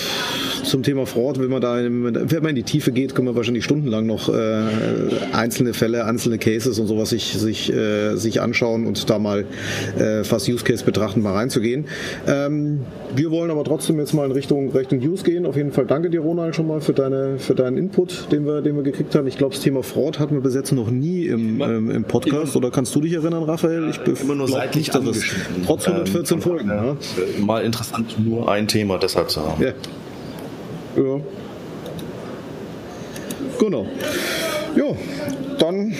zum 0.64 0.84
Thema 0.84 1.06
Fraud, 1.06 1.40
wenn 1.40 1.50
man 1.50 1.62
da 1.62 1.78
wenn 1.78 2.02
man 2.02 2.50
in 2.50 2.56
die 2.56 2.64
Tiefe 2.64 2.92
geht, 2.92 3.16
können 3.16 3.28
wir 3.28 3.36
wahrscheinlich 3.36 3.64
stundenlang 3.64 4.06
noch 4.06 4.30
äh, 4.30 4.64
einzelne 5.32 5.74
Fälle, 5.74 6.06
einzelne 6.06 6.38
Cases 6.38 6.78
und 6.80 6.88
sowas 6.88 7.10
sich, 7.10 7.34
sich, 7.34 7.72
äh, 7.72 8.16
sich 8.16 8.42
anschauen 8.42 8.88
und 8.88 9.10
da 9.10 9.20
mal 9.20 9.46
äh, 9.98 10.24
fast 10.24 10.50
Use 10.50 10.64
Case 10.64 10.84
betrachten, 10.84 11.22
mal 11.22 11.34
reinzugehen. 11.34 11.86
Ähm, 12.28 12.82
wir 13.16 13.32
wollen 13.32 13.52
aber 13.52 13.64
trotzdem 13.64 14.00
jetzt 14.00 14.14
mal 14.14 14.26
in 14.26 14.32
Richtung, 14.32 14.72
Richtung 14.72 15.00
News 15.00 15.24
gehen. 15.24 15.46
Auf 15.46 15.56
jeden 15.56 15.72
Fall 15.72 15.86
danke 15.86 16.10
dir, 16.10 16.22
Ronald, 16.22 16.56
schon 16.56 16.68
mal 16.68 16.82
für, 16.82 16.94
deine, 16.94 17.38
für 17.38 17.56
deinen 17.56 17.78
Input, 17.78 18.32
den 18.32 18.46
wir, 18.46 18.62
den 18.62 18.76
wir 18.76 18.84
gekriegt 18.84 19.14
haben. 19.16 19.28
Ich 19.28 19.38
glaube, 19.38 19.54
das 19.54 19.64
Thema 19.64 19.84
Fraud 19.84 20.20
hatten 20.20 20.34
wir 20.34 20.42
bis 20.42 20.56
jetzt 20.56 20.72
noch 20.72 20.90
nie 20.90 21.28
im, 21.28 21.62
ähm, 21.62 21.92
im 21.92 22.04
Podcast. 22.04 22.56
Oder 22.56 22.72
kannst 22.72 22.94
du 22.96 23.02
dich 23.02 23.14
erinnern, 23.14 23.44
Raphael? 23.44 23.90
Ich 23.90 24.00
bin 24.00 24.16
immer 24.16 24.36
nur 24.36 24.48
seitlich 24.48 24.92
nicht, 24.94 25.08
dass 25.08 25.22
trotz 25.66 25.88
114 25.88 26.38
ähm, 26.38 26.42
Folgen. 26.42 26.70
Ja. 26.70 26.98
Mal 27.46 27.64
interessant, 27.64 28.16
nur 28.24 28.52
ein 28.52 28.68
Thema 28.68 28.98
deshalb 28.98 29.30
zu 29.30 29.42
haben. 29.48 29.62
Ja. 29.62 29.74
Ja. 30.98 31.20
Genau. 33.60 33.86
Ja, 34.76 34.86
dann, 35.60 35.94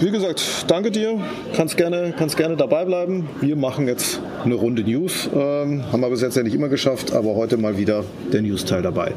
wie 0.00 0.10
gesagt, 0.10 0.66
danke 0.66 0.90
dir. 0.90 1.18
Kannst 1.54 1.78
gerne, 1.78 2.12
kannst 2.16 2.36
gerne 2.36 2.56
dabei 2.56 2.84
bleiben. 2.84 3.28
Wir 3.40 3.56
machen 3.56 3.88
jetzt 3.88 4.20
eine 4.44 4.54
Runde 4.54 4.82
News. 4.82 5.30
Ähm, 5.32 5.82
haben 5.90 6.00
wir 6.00 6.10
bis 6.10 6.20
jetzt 6.20 6.36
ja 6.36 6.42
nicht 6.42 6.54
immer 6.54 6.68
geschafft, 6.68 7.12
aber 7.12 7.34
heute 7.34 7.56
mal 7.56 7.78
wieder 7.78 8.04
der 8.32 8.42
News-Teil 8.42 8.82
dabei. 8.82 9.12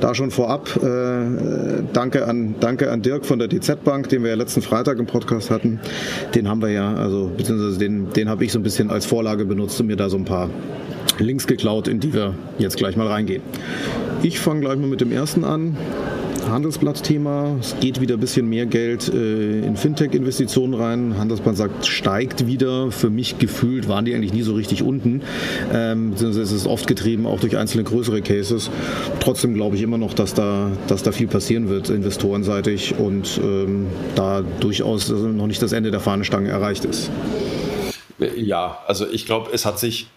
Da 0.00 0.14
schon 0.14 0.30
vorab, 0.30 0.68
äh, 0.76 1.82
danke, 1.92 2.28
an, 2.28 2.54
danke 2.60 2.92
an 2.92 3.02
Dirk 3.02 3.26
von 3.26 3.40
der 3.40 3.48
DZ 3.48 3.82
Bank, 3.82 4.08
den 4.10 4.22
wir 4.22 4.30
ja 4.30 4.36
letzten 4.36 4.62
Freitag 4.62 4.98
im 4.98 5.06
Podcast 5.06 5.50
hatten. 5.50 5.80
Den 6.36 6.48
haben 6.48 6.62
wir 6.62 6.70
ja, 6.70 6.94
also 6.94 7.30
beziehungsweise 7.36 7.78
den, 7.78 8.12
den 8.12 8.28
habe 8.28 8.44
ich 8.44 8.52
so 8.52 8.60
ein 8.60 8.62
bisschen 8.62 8.90
als 8.90 9.06
Vorlage 9.06 9.44
benutzt 9.44 9.80
und 9.80 9.88
mir 9.88 9.96
da 9.96 10.08
so 10.08 10.18
ein 10.18 10.24
paar 10.24 10.50
Links 11.18 11.46
geklaut, 11.46 11.88
in 11.88 12.00
die 12.00 12.12
wir 12.12 12.34
jetzt 12.58 12.76
gleich 12.76 12.96
mal 12.96 13.06
reingehen. 13.06 13.42
Ich 14.22 14.38
fange 14.38 14.60
gleich 14.60 14.78
mal 14.78 14.88
mit 14.88 15.00
dem 15.00 15.12
ersten 15.12 15.44
an. 15.44 15.76
Handelsblatt-Thema. 16.48 17.56
Es 17.60 17.76
geht 17.80 18.00
wieder 18.00 18.14
ein 18.14 18.20
bisschen 18.20 18.48
mehr 18.48 18.66
Geld 18.66 19.08
äh, 19.12 19.60
in 19.60 19.76
Fintech-Investitionen 19.76 20.74
rein. 20.74 21.14
Handelsblatt 21.18 21.56
sagt, 21.56 21.86
steigt 21.86 22.46
wieder. 22.46 22.90
Für 22.90 23.10
mich 23.10 23.38
gefühlt 23.38 23.88
waren 23.88 24.04
die 24.04 24.14
eigentlich 24.14 24.32
nie 24.32 24.42
so 24.42 24.54
richtig 24.54 24.82
unten. 24.82 25.22
Ähm, 25.72 26.12
es 26.12 26.22
ist 26.22 26.66
oft 26.66 26.86
getrieben 26.86 27.26
auch 27.26 27.40
durch 27.40 27.56
einzelne 27.56 27.84
größere 27.84 28.22
Cases. 28.22 28.70
Trotzdem 29.20 29.54
glaube 29.54 29.76
ich 29.76 29.82
immer 29.82 29.98
noch, 29.98 30.14
dass 30.14 30.34
da, 30.34 30.70
dass 30.88 31.02
da 31.02 31.12
viel 31.12 31.28
passieren 31.28 31.68
wird, 31.68 31.90
investorenseitig 31.90 32.96
und 32.98 33.40
ähm, 33.42 33.86
da 34.14 34.42
durchaus 34.60 35.08
noch 35.10 35.46
nicht 35.46 35.62
das 35.62 35.72
Ende 35.72 35.90
der 35.90 36.00
Fahnenstange 36.00 36.50
erreicht 36.50 36.84
ist. 36.84 37.10
Ja, 38.36 38.78
also 38.86 39.06
ich 39.10 39.26
glaube, 39.26 39.50
es 39.52 39.64
hat 39.64 39.78
sich 39.78 40.08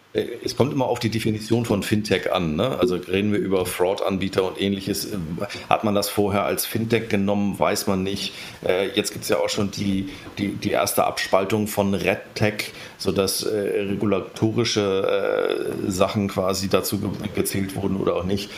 es 0.44 0.56
kommt 0.56 0.72
immer 0.72 0.86
auf 0.86 1.00
die 1.00 1.10
Definition 1.10 1.66
von 1.66 1.84
Fintech 1.84 2.32
an. 2.32 2.56
Ne? 2.56 2.78
Also 2.80 2.96
reden 2.96 3.34
wir 3.34 3.40
über 3.40 3.66
Fraud-Anbieter 3.66 4.46
und 4.46 4.62
ähnliches. 4.62 5.10
Hat 5.70 5.84
man 5.84 5.94
das 5.94 6.08
vorher 6.08 6.46
als 6.46 6.66
Fintech 6.66 7.10
genommen, 7.10 7.60
weiß 7.60 7.88
man 7.88 8.04
nicht. 8.04 8.34
Äh, 8.66 8.88
jetzt 8.96 9.12
gibt 9.12 9.24
es 9.24 9.30
ja 9.30 9.38
auch 9.38 9.50
schon 9.50 9.72
die, 9.72 10.10
die, 10.38 10.50
die 10.50 10.72
erste 10.72 11.04
Abspaltung 11.04 11.68
von 11.68 11.94
RedTech, 11.94 12.72
sodass 12.98 13.44
äh, 13.44 13.58
regulatorische 13.58 15.74
äh, 15.86 15.92
Sachen 15.92 16.30
quasi 16.30 16.70
dazu 16.70 17.00
gezählt 17.36 17.76
wurden 17.76 17.98
oder 17.98 18.16
auch 18.16 18.24
nicht. 18.24 18.50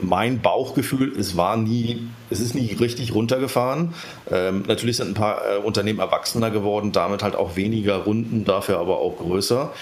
Mein 0.00 0.40
Bauchgefühl, 0.40 1.14
es 1.18 1.36
war 1.36 1.58
nie, 1.58 2.08
es 2.30 2.40
ist 2.40 2.54
nie 2.54 2.72
richtig 2.72 3.14
runtergefahren. 3.14 3.92
Ähm, 4.30 4.64
natürlich 4.66 4.96
sind 4.96 5.08
ein 5.08 5.14
paar 5.14 5.42
Unternehmen 5.62 5.98
erwachsener 5.98 6.50
geworden, 6.50 6.92
damit 6.92 7.22
halt 7.22 7.36
auch 7.36 7.56
weniger 7.56 7.96
Runden, 7.96 8.46
dafür 8.46 8.78
aber 8.78 8.98
auch 8.98 9.18
größer 9.18 9.72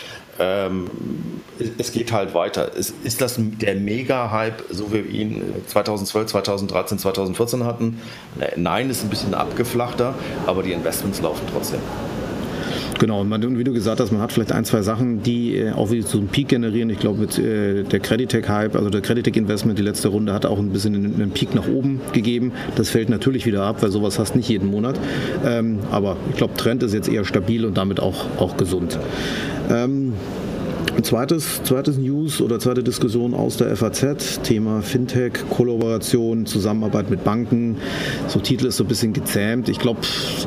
ähm, 0.40 0.90
es 1.78 1.92
geht 1.92 2.10
halt 2.10 2.34
weiter. 2.34 2.74
Ist, 2.74 2.94
ist 3.04 3.20
das 3.20 3.36
der 3.38 3.74
Mega-Hype, 3.74 4.64
so 4.70 4.92
wie 4.92 5.04
wir 5.04 5.10
ihn 5.10 5.42
2012, 5.66 6.28
2013, 6.28 6.98
2014 6.98 7.64
hatten? 7.64 8.00
Nein, 8.56 8.90
ist 8.90 9.04
ein 9.04 9.10
bisschen 9.10 9.34
abgeflachter, 9.34 10.14
aber 10.46 10.62
die 10.62 10.72
Investments 10.72 11.20
laufen 11.20 11.46
trotzdem. 11.52 11.80
Genau, 13.00 13.22
und 13.22 13.58
wie 13.58 13.64
du 13.64 13.72
gesagt 13.72 13.98
hast, 13.98 14.12
man 14.12 14.20
hat 14.20 14.30
vielleicht 14.30 14.52
ein, 14.52 14.66
zwei 14.66 14.82
Sachen, 14.82 15.22
die 15.22 15.56
äh, 15.56 15.72
auch 15.72 15.90
wieder 15.90 16.06
so 16.06 16.18
einen 16.18 16.28
Peak 16.28 16.48
generieren. 16.48 16.90
Ich 16.90 16.98
glaube, 16.98 17.18
mit 17.18 17.38
äh, 17.38 17.82
der 17.82 17.98
Creditec-Hype, 17.98 18.76
also 18.76 18.90
der 18.90 19.00
Creditec-Investment, 19.00 19.78
die 19.78 19.82
letzte 19.82 20.08
Runde 20.08 20.34
hat 20.34 20.44
auch 20.44 20.58
ein 20.58 20.68
bisschen 20.68 20.94
einen 20.94 21.30
Peak 21.30 21.54
nach 21.54 21.66
oben 21.66 22.02
gegeben. 22.12 22.52
Das 22.76 22.90
fällt 22.90 23.08
natürlich 23.08 23.46
wieder 23.46 23.62
ab, 23.62 23.82
weil 23.82 23.90
sowas 23.90 24.18
hast 24.18 24.36
nicht 24.36 24.50
jeden 24.50 24.68
Monat. 24.70 25.00
Ähm, 25.46 25.78
aber 25.90 26.18
ich 26.28 26.36
glaube, 26.36 26.52
Trend 26.58 26.82
ist 26.82 26.92
jetzt 26.92 27.08
eher 27.08 27.24
stabil 27.24 27.64
und 27.64 27.78
damit 27.78 28.00
auch, 28.00 28.26
auch 28.38 28.58
gesund. 28.58 28.98
Ähm, 29.70 30.12
zweites, 31.04 31.62
zweites 31.64 31.98
News 31.98 32.40
oder 32.40 32.58
zweite 32.58 32.82
Diskussion 32.82 33.34
aus 33.34 33.56
der 33.56 33.74
FAZ, 33.76 34.42
Thema 34.42 34.82
Fintech, 34.82 35.32
Kollaboration, 35.50 36.46
Zusammenarbeit 36.46 37.10
mit 37.10 37.24
Banken. 37.24 37.76
So 38.28 38.40
Titel 38.40 38.66
ist 38.66 38.76
so 38.76 38.84
ein 38.84 38.88
bisschen 38.88 39.12
gezähmt. 39.12 39.68
Ich 39.68 39.78
glaube, 39.78 40.00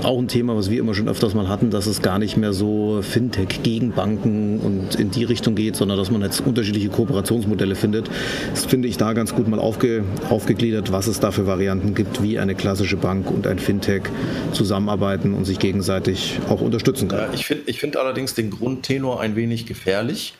auch 0.03 0.17
ein 0.17 0.27
Thema, 0.27 0.55
was 0.55 0.69
wir 0.69 0.79
immer 0.79 0.93
schon 0.93 1.07
öfters 1.07 1.33
mal 1.33 1.47
hatten, 1.47 1.69
dass 1.69 1.87
es 1.87 2.01
gar 2.01 2.19
nicht 2.19 2.37
mehr 2.37 2.53
so 2.53 2.99
Fintech 3.01 3.63
gegen 3.63 3.91
Banken 3.91 4.59
und 4.59 4.95
in 4.99 5.11
die 5.11 5.23
Richtung 5.23 5.55
geht, 5.55 5.75
sondern 5.75 5.97
dass 5.97 6.11
man 6.11 6.21
jetzt 6.21 6.45
unterschiedliche 6.45 6.89
Kooperationsmodelle 6.89 7.75
findet. 7.75 8.09
Das 8.51 8.65
finde 8.65 8.87
ich 8.87 8.97
da 8.97 9.13
ganz 9.13 9.33
gut 9.33 9.47
mal 9.47 9.59
aufge, 9.59 10.03
aufgegliedert, 10.29 10.91
was 10.91 11.07
es 11.07 11.19
da 11.19 11.31
für 11.31 11.47
Varianten 11.47 11.95
gibt, 11.95 12.21
wie 12.21 12.39
eine 12.39 12.55
klassische 12.55 12.97
Bank 12.97 13.31
und 13.31 13.47
ein 13.47 13.59
Fintech 13.59 14.03
zusammenarbeiten 14.51 15.33
und 15.33 15.45
sich 15.45 15.59
gegenseitig 15.59 16.39
auch 16.49 16.61
unterstützen 16.61 17.07
kann. 17.07 17.33
ich 17.33 17.45
finde 17.45 17.63
ich 17.67 17.79
find 17.79 17.97
allerdings 17.97 18.33
den 18.33 18.49
Grundtenor 18.49 19.21
ein 19.21 19.35
wenig 19.35 19.65
gefährlich. 19.65 20.33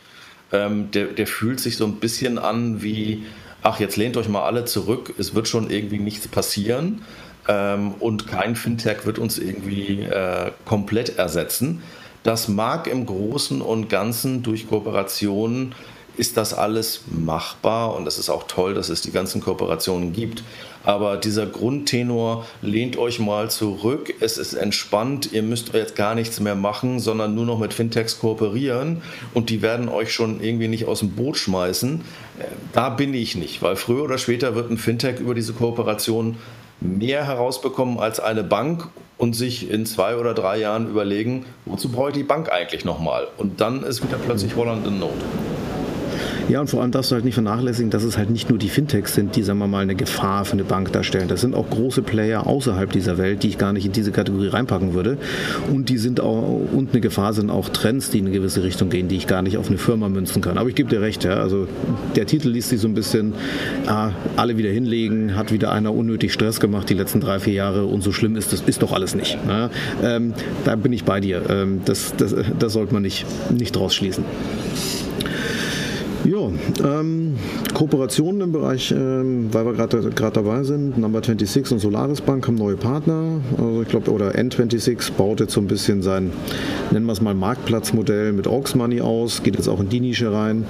Ähm, 0.54 0.92
der, 0.92 1.08
der 1.08 1.28
fühlt 1.28 1.60
sich 1.60 1.76
so 1.76 1.86
ein 1.86 1.96
bisschen 1.96 2.38
an 2.38 2.82
wie, 2.82 3.26
ach, 3.62 3.80
jetzt 3.80 3.98
lehnt 3.98 4.16
euch 4.16 4.30
mal 4.30 4.44
alle 4.44 4.66
zurück, 4.66 5.14
es 5.18 5.36
wird 5.36 5.48
schon 5.48 5.70
irgendwie 5.70 6.00
nichts 6.00 6.28
passieren. 6.28 7.02
Ähm, 7.48 7.96
und 8.00 8.28
kein 8.28 8.56
Fintech 8.56 9.06
wird 9.06 9.20
uns 9.20 9.38
irgendwie 9.38 10.04
äh, 10.04 10.52
komplett 10.66 11.18
ersetzen. 11.18 11.82
Das 12.24 12.48
mag 12.48 12.88
im 12.88 13.06
Großen 13.06 13.62
und 13.62 13.90
Ganzen 13.90 14.44
durch 14.44 14.70
Kooperationen 14.70 15.76
ist 16.18 16.38
das 16.38 16.54
alles 16.54 17.02
machbar 17.08 17.96
und 17.96 18.08
es 18.08 18.18
ist 18.18 18.30
auch 18.30 18.44
toll, 18.48 18.74
dass 18.74 18.90
es 18.90 19.02
die 19.02 19.12
ganzen 19.12 19.42
Kooperationen 19.42 20.14
gibt. 20.14 20.44
Aber 20.84 21.16
dieser 21.16 21.46
Grundtenor 21.46 22.46
lehnt 22.62 22.98
euch 22.98 23.20
mal 23.20 23.50
zurück, 23.50 24.14
es 24.20 24.38
ist 24.38 24.54
entspannt, 24.54 25.32
ihr 25.32 25.42
müsst 25.42 25.74
jetzt 25.74 25.96
gar 25.96 26.14
nichts 26.14 26.40
mehr 26.42 26.56
machen, 26.56 27.00
sondern 27.00 27.34
nur 27.36 27.46
noch 27.46 27.58
mit 27.58 27.74
Fintechs 27.74 28.20
kooperieren 28.20 29.02
und 29.34 29.50
die 29.50 29.62
werden 29.62 29.88
euch 29.88 30.14
schon 30.14 30.42
irgendwie 30.42 30.68
nicht 30.68 30.86
aus 30.86 31.00
dem 31.00 31.12
Boot 31.12 31.38
schmeißen. 31.38 32.02
Da 32.74 32.90
bin 32.90 33.14
ich 33.14 33.36
nicht, 33.36 33.62
weil 33.62 33.78
früher 33.78 34.04
oder 34.04 34.18
später 34.18 34.56
wird 34.56 34.70
ein 34.72 34.78
Fintech 34.78 35.20
über 35.20 35.34
diese 35.34 35.54
Kooperation 35.54 36.38
mehr 36.82 37.26
herausbekommen 37.26 37.98
als 37.98 38.20
eine 38.20 38.44
Bank 38.44 38.90
und 39.18 39.34
sich 39.34 39.70
in 39.70 39.86
zwei 39.86 40.18
oder 40.18 40.34
drei 40.34 40.58
Jahren 40.58 40.90
überlegen, 40.90 41.46
wozu 41.64 41.90
brauche 41.90 42.10
ich 42.10 42.16
die 42.16 42.24
Bank 42.24 42.52
eigentlich 42.52 42.84
nochmal? 42.84 43.28
Und 43.38 43.62
dann 43.62 43.84
ist 43.84 44.04
wieder 44.04 44.18
plötzlich 44.18 44.56
Holland 44.58 44.86
in 44.86 45.00
Not. 45.00 45.14
Ja, 46.50 46.62
und 46.62 46.70
vor 46.70 46.82
allem 46.82 46.92
darfst 46.92 47.12
du 47.12 47.16
halt 47.16 47.26
nicht 47.26 47.36
vernachlässigen, 47.36 47.90
dass 47.90 48.04
es 48.04 48.18
halt 48.18 48.30
nicht 48.30 48.50
nur 48.50 48.60
die 48.60 48.70
Fintechs 48.70 49.16
sind, 49.16 49.36
die, 49.36 49.44
sagen 49.44 49.60
wir 49.60 49.68
mal, 49.68 49.82
eine 49.82 49.96
Gefahr 49.96 50.46
für 50.46 50.54
eine 50.54 50.64
Bank 50.64 50.92
darstellen. 50.92 51.28
Das 51.28 51.42
sind 51.42 51.56
auch 51.56 51.70
große 51.70 52.02
Player 52.02 52.46
außerhalb 52.46 52.92
dieser 52.92 53.18
Welt, 53.18 53.44
die 53.44 53.50
ich 53.50 53.58
gar 53.58 53.74
nicht 53.74 53.86
in 53.86 53.92
diese 53.92 54.12
Kategorie 54.12 54.48
reinpacken 54.48 54.94
würde. 54.94 55.18
Und 55.72 55.90
die 55.90 55.98
sind 55.98 56.20
auch, 56.20 56.62
und 56.72 56.92
eine 56.92 57.02
Gefahr 57.02 57.34
sind 57.34 57.50
auch 57.50 57.70
Trends, 57.70 58.10
die 58.10 58.20
in 58.20 58.26
eine 58.26 58.34
gewisse 58.34 58.64
Richtung 58.64 58.90
gehen, 58.90 59.08
die 59.08 59.16
ich 59.16 59.28
gar 59.28 59.42
nicht 59.42 59.58
auf 59.58 59.70
eine 59.70 59.78
Firma 59.78 60.10
münzen 60.10 60.42
kann. 60.42 60.58
Aber 60.58 60.70
ich 60.70 60.76
gebe 60.76 60.90
dir 60.90 61.02
recht, 61.02 61.24
ja. 61.24 61.36
Also 61.36 61.68
der 62.16 62.26
Titel 62.26 62.50
liest 62.50 62.70
sich 62.70 62.82
so 62.82 62.88
ein 62.88 62.94
bisschen, 62.94 63.34
ah, 63.88 64.12
alle 64.36 64.58
wieder 64.58 64.70
hinlegen, 64.70 65.36
hat 65.36 65.52
wieder 65.52 65.72
einer 65.72 65.94
unnötig 65.94 66.34
Stress 66.34 66.60
gemacht 66.60 66.90
die 66.90 66.94
letzten 66.94 67.22
drei, 67.22 67.40
vier 67.40 67.54
Jahre 67.54 67.86
und 67.86 68.02
so 68.04 68.12
schlimm 68.12 68.36
ist 68.36 68.54
das 68.54 68.62
ist 68.62 68.82
doch 68.82 68.92
alles 68.92 69.16
nicht. 69.16 69.38
Ja. 69.48 69.70
Ähm, 70.04 70.34
da 70.66 70.76
bin 70.76 70.94
ich 70.94 71.04
bei 71.04 71.20
dir. 71.20 71.42
Ähm, 71.50 71.82
das, 71.86 72.14
das, 72.18 72.36
das 72.60 72.74
sollte 72.74 72.94
man 72.94 73.02
nicht, 73.02 73.26
nicht 73.52 73.76
draus 73.76 73.96
schließen. 73.96 74.24
Ja, 76.26 76.50
ähm, 76.86 77.36
Kooperationen 77.74 78.42
im 78.42 78.52
Bereich, 78.52 78.92
ähm, 78.92 79.50
weil 79.52 79.66
wir 79.66 79.74
gerade 79.74 80.32
dabei 80.34 80.64
sind, 80.64 80.98
Number 80.98 81.24
26 81.24 81.74
und 81.74 81.80
Solaris 81.80 82.22
Bank 82.22 82.48
haben 82.48 82.56
neue 82.56 82.76
Partner. 82.76 83.42
Also 83.58 83.82
ich 83.82 83.88
glaube, 83.88 84.12
oder 84.12 84.36
N26 84.36 85.14
baut 85.14 85.40
jetzt 85.40 85.54
so 85.54 85.62
ein 85.62 85.68
bisschen 85.68 86.04
sein, 86.04 86.32
nennen 86.92 87.06
wir 87.08 87.14
es 87.14 87.22
mal 87.22 87.34
Marktplatzmodell 87.34 88.32
mit 88.34 88.48
Aux 88.48 88.76
Money 88.76 89.02
aus, 89.02 89.42
geht 89.42 89.56
jetzt 89.56 89.68
auch 89.68 89.80
in 89.80 89.90
die 89.90 90.00
Nische 90.00 90.32
rein. 90.32 90.66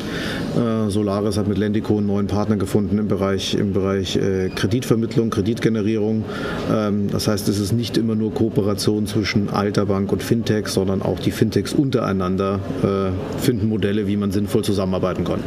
Äh, 0.56 0.90
Solaris 0.90 1.38
hat 1.38 1.48
mit 1.48 1.58
Lendico 1.58 1.98
einen 1.98 2.08
neuen 2.08 2.28
Partner 2.28 2.56
gefunden 2.56 2.98
im 2.98 3.10
Bereich, 3.10 3.56
im 3.56 3.74
Bereich 3.74 4.16
äh, 4.16 4.50
Kreditvermittlung, 4.50 5.30
Kreditgenerierung. 5.30 6.24
Ähm, 6.72 7.10
das 7.12 7.28
heißt, 7.28 7.50
es 7.50 7.60
ist 7.60 7.74
nicht 7.74 7.98
immer 7.98 8.16
nur 8.16 8.34
Kooperation 8.34 9.08
zwischen 9.08 9.50
alter 9.50 9.86
Bank 9.88 10.12
und 10.14 10.24
Fintech, 10.24 10.68
sondern 10.68 11.02
auch 11.02 11.20
die 11.20 11.32
Fintechs 11.32 11.74
untereinander 11.74 12.60
äh, 12.82 13.42
finden 13.42 13.68
Modelle, 13.68 14.08
wie 14.08 14.16
man 14.16 14.32
sinnvoll 14.32 14.64
zusammenarbeiten 14.64 15.26
kann. 15.26 15.42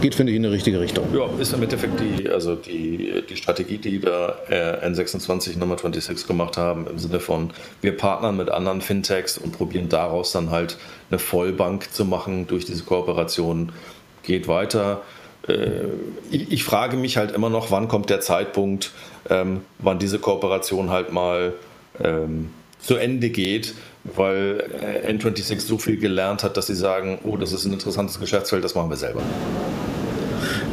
Geht, 0.00 0.14
finde 0.14 0.32
ich, 0.32 0.36
in 0.36 0.42
die 0.42 0.48
richtige 0.48 0.79
Richtung. 0.80 1.06
Ja, 1.14 1.28
ist 1.38 1.52
im 1.52 1.62
Endeffekt 1.62 2.00
die, 2.00 2.28
also 2.28 2.54
die, 2.54 3.22
die 3.28 3.36
Strategie, 3.36 3.78
die 3.78 4.02
wir 4.02 4.36
äh, 4.48 4.86
N26 4.86 5.58
Nummer 5.58 5.76
26 5.76 6.26
gemacht 6.26 6.56
haben, 6.56 6.86
im 6.86 6.98
Sinne 6.98 7.20
von, 7.20 7.50
wir 7.80 7.96
partnern 7.96 8.36
mit 8.36 8.50
anderen 8.50 8.80
Fintechs 8.80 9.38
und 9.38 9.52
probieren 9.52 9.88
daraus 9.88 10.32
dann 10.32 10.50
halt 10.50 10.78
eine 11.10 11.18
Vollbank 11.18 11.92
zu 11.92 12.04
machen 12.04 12.46
durch 12.46 12.64
diese 12.64 12.84
Kooperation, 12.84 13.72
geht 14.22 14.48
weiter. 14.48 15.02
Äh, 15.46 15.84
ich, 16.30 16.64
frage 16.64 16.96
mich 16.96 17.16
halt 17.16 17.32
immer 17.32 17.50
noch, 17.50 17.70
wann 17.70 17.88
kommt 17.88 18.10
der 18.10 18.20
Zeitpunkt, 18.20 18.92
ähm, 19.28 19.62
wann 19.78 19.98
diese 19.98 20.18
Kooperation 20.18 20.90
halt 20.90 21.12
mal 21.12 21.52
ähm, 22.02 22.50
zu 22.78 22.96
Ende 22.96 23.30
geht, 23.30 23.74
weil 24.04 24.64
äh, 25.04 25.12
N26 25.12 25.60
so 25.60 25.78
viel 25.78 25.98
gelernt 25.98 26.42
hat, 26.42 26.56
dass 26.56 26.66
sie 26.66 26.74
sagen, 26.74 27.18
oh, 27.24 27.36
das 27.36 27.52
ist 27.52 27.66
ein 27.66 27.72
interessantes 27.72 28.18
Geschäftsfeld, 28.18 28.64
das 28.64 28.74
machen 28.74 28.90
wir 28.90 28.96
selber 28.96 29.20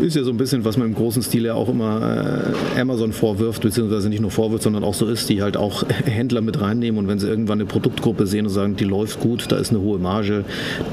ist 0.01 0.15
ja 0.15 0.23
so 0.23 0.31
ein 0.31 0.37
bisschen, 0.37 0.65
was 0.65 0.77
man 0.77 0.87
im 0.87 0.95
großen 0.95 1.21
Stil 1.21 1.45
ja 1.45 1.53
auch 1.53 1.69
immer 1.69 2.53
äh, 2.75 2.79
Amazon 2.79 3.13
vorwirft, 3.13 3.61
beziehungsweise 3.61 4.09
nicht 4.09 4.21
nur 4.21 4.31
vorwirft, 4.31 4.63
sondern 4.63 4.83
auch 4.83 4.93
so 4.93 5.07
ist, 5.07 5.29
die 5.29 5.41
halt 5.41 5.57
auch 5.57 5.83
Händler 6.05 6.41
mit 6.41 6.61
reinnehmen 6.61 6.99
und 6.99 7.07
wenn 7.07 7.19
sie 7.19 7.27
irgendwann 7.27 7.59
eine 7.59 7.65
Produktgruppe 7.65 8.27
sehen 8.27 8.45
und 8.45 8.51
sagen, 8.51 8.75
die 8.75 8.83
läuft 8.83 9.19
gut, 9.19 9.45
da 9.49 9.57
ist 9.57 9.71
eine 9.71 9.81
hohe 9.81 9.99
Marge, 9.99 10.45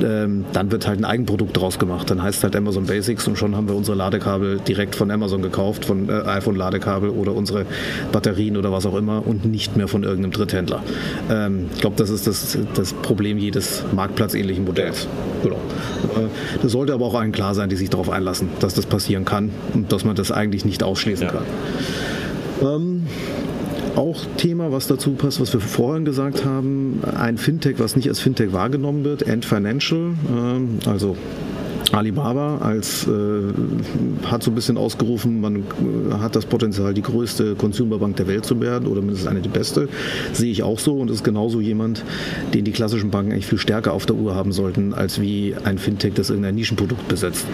ähm, 0.02 0.44
dann 0.52 0.70
wird 0.70 0.86
halt 0.86 0.98
ein 0.98 1.04
Eigenprodukt 1.04 1.56
draus 1.56 1.78
gemacht. 1.78 2.10
Dann 2.10 2.22
heißt 2.22 2.38
es 2.38 2.44
halt 2.44 2.56
Amazon 2.56 2.86
Basics 2.86 3.26
und 3.28 3.36
schon 3.36 3.56
haben 3.56 3.68
wir 3.68 3.74
unsere 3.74 3.96
Ladekabel 3.96 4.60
direkt 4.66 4.94
von 4.94 5.10
Amazon 5.10 5.42
gekauft, 5.42 5.84
von 5.84 6.08
äh, 6.08 6.12
iPhone-Ladekabel 6.12 7.10
oder 7.10 7.34
unsere 7.34 7.66
Batterien 8.12 8.56
oder 8.56 8.72
was 8.72 8.86
auch 8.86 8.96
immer 8.96 9.26
und 9.26 9.44
nicht 9.44 9.76
mehr 9.76 9.88
von 9.88 10.02
irgendeinem 10.02 10.32
Dritthändler. 10.32 10.82
Ähm, 11.30 11.66
ich 11.74 11.80
glaube, 11.80 11.96
das 11.96 12.10
ist 12.10 12.26
das, 12.26 12.58
das 12.74 12.92
Problem 12.92 13.38
jedes 13.38 13.84
marktplatzähnlichen 13.92 14.64
Modells. 14.64 15.06
Genau. 15.42 15.56
Äh, 15.56 16.28
das 16.62 16.72
sollte 16.72 16.94
aber 16.94 17.06
auch 17.06 17.14
allen 17.14 17.32
klar 17.32 17.54
sein, 17.54 17.68
die 17.68 17.76
sich 17.76 17.90
darauf 17.90 18.10
einlassen, 18.10 18.48
dass 18.64 18.74
das 18.74 18.86
passieren 18.86 19.26
kann 19.26 19.50
und 19.74 19.92
dass 19.92 20.04
man 20.04 20.16
das 20.16 20.32
eigentlich 20.32 20.64
nicht 20.64 20.82
ausschließen 20.82 21.26
ja. 21.26 21.32
kann. 21.32 21.44
Ähm, 22.62 23.06
auch 23.94 24.24
Thema, 24.38 24.72
was 24.72 24.86
dazu 24.86 25.12
passt, 25.12 25.40
was 25.40 25.52
wir 25.52 25.60
vorhin 25.60 26.04
gesagt 26.04 26.44
haben, 26.44 27.00
ein 27.16 27.36
Fintech, 27.36 27.78
was 27.78 27.94
nicht 27.94 28.08
als 28.08 28.20
Fintech 28.20 28.52
wahrgenommen 28.52 29.04
wird, 29.04 29.22
End 29.22 29.44
Financial, 29.44 30.14
äh, 30.34 30.88
also 30.88 31.16
Alibaba 31.94 32.58
als, 32.58 33.06
äh, 33.06 33.10
hat 34.26 34.42
so 34.42 34.50
ein 34.50 34.54
bisschen 34.54 34.76
ausgerufen, 34.76 35.40
man 35.40 35.56
äh, 35.56 35.62
hat 36.18 36.36
das 36.36 36.46
Potenzial, 36.46 36.94
die 36.94 37.02
größte 37.02 37.54
Consumerbank 37.54 38.16
der 38.16 38.26
Welt 38.26 38.44
zu 38.44 38.60
werden 38.60 38.88
oder 38.88 39.00
mindestens 39.00 39.28
eine 39.28 39.40
die 39.40 39.48
beste. 39.48 39.88
Sehe 40.32 40.50
ich 40.50 40.62
auch 40.62 40.78
so 40.78 40.94
und 40.94 41.10
ist 41.10 41.24
genauso 41.24 41.60
jemand, 41.60 42.04
den 42.52 42.64
die 42.64 42.72
klassischen 42.72 43.10
Banken 43.10 43.32
eigentlich 43.32 43.46
viel 43.46 43.58
stärker 43.58 43.92
auf 43.92 44.06
der 44.06 44.16
Uhr 44.16 44.34
haben 44.34 44.52
sollten, 44.52 44.94
als 44.94 45.20
wie 45.20 45.54
ein 45.64 45.78
Fintech, 45.78 46.14
das 46.14 46.30
irgendein 46.30 46.54
Nischenprodukt 46.54 47.06
besetzt. 47.08 47.46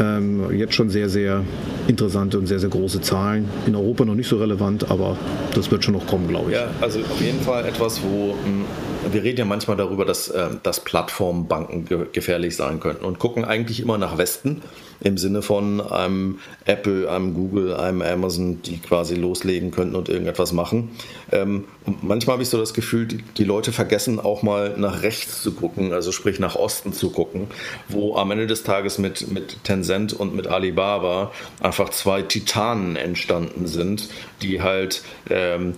Ähm, 0.00 0.52
jetzt 0.52 0.74
schon 0.74 0.90
sehr, 0.90 1.08
sehr 1.08 1.44
interessante 1.86 2.38
und 2.38 2.46
sehr, 2.46 2.60
sehr 2.60 2.70
große 2.70 3.00
Zahlen. 3.00 3.46
In 3.66 3.74
Europa 3.74 4.04
noch 4.04 4.14
nicht 4.14 4.28
so 4.28 4.36
relevant, 4.36 4.90
aber 4.90 5.16
das 5.54 5.70
wird 5.70 5.84
schon 5.84 5.94
noch 5.94 6.06
kommen, 6.06 6.28
glaube 6.28 6.50
ich. 6.50 6.56
Ja, 6.56 6.68
also 6.80 7.00
auf 7.00 7.20
jeden 7.20 7.40
Fall 7.40 7.64
etwas, 7.64 8.00
wo 8.02 8.34
hm, 8.44 8.64
wir 9.10 9.22
reden 9.22 9.38
ja 9.38 9.44
manchmal 9.44 9.76
darüber, 9.76 10.04
dass, 10.04 10.28
äh, 10.28 10.48
dass 10.62 10.80
Plattformbanken 10.80 11.84
ge 11.86 12.06
gefährlich 12.12 12.56
sein 12.56 12.80
könnten 12.80 13.04
und 13.04 13.18
gucken 13.18 13.44
eigentlich 13.44 13.80
immer 13.80 13.98
nach 13.98 14.18
Westen 14.18 14.62
im 15.00 15.16
Sinne 15.16 15.42
von 15.42 15.80
einem 15.80 16.40
Apple, 16.64 17.08
einem 17.10 17.34
Google, 17.34 17.74
einem 17.74 18.02
Amazon, 18.02 18.62
die 18.62 18.78
quasi 18.78 19.14
loslegen 19.14 19.70
könnten 19.70 19.94
und 19.94 20.08
irgendetwas 20.08 20.52
machen. 20.52 20.90
Ähm, 21.30 21.64
und 21.86 22.02
manchmal 22.02 22.34
habe 22.34 22.42
ich 22.42 22.48
so 22.48 22.58
das 22.58 22.74
Gefühl, 22.74 23.06
die, 23.06 23.18
die, 23.36 23.44
Leute 23.44 23.72
vergessen 23.72 24.18
auch 24.18 24.42
mal 24.42 24.74
nach 24.76 25.02
rechts 25.02 25.42
zu 25.42 25.52
gucken, 25.52 25.92
also 25.92 26.10
sprich 26.10 26.40
nach 26.40 26.56
Osten 26.56 26.92
zu 26.92 27.10
gucken, 27.10 27.46
wo 27.88 28.16
am 28.16 28.30
Ende 28.30 28.46
des 28.46 28.64
Tages 28.64 28.98
mit, 28.98 29.30
mit 29.30 29.62
Tencent 29.64 30.12
und 30.12 30.34
mit 30.34 30.48
Alibaba 30.48 31.32
einfach 31.60 31.90
zwei 31.90 32.22
Titanen 32.22 32.96
entstanden 32.96 33.66
sind, 33.66 34.08
die 34.42 34.62
halt 34.62 35.02
ähm, 35.30 35.74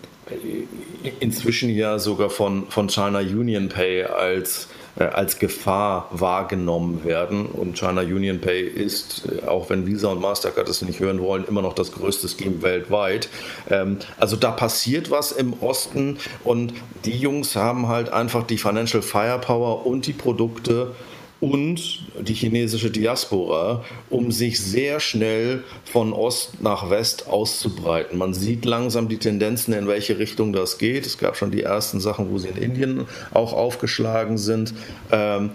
inzwischen 1.21 1.71
ja 1.71 1.99
sogar 1.99 2.31
von, 2.31 2.67
von 2.69 2.89
China 2.89 3.21
Union 3.21 3.69
Pay 3.69 4.05
als, 4.05 4.69
äh, 4.97 5.05
als 5.05 5.39
Gefahr 5.39 6.09
wahrgenommen 6.11 7.05
werden. 7.05 7.47
Und 7.47 7.79
China 7.79 8.03
Union 8.03 8.41
Pay 8.41 8.63
ist, 8.63 9.25
äh, 9.27 9.47
auch 9.47 9.71
wenn 9.71 9.87
Visa 9.87 10.09
und 10.09 10.21
Mastercard 10.21 10.69
es 10.69 10.83
nicht 10.83 11.01
hören 11.01 11.21
wollen, 11.21 11.45
immer 11.47 11.63
noch 11.63 11.75
das 11.75 11.93
größte 11.93 12.29
Scheme 12.29 12.63
weltweit. 12.63 13.29
Ähm, 13.71 13.99
also 14.19 14.37
da 14.37 14.51
passiert 14.51 15.11
was 15.11 15.33
im 15.33 15.55
Osten 15.61 16.19
und 16.45 16.75
die 17.05 17.17
Jungs 17.17 17.57
haben 17.57 17.89
halt 17.89 18.13
einfach 18.13 18.45
die 18.45 18.59
Financial 18.59 19.03
Firepower 19.03 19.87
und 19.87 20.07
die 20.07 20.13
Produkte, 20.13 20.95
und 21.41 22.01
die 22.21 22.35
chinesische 22.35 22.91
Diaspora, 22.91 23.83
um 24.11 24.31
sich 24.31 24.61
sehr 24.61 25.01
schnell 25.01 25.65
von 25.85 26.13
Ost 26.13 26.63
nach 26.63 26.91
West 26.91 27.29
auszubreiten. 27.29 28.19
Man 28.19 28.35
sieht 28.35 28.65
langsam 28.67 29.09
die 29.09 29.17
Tendenzen, 29.17 29.73
in 29.73 29.87
welche 29.87 30.19
Richtung 30.19 30.53
das 30.53 30.77
geht. 30.79 31.07
Es 31.07 31.17
gab 31.17 31.37
schon 31.37 31.51
die 31.51 31.63
ersten 31.63 31.99
Sachen, 32.01 32.31
wo 32.31 32.39
sie 32.39 32.49
in 32.49 32.57
Indien 32.57 33.07
auch 33.33 33.55
aufgeschlagen 33.55 34.37
sind. 34.37 34.75
Ähm, 35.11 35.51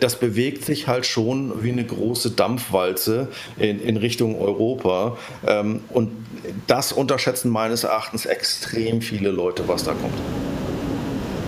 das 0.00 0.20
bewegt 0.20 0.64
sich 0.64 0.86
halt 0.86 1.04
schon 1.04 1.64
wie 1.64 1.72
eine 1.72 1.84
große 1.84 2.30
Dampfwalze 2.30 3.28
in, 3.58 3.96
Richtung 3.96 4.40
Europa. 4.40 5.18
Ähm, 5.46 5.80
und 5.88 6.12
das 6.68 6.92
unterschätzen 6.92 7.50
meines 7.50 7.82
Erachtens 7.82 8.24
extrem 8.26 9.02
viele 9.02 9.30
Leute, 9.30 9.66
was 9.66 9.82
da 9.82 9.92
kommt 9.92 10.14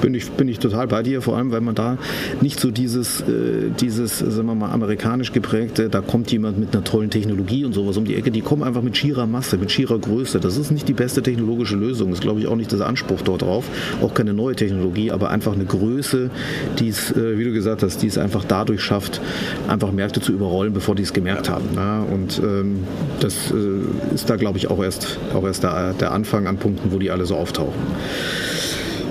bin 0.00 0.14
ich, 0.14 0.30
bin 0.30 0.48
ich 0.48 0.58
total 0.58 0.86
bei 0.86 1.02
dir, 1.02 1.22
vor 1.22 1.36
allem, 1.36 1.50
weil 1.50 1.60
man 1.60 1.74
da 1.74 1.98
nicht 2.40 2.60
so 2.60 2.70
dieses, 2.70 3.20
äh, 3.22 3.70
dieses, 3.80 4.18
sagen 4.18 4.46
wir 4.46 4.54
mal, 4.54 4.70
amerikanisch 4.70 5.32
geprägte, 5.32 5.88
da 5.88 6.00
kommt 6.00 6.30
jemand 6.32 6.58
mit 6.58 6.74
einer 6.74 6.84
tollen 6.84 7.10
Technologie 7.10 7.64
und 7.64 7.72
sowas 7.72 7.96
um 7.96 8.04
die 8.04 8.16
Ecke, 8.16 8.30
die 8.30 8.40
kommen 8.40 8.62
einfach 8.62 8.82
mit 8.82 8.96
schierer 8.96 9.26
Masse, 9.26 9.58
mit 9.58 9.70
schierer 9.70 9.98
Größe. 9.98 10.40
Das 10.40 10.56
ist 10.56 10.70
nicht 10.70 10.88
die 10.88 10.92
beste 10.92 11.22
technologische 11.22 11.76
Lösung, 11.76 12.10
das 12.10 12.18
ist, 12.18 12.22
glaube 12.22 12.40
ich, 12.40 12.46
auch 12.46 12.56
nicht 12.56 12.72
das 12.72 12.80
Anspruch 12.80 13.22
dort 13.22 13.42
drauf, 13.42 13.66
auch 14.02 14.14
keine 14.14 14.32
neue 14.32 14.56
Technologie, 14.56 15.10
aber 15.10 15.30
einfach 15.30 15.52
eine 15.52 15.64
Größe, 15.64 16.30
die 16.78 16.88
es, 16.88 17.10
äh, 17.12 17.38
wie 17.38 17.44
du 17.44 17.52
gesagt 17.52 17.82
hast, 17.82 18.02
die 18.02 18.06
es 18.06 18.18
einfach 18.18 18.44
dadurch 18.44 18.82
schafft, 18.82 19.20
einfach 19.68 19.92
Märkte 19.92 20.20
zu 20.20 20.32
überrollen, 20.32 20.72
bevor 20.72 20.94
die 20.94 21.02
es 21.02 21.12
gemerkt 21.12 21.48
haben. 21.48 21.68
Ja? 21.76 22.02
Und 22.02 22.40
ähm, 22.42 22.84
das 23.20 23.50
äh, 23.50 24.14
ist 24.14 24.30
da, 24.30 24.36
glaube 24.36 24.58
ich, 24.58 24.70
auch 24.70 24.82
erst, 24.82 25.18
auch 25.34 25.44
erst 25.44 25.62
der, 25.62 25.94
der 25.94 26.12
Anfang 26.12 26.46
an 26.46 26.56
Punkten, 26.56 26.92
wo 26.92 26.98
die 26.98 27.10
alle 27.10 27.26
so 27.26 27.36
auftauchen. 27.36 27.74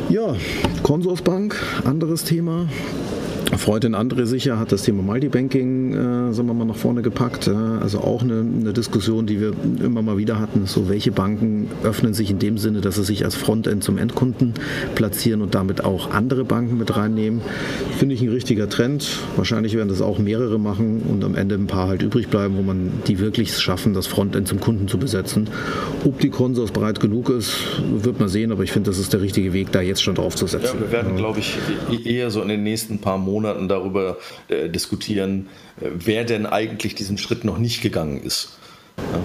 Ja, 0.10 0.36
Consorsbank, 0.82 1.56
anderes 1.86 2.24
Thema. 2.24 2.68
Freundin 3.58 3.96
Andre 3.96 4.28
sicher 4.28 4.60
hat 4.60 4.72
das 4.72 4.84
Thema 4.84 5.02
Multibanking, 5.02 5.94
äh, 5.94 6.34
sagen 6.34 6.48
wir 6.48 6.54
mal, 6.54 6.66
nach 6.66 6.76
vorne 6.76 7.02
gepackt. 7.02 7.48
Äh, 7.48 7.52
also 7.52 8.00
auch 8.00 8.22
eine, 8.22 8.42
eine, 8.42 8.74
Diskussion, 8.74 9.26
die 9.26 9.42
wir 9.42 9.54
immer 9.84 10.04
mal 10.04 10.18
wieder 10.18 10.40
hatten. 10.40 10.68
So, 10.68 10.88
welche 10.88 11.12
Banken 11.12 11.68
öffnen 11.84 12.14
sich 12.14 12.30
in 12.30 12.38
dem 12.38 12.60
Sinne, 12.60 12.82
dass 12.82 12.96
sie 12.96 13.04
sich 13.04 13.26
als 13.26 13.36
Frontend 13.36 13.84
zum 13.84 13.98
Endkunden 13.98 14.54
platzieren 14.94 15.42
und 15.42 15.56
damit 15.56 15.84
auch 15.84 16.12
andere 16.12 16.46
Banken 16.46 16.78
mit 16.78 16.96
reinnehmen. 16.96 17.42
Finde 17.98 18.14
ich 18.14 18.22
ein 18.22 18.30
richtiger 18.30 18.70
Trend. 18.70 19.20
Wahrscheinlich 19.36 19.76
werden 19.76 19.90
das 19.90 20.02
auch 20.02 20.20
mehrere 20.20 20.60
machen 20.60 21.02
und 21.10 21.24
am 21.24 21.34
Ende 21.34 21.56
ein 21.56 21.68
paar 21.68 21.88
halt 21.88 22.04
übrig 22.04 22.28
bleiben, 22.28 22.56
wo 22.56 22.62
man 22.62 22.92
die 23.08 23.18
wirklich 23.18 23.58
schaffen, 23.58 23.96
das 23.96 24.06
Frontend 24.06 24.48
zum 24.48 24.60
Kunden 24.60 24.88
zu 24.88 25.00
besetzen. 25.00 25.50
Ob 26.06 26.20
die 26.20 26.30
Konsors 26.30 26.70
breit 26.70 27.00
genug 27.00 27.30
ist, 27.30 27.58
wird 27.92 28.20
man 28.20 28.30
sehen, 28.30 28.52
aber 28.52 28.64
ich 28.64 28.72
finde, 28.72 28.92
das 28.92 29.00
ist 29.00 29.12
der 29.12 29.22
richtige 29.22 29.54
Weg, 29.54 29.72
da 29.72 29.82
jetzt 29.82 30.04
schon 30.04 30.16
drauf 30.16 30.36
zu 30.36 30.46
setzen. 30.46 30.76
Ja, 30.76 30.82
wir 30.82 30.92
werden, 30.92 31.16
glaube 31.16 31.40
ich, 31.40 31.58
eher 32.06 32.30
so 32.30 32.44
in 32.44 32.48
den 32.48 32.62
nächsten 32.62 33.00
paar 33.00 33.18
Monaten 33.18 33.39
Monaten 33.40 33.68
darüber 33.68 34.18
äh, 34.50 34.70
diskutieren, 34.70 35.48
äh, 35.82 35.90
wer 35.94 36.26
denn 36.26 36.46
eigentlich 36.46 36.96
diesen 36.96 37.18
Schritt 37.18 37.46
noch 37.46 37.58
nicht 37.58 37.82
gegangen 37.82 38.22
ist. 38.22 38.58
Ja. 38.98 39.20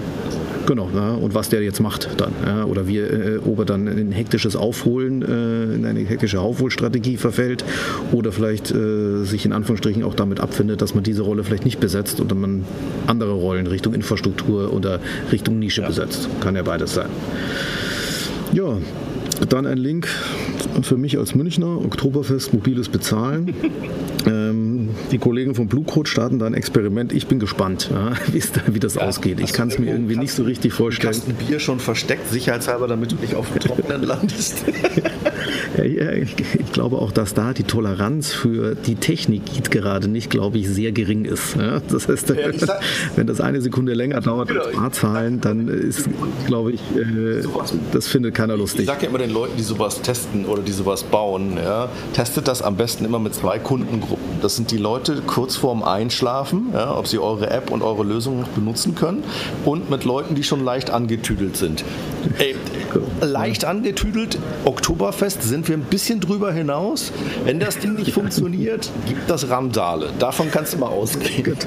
Genau, 0.65 0.89
ja, 0.95 1.11
und 1.11 1.35
was 1.35 1.49
der 1.49 1.61
jetzt 1.61 1.79
macht 1.79 2.09
dann. 2.17 2.33
Ja, 2.43 2.65
oder 2.65 2.87
wie, 2.87 2.97
äh, 2.97 3.39
ob 3.45 3.59
er 3.59 3.65
dann 3.65 3.87
in 3.87 4.09
ein 4.09 4.11
hektisches 4.11 4.55
Aufholen, 4.55 5.21
äh, 5.21 5.75
in 5.75 5.85
eine 5.85 5.99
hektische 5.99 6.39
Aufholstrategie 6.39 7.17
verfällt 7.17 7.63
oder 8.11 8.31
vielleicht 8.31 8.71
äh, 8.71 9.23
sich 9.23 9.45
in 9.45 9.53
Anführungsstrichen 9.53 10.03
auch 10.03 10.15
damit 10.15 10.39
abfindet, 10.39 10.81
dass 10.81 10.95
man 10.95 11.03
diese 11.03 11.21
Rolle 11.21 11.43
vielleicht 11.43 11.65
nicht 11.65 11.79
besetzt 11.79 12.19
oder 12.19 12.33
man 12.33 12.65
andere 13.05 13.33
Rollen 13.33 13.67
Richtung 13.67 13.93
Infrastruktur 13.93 14.73
oder 14.73 14.99
Richtung 15.31 15.59
Nische 15.59 15.83
besetzt. 15.83 16.29
Kann 16.39 16.55
ja 16.55 16.63
beides 16.63 16.95
sein. 16.95 17.09
Ja, 18.53 18.77
dann 19.49 19.65
ein 19.65 19.77
Link 19.77 20.07
für 20.81 20.97
mich 20.97 21.17
als 21.17 21.35
Münchner, 21.35 21.77
Oktoberfest, 21.83 22.53
mobiles 22.53 22.89
Bezahlen. 22.89 23.53
ähm, 24.25 24.89
die 25.11 25.17
Kollegen 25.17 25.55
von 25.55 25.67
Blue 25.67 25.83
Code 25.83 26.09
starten 26.09 26.39
da 26.39 26.45
ein 26.45 26.53
Experiment. 26.53 27.13
Ich 27.13 27.27
bin 27.27 27.39
gespannt, 27.39 27.89
ja, 27.91 28.13
wie 28.67 28.79
das 28.79 28.95
ja, 28.95 29.01
ausgeht. 29.01 29.39
Ich 29.39 29.53
kann 29.53 29.69
es 29.69 29.79
mir 29.79 29.91
irgendwie 29.91 30.17
nicht 30.17 30.33
so 30.33 30.43
richtig 30.43 30.73
vorstellen. 30.73 31.13
Du 31.13 31.19
hast 31.19 31.29
ein 31.29 31.35
Bier 31.35 31.59
schon 31.59 31.79
versteckt, 31.79 32.29
sicherheitshalber, 32.29 32.87
damit 32.87 33.11
du 33.11 33.15
nicht 33.15 33.35
auf 33.35 33.51
dem 33.51 33.59
Trockenen 33.59 34.03
landest. 34.07 34.65
Ich, 35.83 36.71
glaube 36.71 36.97
auch, 36.97 37.11
dass 37.11 37.33
da 37.33 37.53
die 37.53 37.63
Toleranz 37.63 38.31
für 38.31 38.75
die 38.75 38.95
Technik 38.95 39.69
gerade 39.71 40.07
nicht, 40.07 40.29
glaube 40.29 40.57
ich, 40.57 40.69
sehr 40.69 40.91
gering 40.91 41.25
ist. 41.25 41.55
Das 41.89 42.07
heißt, 42.07 42.33
wenn 43.15 43.27
das 43.27 43.41
eine 43.41 43.61
Sekunde 43.61 43.93
länger 43.93 44.21
dauert 44.21 44.51
als 44.51 44.67
genau. 44.67 44.81
Barzahlen, 44.81 45.41
dann 45.41 45.67
ist, 45.67 46.09
glaube 46.47 46.71
ich, 46.71 46.81
äh, 46.95 47.43
das 47.91 48.07
findet 48.07 48.35
keiner 48.35 48.57
lustig. 48.57 48.81
Ich 48.81 48.87
sage 48.87 49.03
ja 49.03 49.09
immer 49.09 49.19
den 49.19 49.31
Leuten, 49.31 49.57
die 49.57 49.63
sowas 49.63 50.01
testen 50.01 50.45
oder 50.45 50.61
die 50.61 50.71
sowas 50.71 51.03
bauen, 51.03 51.57
ja, 51.57 51.89
testet 52.13 52.47
das 52.47 52.61
am 52.61 52.77
besten 52.77 53.05
immer 53.05 53.19
mit 53.19 53.33
zwei 53.33 53.59
Kundengruppen. 53.59 54.25
Das 54.41 54.55
sind 54.55 54.71
die 54.71 54.77
Leute 54.77 55.21
kurz 55.25 55.55
vorm 55.55 55.83
Einschlafen, 55.83 56.69
ja, 56.73 56.95
ob 56.97 57.07
sie 57.07 57.19
eure 57.19 57.49
App 57.49 57.71
und 57.71 57.81
eure 57.81 58.03
Lösung 58.03 58.41
noch 58.41 58.47
benutzen 58.49 58.95
können 58.95 59.23
und 59.65 59.89
mit 59.89 60.05
Leuten, 60.05 60.35
die 60.35 60.43
schon 60.43 60.63
leicht 60.63 60.89
angetüdelt 60.89 61.57
sind. 61.57 61.83
Ey, 62.37 62.55
leicht 63.21 63.65
angetüdelt, 63.65 64.37
Oktoberfest 64.63 65.43
sind 65.43 65.64
wir 65.67 65.75
ein 65.75 65.83
bisschen 65.83 66.19
drüber 66.19 66.51
hinaus. 66.51 67.11
Wenn 67.43 67.59
das 67.59 67.79
Ding 67.79 67.93
nicht 67.95 68.11
funktioniert, 68.11 68.91
gibt 69.07 69.29
das 69.29 69.49
Randale. 69.49 70.09
Davon 70.19 70.51
kannst 70.51 70.73
du 70.73 70.77
mal 70.77 70.87
ausgehen. 70.87 71.55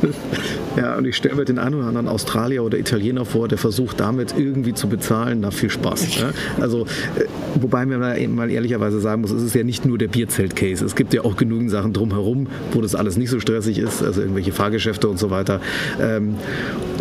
Ja, 0.77 0.97
und 0.97 1.07
ich 1.07 1.17
stelle 1.17 1.35
mir 1.35 1.45
den 1.45 1.59
einen 1.59 1.75
oder 1.75 1.87
anderen 1.87 2.07
Australier 2.07 2.63
oder 2.63 2.79
Italiener 2.79 3.25
vor, 3.25 3.49
der 3.49 3.59
versucht 3.59 3.99
damit 3.99 4.35
irgendwie 4.39 4.75
zu 4.75 4.89
bezahlen. 4.89 5.41
Na, 5.41 5.51
viel 5.51 5.71
Spaß. 5.71 6.19
Ja? 6.19 6.31
Also, 6.61 6.85
äh, 7.17 7.25
wobei 7.61 7.85
man 7.85 8.01
mal 8.35 8.51
ehrlicherweise 8.51 9.01
sagen 9.01 9.23
muss, 9.23 9.33
es 9.33 9.43
ist 9.43 9.55
ja 9.55 9.65
nicht 9.65 9.85
nur 9.85 9.99
der 9.99 10.07
Bierzelt-Case. 10.07 10.85
Es 10.85 10.95
gibt 10.95 11.15
ja 11.15 11.25
auch 11.25 11.37
genügend 11.37 11.71
Sachen 11.71 11.93
drumherum, 11.93 12.47
wo 12.73 12.81
das 12.81 12.95
alles 12.95 13.17
nicht 13.17 13.31
so 13.31 13.41
stressig 13.41 13.79
ist, 13.79 14.05
also 14.05 14.21
irgendwelche 14.21 14.53
Fahrgeschäfte 14.53 15.09
und 15.09 15.19
so 15.19 15.31
weiter. 15.31 15.61
Ähm, 16.01 16.37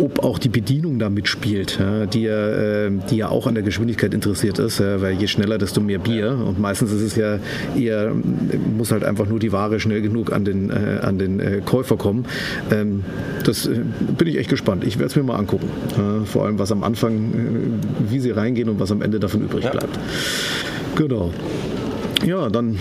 ob 0.00 0.24
auch 0.24 0.38
die 0.38 0.48
Bedienung 0.48 0.98
da 0.98 1.10
mitspielt, 1.10 1.78
ja, 1.78 2.06
die, 2.06 2.22
ja, 2.22 2.86
äh, 2.86 2.90
die 3.10 3.16
ja 3.16 3.28
auch 3.28 3.46
an 3.46 3.54
der 3.54 3.62
Geschwindigkeit 3.62 4.14
interessiert 4.14 4.58
ist, 4.58 4.80
ja, 4.80 5.00
weil 5.00 5.14
je 5.14 5.26
schneller, 5.26 5.58
desto 5.58 5.80
mehr 5.80 5.98
Bier. 5.98 6.38
Und 6.46 6.58
meistens 6.58 6.87
ist 6.92 7.02
es 7.02 7.16
ja 7.16 7.38
eher, 7.76 8.12
muss 8.76 8.90
halt 8.92 9.04
einfach 9.04 9.26
nur 9.26 9.38
die 9.38 9.52
Ware 9.52 9.80
schnell 9.80 10.02
genug 10.02 10.32
an 10.32 10.44
den, 10.44 10.70
äh, 10.70 11.00
an 11.02 11.18
den 11.18 11.40
äh, 11.40 11.60
Käufer 11.64 11.96
kommen. 11.96 12.26
Ähm, 12.70 13.04
das 13.44 13.66
äh, 13.66 13.80
bin 14.16 14.28
ich 14.28 14.38
echt 14.38 14.50
gespannt. 14.50 14.84
Ich 14.84 14.98
werde 14.98 15.10
es 15.10 15.16
mir 15.16 15.22
mal 15.22 15.36
angucken. 15.36 15.68
Vor 16.24 16.44
allem, 16.46 16.58
was 16.58 16.72
am 16.72 16.84
Anfang, 16.84 17.16
äh, 17.16 18.10
wie 18.10 18.20
sie 18.20 18.30
reingehen 18.30 18.68
und 18.68 18.80
was 18.80 18.90
am 18.90 19.02
Ende 19.02 19.20
davon 19.20 19.42
übrig 19.42 19.70
bleibt. 19.70 19.98
Genau. 20.96 21.32
Ja, 22.26 22.48
dann 22.48 22.78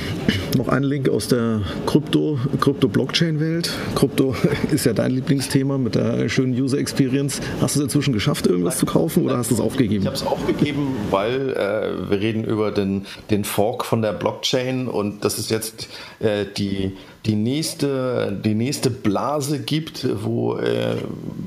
noch 0.57 0.67
ein 0.67 0.83
Link 0.83 1.09
aus 1.09 1.27
der 1.27 1.61
Krypto, 1.85 2.39
Krypto-Blockchain-Welt. 2.59 3.69
Krypto 3.95 4.35
ist 4.71 4.85
ja 4.85 4.93
dein 4.93 5.11
Lieblingsthema 5.11 5.77
mit 5.77 5.95
der 5.95 6.27
schönen 6.27 6.59
User 6.59 6.79
Experience. 6.79 7.39
Hast 7.61 7.75
du 7.75 7.79
es 7.79 7.83
inzwischen 7.83 8.13
geschafft, 8.13 8.47
irgendwas 8.47 8.79
zu 8.79 8.85
kaufen 8.85 9.25
oder 9.25 9.37
hast 9.37 9.51
du 9.51 9.55
es 9.55 9.61
aufgegeben? 9.61 10.01
Ich 10.01 10.07
habe 10.07 10.15
es 10.15 10.25
aufgegeben, 10.25 10.95
weil 11.11 11.51
äh, 11.51 12.09
wir 12.09 12.19
reden 12.19 12.43
über 12.43 12.71
den, 12.71 13.05
den 13.29 13.43
Fork 13.43 13.85
von 13.85 14.01
der 14.01 14.13
Blockchain 14.13 14.87
und 14.87 15.23
das 15.23 15.37
ist 15.37 15.51
jetzt 15.51 15.87
äh, 16.19 16.45
die 16.57 16.97
die 17.27 17.35
nächste, 17.35 18.39
die 18.43 18.55
nächste 18.55 18.89
Blase 18.89 19.59
gibt, 19.59 20.07
wo 20.23 20.55
äh, 20.55 20.95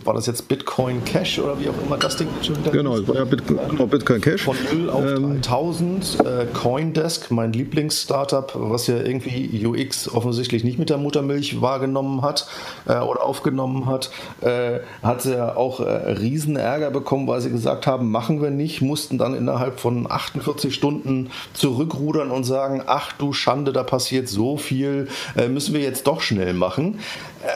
war 0.05 0.15
das 0.15 0.27
jetzt 0.27 0.47
Bitcoin 0.49 1.05
Cash 1.05 1.39
oder 1.39 1.59
wie 1.59 1.69
auch 1.69 1.87
immer 1.87 1.97
das 1.97 2.17
Ding 2.17 2.29
schon 2.43 2.59
wieder 2.59 2.71
Genau, 2.71 2.97
es 2.97 3.09
war 3.09 3.17
ja 3.17 3.25
Bitcoin, 3.25 3.59
genau, 3.71 3.87
Bitcoin 3.87 4.21
Cash. 4.21 4.43
Von 4.43 4.57
0 4.73 4.91
auf 4.91 5.05
ähm, 5.05 5.41
3000. 5.43 6.21
Äh, 6.21 6.47
Coindesk, 6.53 7.31
mein 7.31 7.53
Lieblingsstartup, 7.53 8.53
was 8.55 8.87
ja 8.87 8.97
irgendwie 8.99 9.67
UX 9.67 10.09
offensichtlich 10.13 10.65
nicht 10.65 10.79
mit 10.79 10.91
der 10.91 10.99
Muttermilch 10.99 11.61
wahrgenommen 11.61 12.23
hat 12.23 12.47
äh, 12.87 12.99
oder 12.99 13.23
aufgenommen 13.23 13.87
hat, 13.87 14.11
äh, 14.41 14.81
hat 15.03 15.23
sie 15.23 15.33
ja 15.33 15.57
auch 15.57 15.81
äh, 15.81 15.85
riesen 15.85 16.57
Ärger 16.57 16.91
bekommen, 16.91 17.27
weil 17.27 17.41
sie 17.41 17.51
gesagt 17.51 17.87
haben, 17.87 18.11
machen 18.11 18.43
wir 18.43 18.51
nicht, 18.51 18.83
mussten 18.83 19.19
dann 19.19 19.35
innerhalb 19.35 19.81
von 19.81 20.11
48 20.11 20.75
Stunden 20.75 21.31
zurückrudern 21.55 22.31
und 22.31 22.45
sagen, 22.45 22.83
ach 22.87 23.13
du 23.13 23.33
Schande, 23.33 23.73
da 23.73 23.83
passiert 23.83 24.29
so 24.29 24.57
viel, 24.57 25.09
äh, 25.37 25.49
müssen 25.49 25.70
müssen 25.71 25.81
wir 25.81 25.89
jetzt 25.89 26.07
doch 26.07 26.21
schnell 26.21 26.53
machen. 26.53 26.99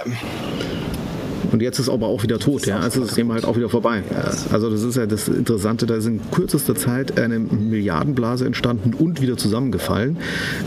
Ähm, 0.06 0.12
und 1.52 1.62
jetzt 1.62 1.78
ist 1.78 1.88
aber 1.88 2.06
auch 2.06 2.22
wieder 2.22 2.38
tot, 2.38 2.66
ja. 2.66 2.80
Also 2.80 3.00
ist 3.00 3.10
das 3.10 3.16
Thema 3.16 3.34
halt 3.34 3.44
auch 3.44 3.56
wieder 3.56 3.68
vorbei. 3.68 4.02
Also 4.50 4.70
das 4.70 4.82
ist 4.82 4.96
ja 4.96 5.06
das 5.06 5.28
Interessante, 5.28 5.86
da 5.86 5.94
ist 5.94 6.06
in 6.06 6.20
kürzester 6.32 6.74
Zeit 6.74 7.18
eine 7.18 7.38
Milliardenblase 7.38 8.44
entstanden 8.44 8.94
und 8.94 9.20
wieder 9.20 9.36
zusammengefallen. 9.36 10.16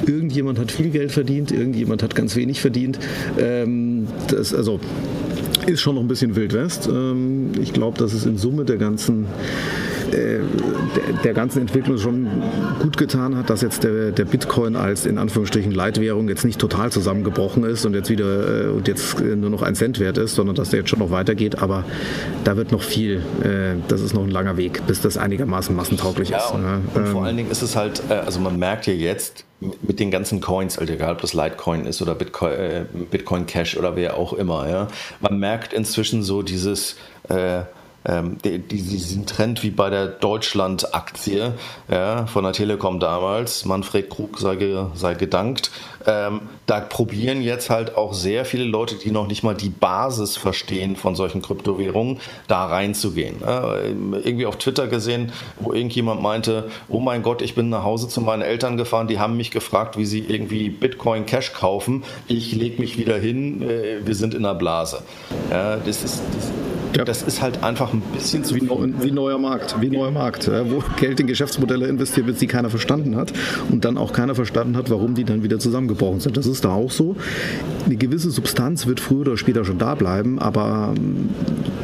Irgendjemand 0.06 0.60
hat 0.60 0.72
viel 0.72 0.90
Geld 0.90 1.12
verdient, 1.12 1.52
irgendjemand 1.52 2.04
hat 2.04 2.16
ganz 2.16 2.36
wenig 2.36 2.62
verdient. 2.62 3.00
Ähm, 3.38 4.08
das, 4.30 4.54
also 4.54 4.80
ist 5.66 5.82
schon 5.82 5.96
noch 5.96 6.02
ein 6.02 6.08
bisschen 6.08 6.36
Wild 6.36 6.54
West. 6.54 6.88
Ähm, 6.88 7.52
ich 7.62 7.74
glaube, 7.74 7.98
dass 7.98 8.14
es 8.14 8.26
in 8.26 8.38
Summe 8.38 8.64
der 8.64 8.78
ganzen 8.78 9.26
äh, 10.14 10.40
der, 11.24 11.34
ganzen 11.34 11.62
Entwicklung 11.62 11.98
schon 11.98 12.28
gut 12.80 12.98
getan 12.98 13.36
hat, 13.36 13.50
dass 13.50 13.62
jetzt 13.62 13.84
der, 13.84 14.12
der 14.12 14.26
Bitcoin 14.26 14.76
als 14.76 15.06
in 15.06 15.18
Anführungsstrichen 15.18 15.72
Leitwährung 15.72 16.30
jetzt 16.30 16.46
nicht 16.46 16.60
total 16.60 16.92
zusammengebrochen 16.92 17.64
ist 17.64 17.86
und 17.86 17.94
jetzt 17.94 18.10
wieder 18.10 18.66
äh, 18.66 18.68
und 18.68 18.88
jetzt 18.88 19.20
nur 19.20 19.50
noch 19.50 19.62
ein 19.62 19.76
Cent 19.76 20.00
wert 20.00 20.18
ist, 20.18 20.36
sondern 20.36 20.56
dass 20.56 20.70
der 20.70 20.80
jetzt 20.80 20.90
schon 20.90 21.00
noch 21.00 21.12
weitergeht. 21.12 21.62
Aber 21.62 21.84
da 22.44 22.58
wird 22.58 22.72
noch 22.72 22.82
viel, 22.82 23.22
das 23.88 24.02
ist 24.02 24.14
noch 24.14 24.24
ein 24.24 24.32
langer 24.32 24.58
Weg, 24.58 24.86
bis 24.88 25.02
das 25.02 25.18
einigermaßen 25.18 25.76
massentauglich 25.76 26.30
ja, 26.30 26.38
ist. 26.38 26.52
Und, 26.52 26.62
ne? 26.62 26.82
und 26.94 27.08
vor 27.08 27.26
allen 27.26 27.38
Dingen 27.38 27.52
ist 27.52 27.62
es 27.62 27.76
halt, 27.76 28.02
also 28.10 28.40
man 28.40 28.58
merkt 28.58 28.88
ja 28.88 28.94
jetzt, 28.94 29.46
mit 29.60 30.00
den 30.00 30.12
ganzen 30.12 30.40
Coins, 30.40 30.78
also 30.78 30.94
egal 30.94 31.14
ob 31.14 31.22
das 31.22 31.34
Litecoin 31.34 31.86
ist 31.86 32.02
oder 32.02 32.14
Bitcoin, 32.14 32.54
äh, 32.54 32.86
Bitcoin 33.10 33.46
Cash 33.48 33.76
oder 33.78 33.96
wer 33.96 34.16
auch 34.18 34.34
immer, 34.34 34.70
ja, 34.70 34.88
man 35.20 35.40
merkt 35.40 35.74
inzwischen 35.74 36.22
so 36.22 36.44
dieses 36.44 36.96
äh, 37.30 37.62
ähm, 38.06 38.38
die, 38.44 38.60
diesen 38.60 39.26
Trend 39.26 39.64
wie 39.64 39.72
bei 39.72 39.90
der 39.90 40.08
Deutschland-Aktie 40.08 41.54
ja, 41.90 42.26
von 42.28 42.44
der 42.44 42.54
Telekom 42.54 43.00
damals, 43.00 43.66
Manfred 43.66 44.10
Krug 44.10 44.40
sei, 44.40 44.58
sei 44.94 45.14
gedankt, 45.14 45.72
ähm, 46.06 46.42
da 46.66 46.80
probieren 46.80 47.42
jetzt 47.42 47.70
halt 47.70 47.96
auch 47.98 48.14
sehr 48.14 48.46
viele 48.46 48.64
Leute, 48.66 48.96
die 48.96 49.12
noch 49.12 49.28
nicht 49.28 49.44
mal 49.44 49.56
die 49.56 49.70
Basis 49.70 50.38
verstehen 50.38 50.96
von 50.96 51.16
solchen 51.16 51.42
Kryptowährungen, 51.42 52.20
da 52.48 52.66
reinzugehen. 52.66 53.38
Ja, 53.42 53.76
irgendwie 53.78 54.46
auf 54.46 54.58
Twitter 54.58 54.88
gesehen, 54.88 55.32
wo 55.60 55.74
irgendjemand 55.74 56.22
meinte, 56.22 56.70
oh 56.90 57.00
mein 57.00 57.24
Gott, 57.24 57.42
ich 57.42 57.56
bin 57.56 57.70
nach 57.70 57.84
Hause 57.84 58.08
zu 58.08 58.22
meinen 58.22 58.42
Eltern 58.42 58.78
gefahren, 58.78 59.08
die 59.08 59.20
haben 59.20 59.38
mich 59.38 59.52
gefragt, 59.52 59.98
wie 59.98 60.06
sie 60.06 60.20
irgendwie 60.20 60.70
Bitcoin 60.70 61.26
Cash 61.26 61.54
kaufen. 61.54 62.04
Ich 62.28 62.54
lege 62.54 62.82
mich 62.82 62.98
wieder 62.98 63.18
hin, 63.18 63.62
äh, 63.62 64.06
wir 64.06 64.16
sind 64.16 64.34
in 64.34 64.44
der 64.44 64.56
Blase. 64.56 65.02
Ja, 65.52 65.78
das 65.78 66.04
ist, 66.04 66.22
das 66.34 66.52
ja. 66.98 67.06
Das 67.06 67.22
ist 67.22 67.42
halt 67.42 67.64
einfach 67.64 67.94
ein 67.94 68.02
bisschen 68.14 68.44
zu 68.44 68.56
wie, 68.56 68.62
wie 68.62 69.12
neuer 69.12 69.38
Markt, 69.38 69.80
wie 69.80 69.90
neuer 69.90 70.12
Markt, 70.12 70.48
wo 70.48 70.84
Geld 71.00 71.20
in 71.20 71.28
Geschäftsmodelle 71.28 71.88
investiert 71.88 72.26
wird, 72.26 72.42
die 72.42 72.48
keiner 72.48 72.70
verstanden 72.70 73.16
hat 73.16 73.34
und 73.70 73.86
dann 73.86 73.98
auch 73.98 74.14
keiner 74.14 74.36
verstanden 74.36 74.76
hat, 74.78 74.90
warum 74.90 75.14
die 75.14 75.24
dann 75.24 75.44
wieder 75.44 75.60
zusammengebrochen 75.98 76.20
sind. 76.20 76.38
Das 76.38 76.46
ist 76.46 76.64
da 76.64 76.74
auch 76.74 76.92
so. 76.92 77.16
Eine 77.86 77.96
gewisse 77.96 78.32
Substanz 78.32 78.86
wird 78.88 79.00
früher 79.00 79.22
oder 79.22 79.38
später 79.38 79.66
schon 79.66 79.78
da 79.78 79.96
bleiben, 79.96 80.40
aber 80.40 80.94
ähm, 80.96 81.30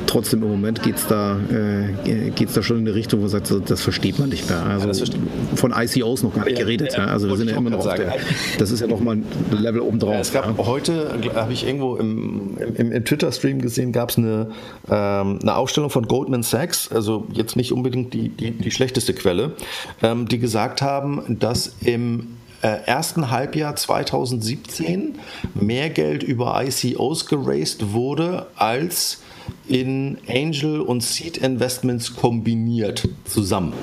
trotzdem 0.08 0.44
im 0.44 0.50
Moment 0.50 0.84
geht 0.84 0.98
es 0.98 1.08
da, 1.08 1.38
äh, 1.50 2.30
geht's 2.32 2.54
da 2.54 2.62
schon 2.62 2.80
in 2.80 2.88
eine 2.88 2.96
Richtung, 2.96 3.20
wo 3.20 3.24
man 3.24 3.30
sagt, 3.30 3.52
das 3.68 3.82
versteht 3.82 4.20
man 4.20 4.30
nicht 4.30 4.50
mehr. 4.50 4.64
Also 4.66 5.06
ja, 5.06 5.12
von 5.56 5.74
ICOs 5.76 6.24
noch 6.24 6.36
gar 6.36 6.46
nicht 6.46 6.58
geredet. 6.58 6.94
Ja, 6.94 7.06
also 7.06 7.30
wir 7.30 7.38
sind 7.38 7.50
ja 7.50 7.58
immer 7.58 7.70
noch 7.70 7.86
auf 7.86 7.96
der, 7.96 8.14
das 8.58 8.72
ist 8.72 8.82
ja 8.82 8.88
nochmal 8.88 9.18
ein 9.18 9.26
Level 9.52 9.82
obendrauf. 9.82 10.16
Es 10.20 10.34
gab 10.34 10.58
heute, 10.58 11.10
habe 11.36 11.54
ich 11.54 11.66
irgendwo 11.66 11.96
im, 11.96 12.58
im, 12.76 12.92
im 12.92 13.06
Twitter-Stream 13.06 13.62
gesehen, 13.62 13.92
gab 13.92 14.10
es 14.10 14.18
eine 14.18 14.48
ähm, 14.90 15.40
eine 15.42 15.56
Ausstellung 15.56 15.90
von 15.90 16.08
Goldman 16.08 16.44
Sachs, 16.44 16.92
also 16.92 17.26
jetzt 17.32 17.56
nicht 17.56 17.72
unbedingt 17.72 18.14
die, 18.14 18.30
die, 18.30 18.52
die 18.52 18.72
schlechteste 18.72 19.14
Quelle, 19.14 19.54
ähm, 20.02 20.28
die 20.28 20.40
gesagt 20.40 20.82
haben, 20.82 21.38
dass 21.40 21.76
im 21.82 22.28
ersten 22.68 23.30
Halbjahr 23.30 23.76
2017 23.76 25.20
mehr 25.54 25.90
Geld 25.90 26.24
über 26.24 26.64
ICOs 26.64 27.26
geraced 27.26 27.94
wurde 27.94 28.48
als 28.56 29.22
in 29.68 30.18
Angel 30.28 30.82
und 30.82 31.04
Seed 31.04 31.38
Investments 31.38 32.16
kombiniert 32.16 33.08
zusammen 33.26 33.74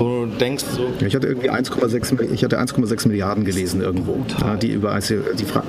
wo 0.00 0.24
du 0.24 0.26
denkst 0.26 0.64
so. 0.74 0.86
Ich 1.06 1.14
hatte 1.14 1.26
irgendwie 1.26 1.50
1,6 1.50 2.32
ich 2.32 2.44
hatte 2.44 2.60
1,6 2.60 3.08
Milliarden 3.08 3.44
gelesen 3.44 3.80
irgendwo. 3.80 4.24
Ja, 4.40 4.56
die 4.56 4.70
über 4.70 4.98
die 4.98 5.44
Frage, 5.44 5.66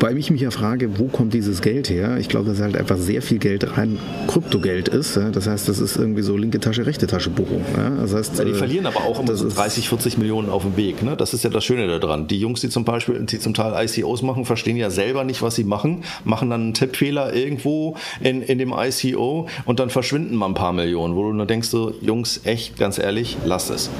weil 0.00 0.16
ich 0.18 0.30
mich 0.30 0.40
ja 0.40 0.50
frage, 0.50 0.98
wo 0.98 1.06
kommt 1.06 1.34
dieses 1.34 1.60
Geld 1.60 1.90
her? 1.90 2.16
Ich 2.18 2.28
glaube, 2.28 2.48
dass 2.48 2.60
halt 2.60 2.76
einfach 2.76 2.96
sehr 2.96 3.22
viel 3.22 3.38
Geld 3.38 3.76
rein 3.76 3.98
Kryptogeld 4.28 4.88
ist. 4.88 5.18
Das 5.32 5.46
heißt, 5.46 5.68
das 5.68 5.78
ist 5.78 5.96
irgendwie 5.96 6.22
so 6.22 6.36
linke 6.36 6.60
Tasche, 6.60 6.86
rechte 6.86 7.06
Tasche 7.06 7.30
Buchung. 7.30 7.64
Das 8.00 8.14
heißt, 8.14 8.38
ja, 8.38 8.44
die 8.44 8.52
äh, 8.52 8.54
verlieren 8.54 8.86
aber 8.86 9.00
auch 9.04 9.20
immer 9.20 9.34
so 9.34 9.48
30, 9.48 9.88
40 9.88 10.18
Millionen 10.18 10.48
auf 10.48 10.62
dem 10.62 10.76
Weg. 10.76 11.02
Ne? 11.02 11.16
Das 11.16 11.34
ist 11.34 11.44
ja 11.44 11.50
das 11.50 11.64
Schöne 11.64 11.86
daran. 12.00 12.26
Die 12.26 12.38
Jungs, 12.38 12.60
die 12.60 12.68
zum 12.68 12.84
Beispiel, 12.84 13.20
die 13.20 13.38
zum 13.38 13.54
Teil 13.54 13.74
ICOs 13.86 14.22
machen, 14.22 14.44
verstehen 14.44 14.76
ja 14.76 14.90
selber 14.90 15.24
nicht, 15.24 15.42
was 15.42 15.54
sie 15.54 15.64
machen, 15.64 16.04
machen 16.24 16.50
dann 16.50 16.62
einen 16.62 16.74
Tippfehler 16.74 17.34
irgendwo 17.34 17.96
in, 18.20 18.42
in 18.42 18.58
dem 18.58 18.74
ICO 18.76 19.48
und 19.64 19.80
dann 19.80 19.90
verschwinden 19.90 20.34
mal 20.34 20.46
ein 20.46 20.54
paar 20.54 20.72
Millionen, 20.72 21.14
wo 21.14 21.24
du 21.24 21.32
nur 21.32 21.46
denkst, 21.46 21.68
so, 21.68 21.92
Jungs, 22.00 22.40
echt, 22.44 22.78
ganz 22.78 22.98
ehrlich, 22.98 23.36
lass 23.68 23.70
es. 23.84 23.90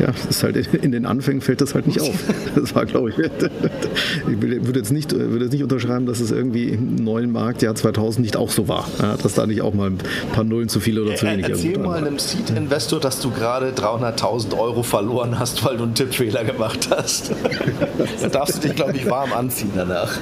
ja, 0.00 0.06
das 0.06 0.24
ist 0.24 0.42
halt 0.42 0.56
in 0.56 0.92
den 0.92 1.04
Anfängen 1.04 1.42
fällt 1.42 1.60
das 1.60 1.74
halt 1.74 1.86
nicht 1.86 2.00
auf. 2.00 2.14
Das 2.54 2.74
war, 2.74 2.86
glaube 2.86 3.10
ich, 3.10 3.18
ich 3.18 4.40
würde 4.40 4.78
jetzt 4.78 4.92
nicht, 4.92 5.12
würde 5.12 5.44
jetzt 5.44 5.52
nicht 5.52 5.62
unterschreiben, 5.62 6.06
dass 6.06 6.20
es 6.20 6.30
irgendwie 6.30 6.70
im 6.70 6.94
neuen 6.94 7.30
Marktjahr 7.32 7.74
2000 7.74 8.24
nicht 8.24 8.36
auch 8.36 8.50
so 8.50 8.66
war, 8.66 8.88
dass 9.22 9.34
da 9.34 9.46
nicht 9.46 9.60
auch 9.60 9.74
mal 9.74 9.90
ein 9.90 9.98
paar 10.32 10.44
Nullen 10.44 10.70
zu 10.70 10.80
viel 10.80 10.98
oder 10.98 11.14
zu 11.16 11.26
wenig 11.26 11.50
Erzähl 11.50 11.78
mal 11.78 11.98
einem 11.98 12.18
Seed-Investor, 12.18 12.98
dass 12.98 13.20
du 13.20 13.30
gerade 13.30 13.72
300.000 13.72 14.58
Euro 14.58 14.82
verloren 14.82 15.38
hast, 15.38 15.62
weil 15.64 15.76
du 15.76 15.82
einen 15.82 15.94
Tippfehler 15.94 16.44
gemacht 16.44 16.88
hast. 16.90 17.32
da 18.22 18.28
darfst 18.28 18.56
du 18.56 18.68
dich, 18.68 18.76
glaube 18.76 18.96
ich, 18.96 19.04
warm 19.04 19.34
anziehen 19.34 19.72
danach. 19.74 20.18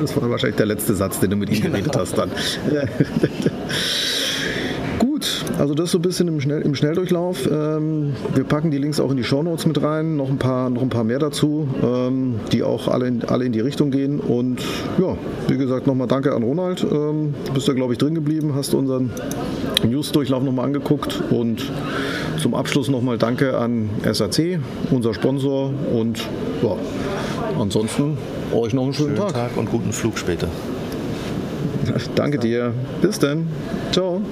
Das 0.00 0.16
war 0.16 0.28
wahrscheinlich 0.28 0.56
der 0.56 0.66
letzte 0.66 0.94
Satz, 0.96 1.20
den 1.20 1.30
du 1.30 1.36
mit 1.36 1.50
ihm 1.50 1.62
geredet 1.62 1.96
hast 1.96 2.18
dann. 2.18 2.32
Also 5.58 5.74
das 5.74 5.90
so 5.90 5.98
ein 5.98 6.02
bisschen 6.02 6.28
im, 6.28 6.40
Schnell, 6.40 6.62
im 6.62 6.74
Schnelldurchlauf. 6.74 7.48
Ähm, 7.50 8.14
wir 8.34 8.44
packen 8.44 8.70
die 8.70 8.78
Links 8.78 9.00
auch 9.00 9.10
in 9.10 9.16
die 9.16 9.24
Shownotes 9.24 9.66
mit 9.66 9.82
rein, 9.82 10.16
noch 10.16 10.28
ein 10.28 10.38
paar, 10.38 10.70
noch 10.70 10.82
ein 10.82 10.88
paar 10.88 11.04
mehr 11.04 11.18
dazu, 11.18 11.68
ähm, 11.82 12.40
die 12.52 12.62
auch 12.62 12.88
alle 12.88 13.06
in, 13.06 13.24
alle 13.24 13.44
in 13.44 13.52
die 13.52 13.60
Richtung 13.60 13.90
gehen. 13.90 14.18
Und 14.18 14.60
ja, 14.98 15.16
wie 15.48 15.56
gesagt, 15.56 15.86
nochmal 15.86 16.08
danke 16.08 16.34
an 16.34 16.42
Ronald. 16.42 16.84
Ähm, 16.90 17.34
du 17.46 17.52
bist 17.52 17.68
da, 17.68 17.72
glaube 17.74 17.92
ich, 17.92 17.98
drin 17.98 18.14
geblieben, 18.14 18.54
hast 18.54 18.74
unseren 18.74 19.10
News-Durchlauf 19.84 20.42
nochmal 20.42 20.66
angeguckt 20.66 21.22
und 21.30 21.70
zum 22.38 22.54
Abschluss 22.54 22.88
nochmal 22.88 23.18
danke 23.18 23.56
an 23.56 23.90
SAC, 24.10 24.58
unser 24.90 25.14
Sponsor 25.14 25.72
und 25.92 26.18
ja, 26.62 26.76
ansonsten 27.58 28.16
euch 28.52 28.74
noch 28.74 28.84
einen 28.84 28.94
schönen, 28.94 29.16
schönen 29.16 29.28
Tag. 29.28 29.50
Tag 29.50 29.56
und 29.56 29.70
guten 29.70 29.92
Flug 29.92 30.18
später. 30.18 30.48
Danke 32.14 32.38
dir. 32.38 32.72
Bis 33.00 33.18
dann. 33.18 33.48
Ciao. 33.90 34.22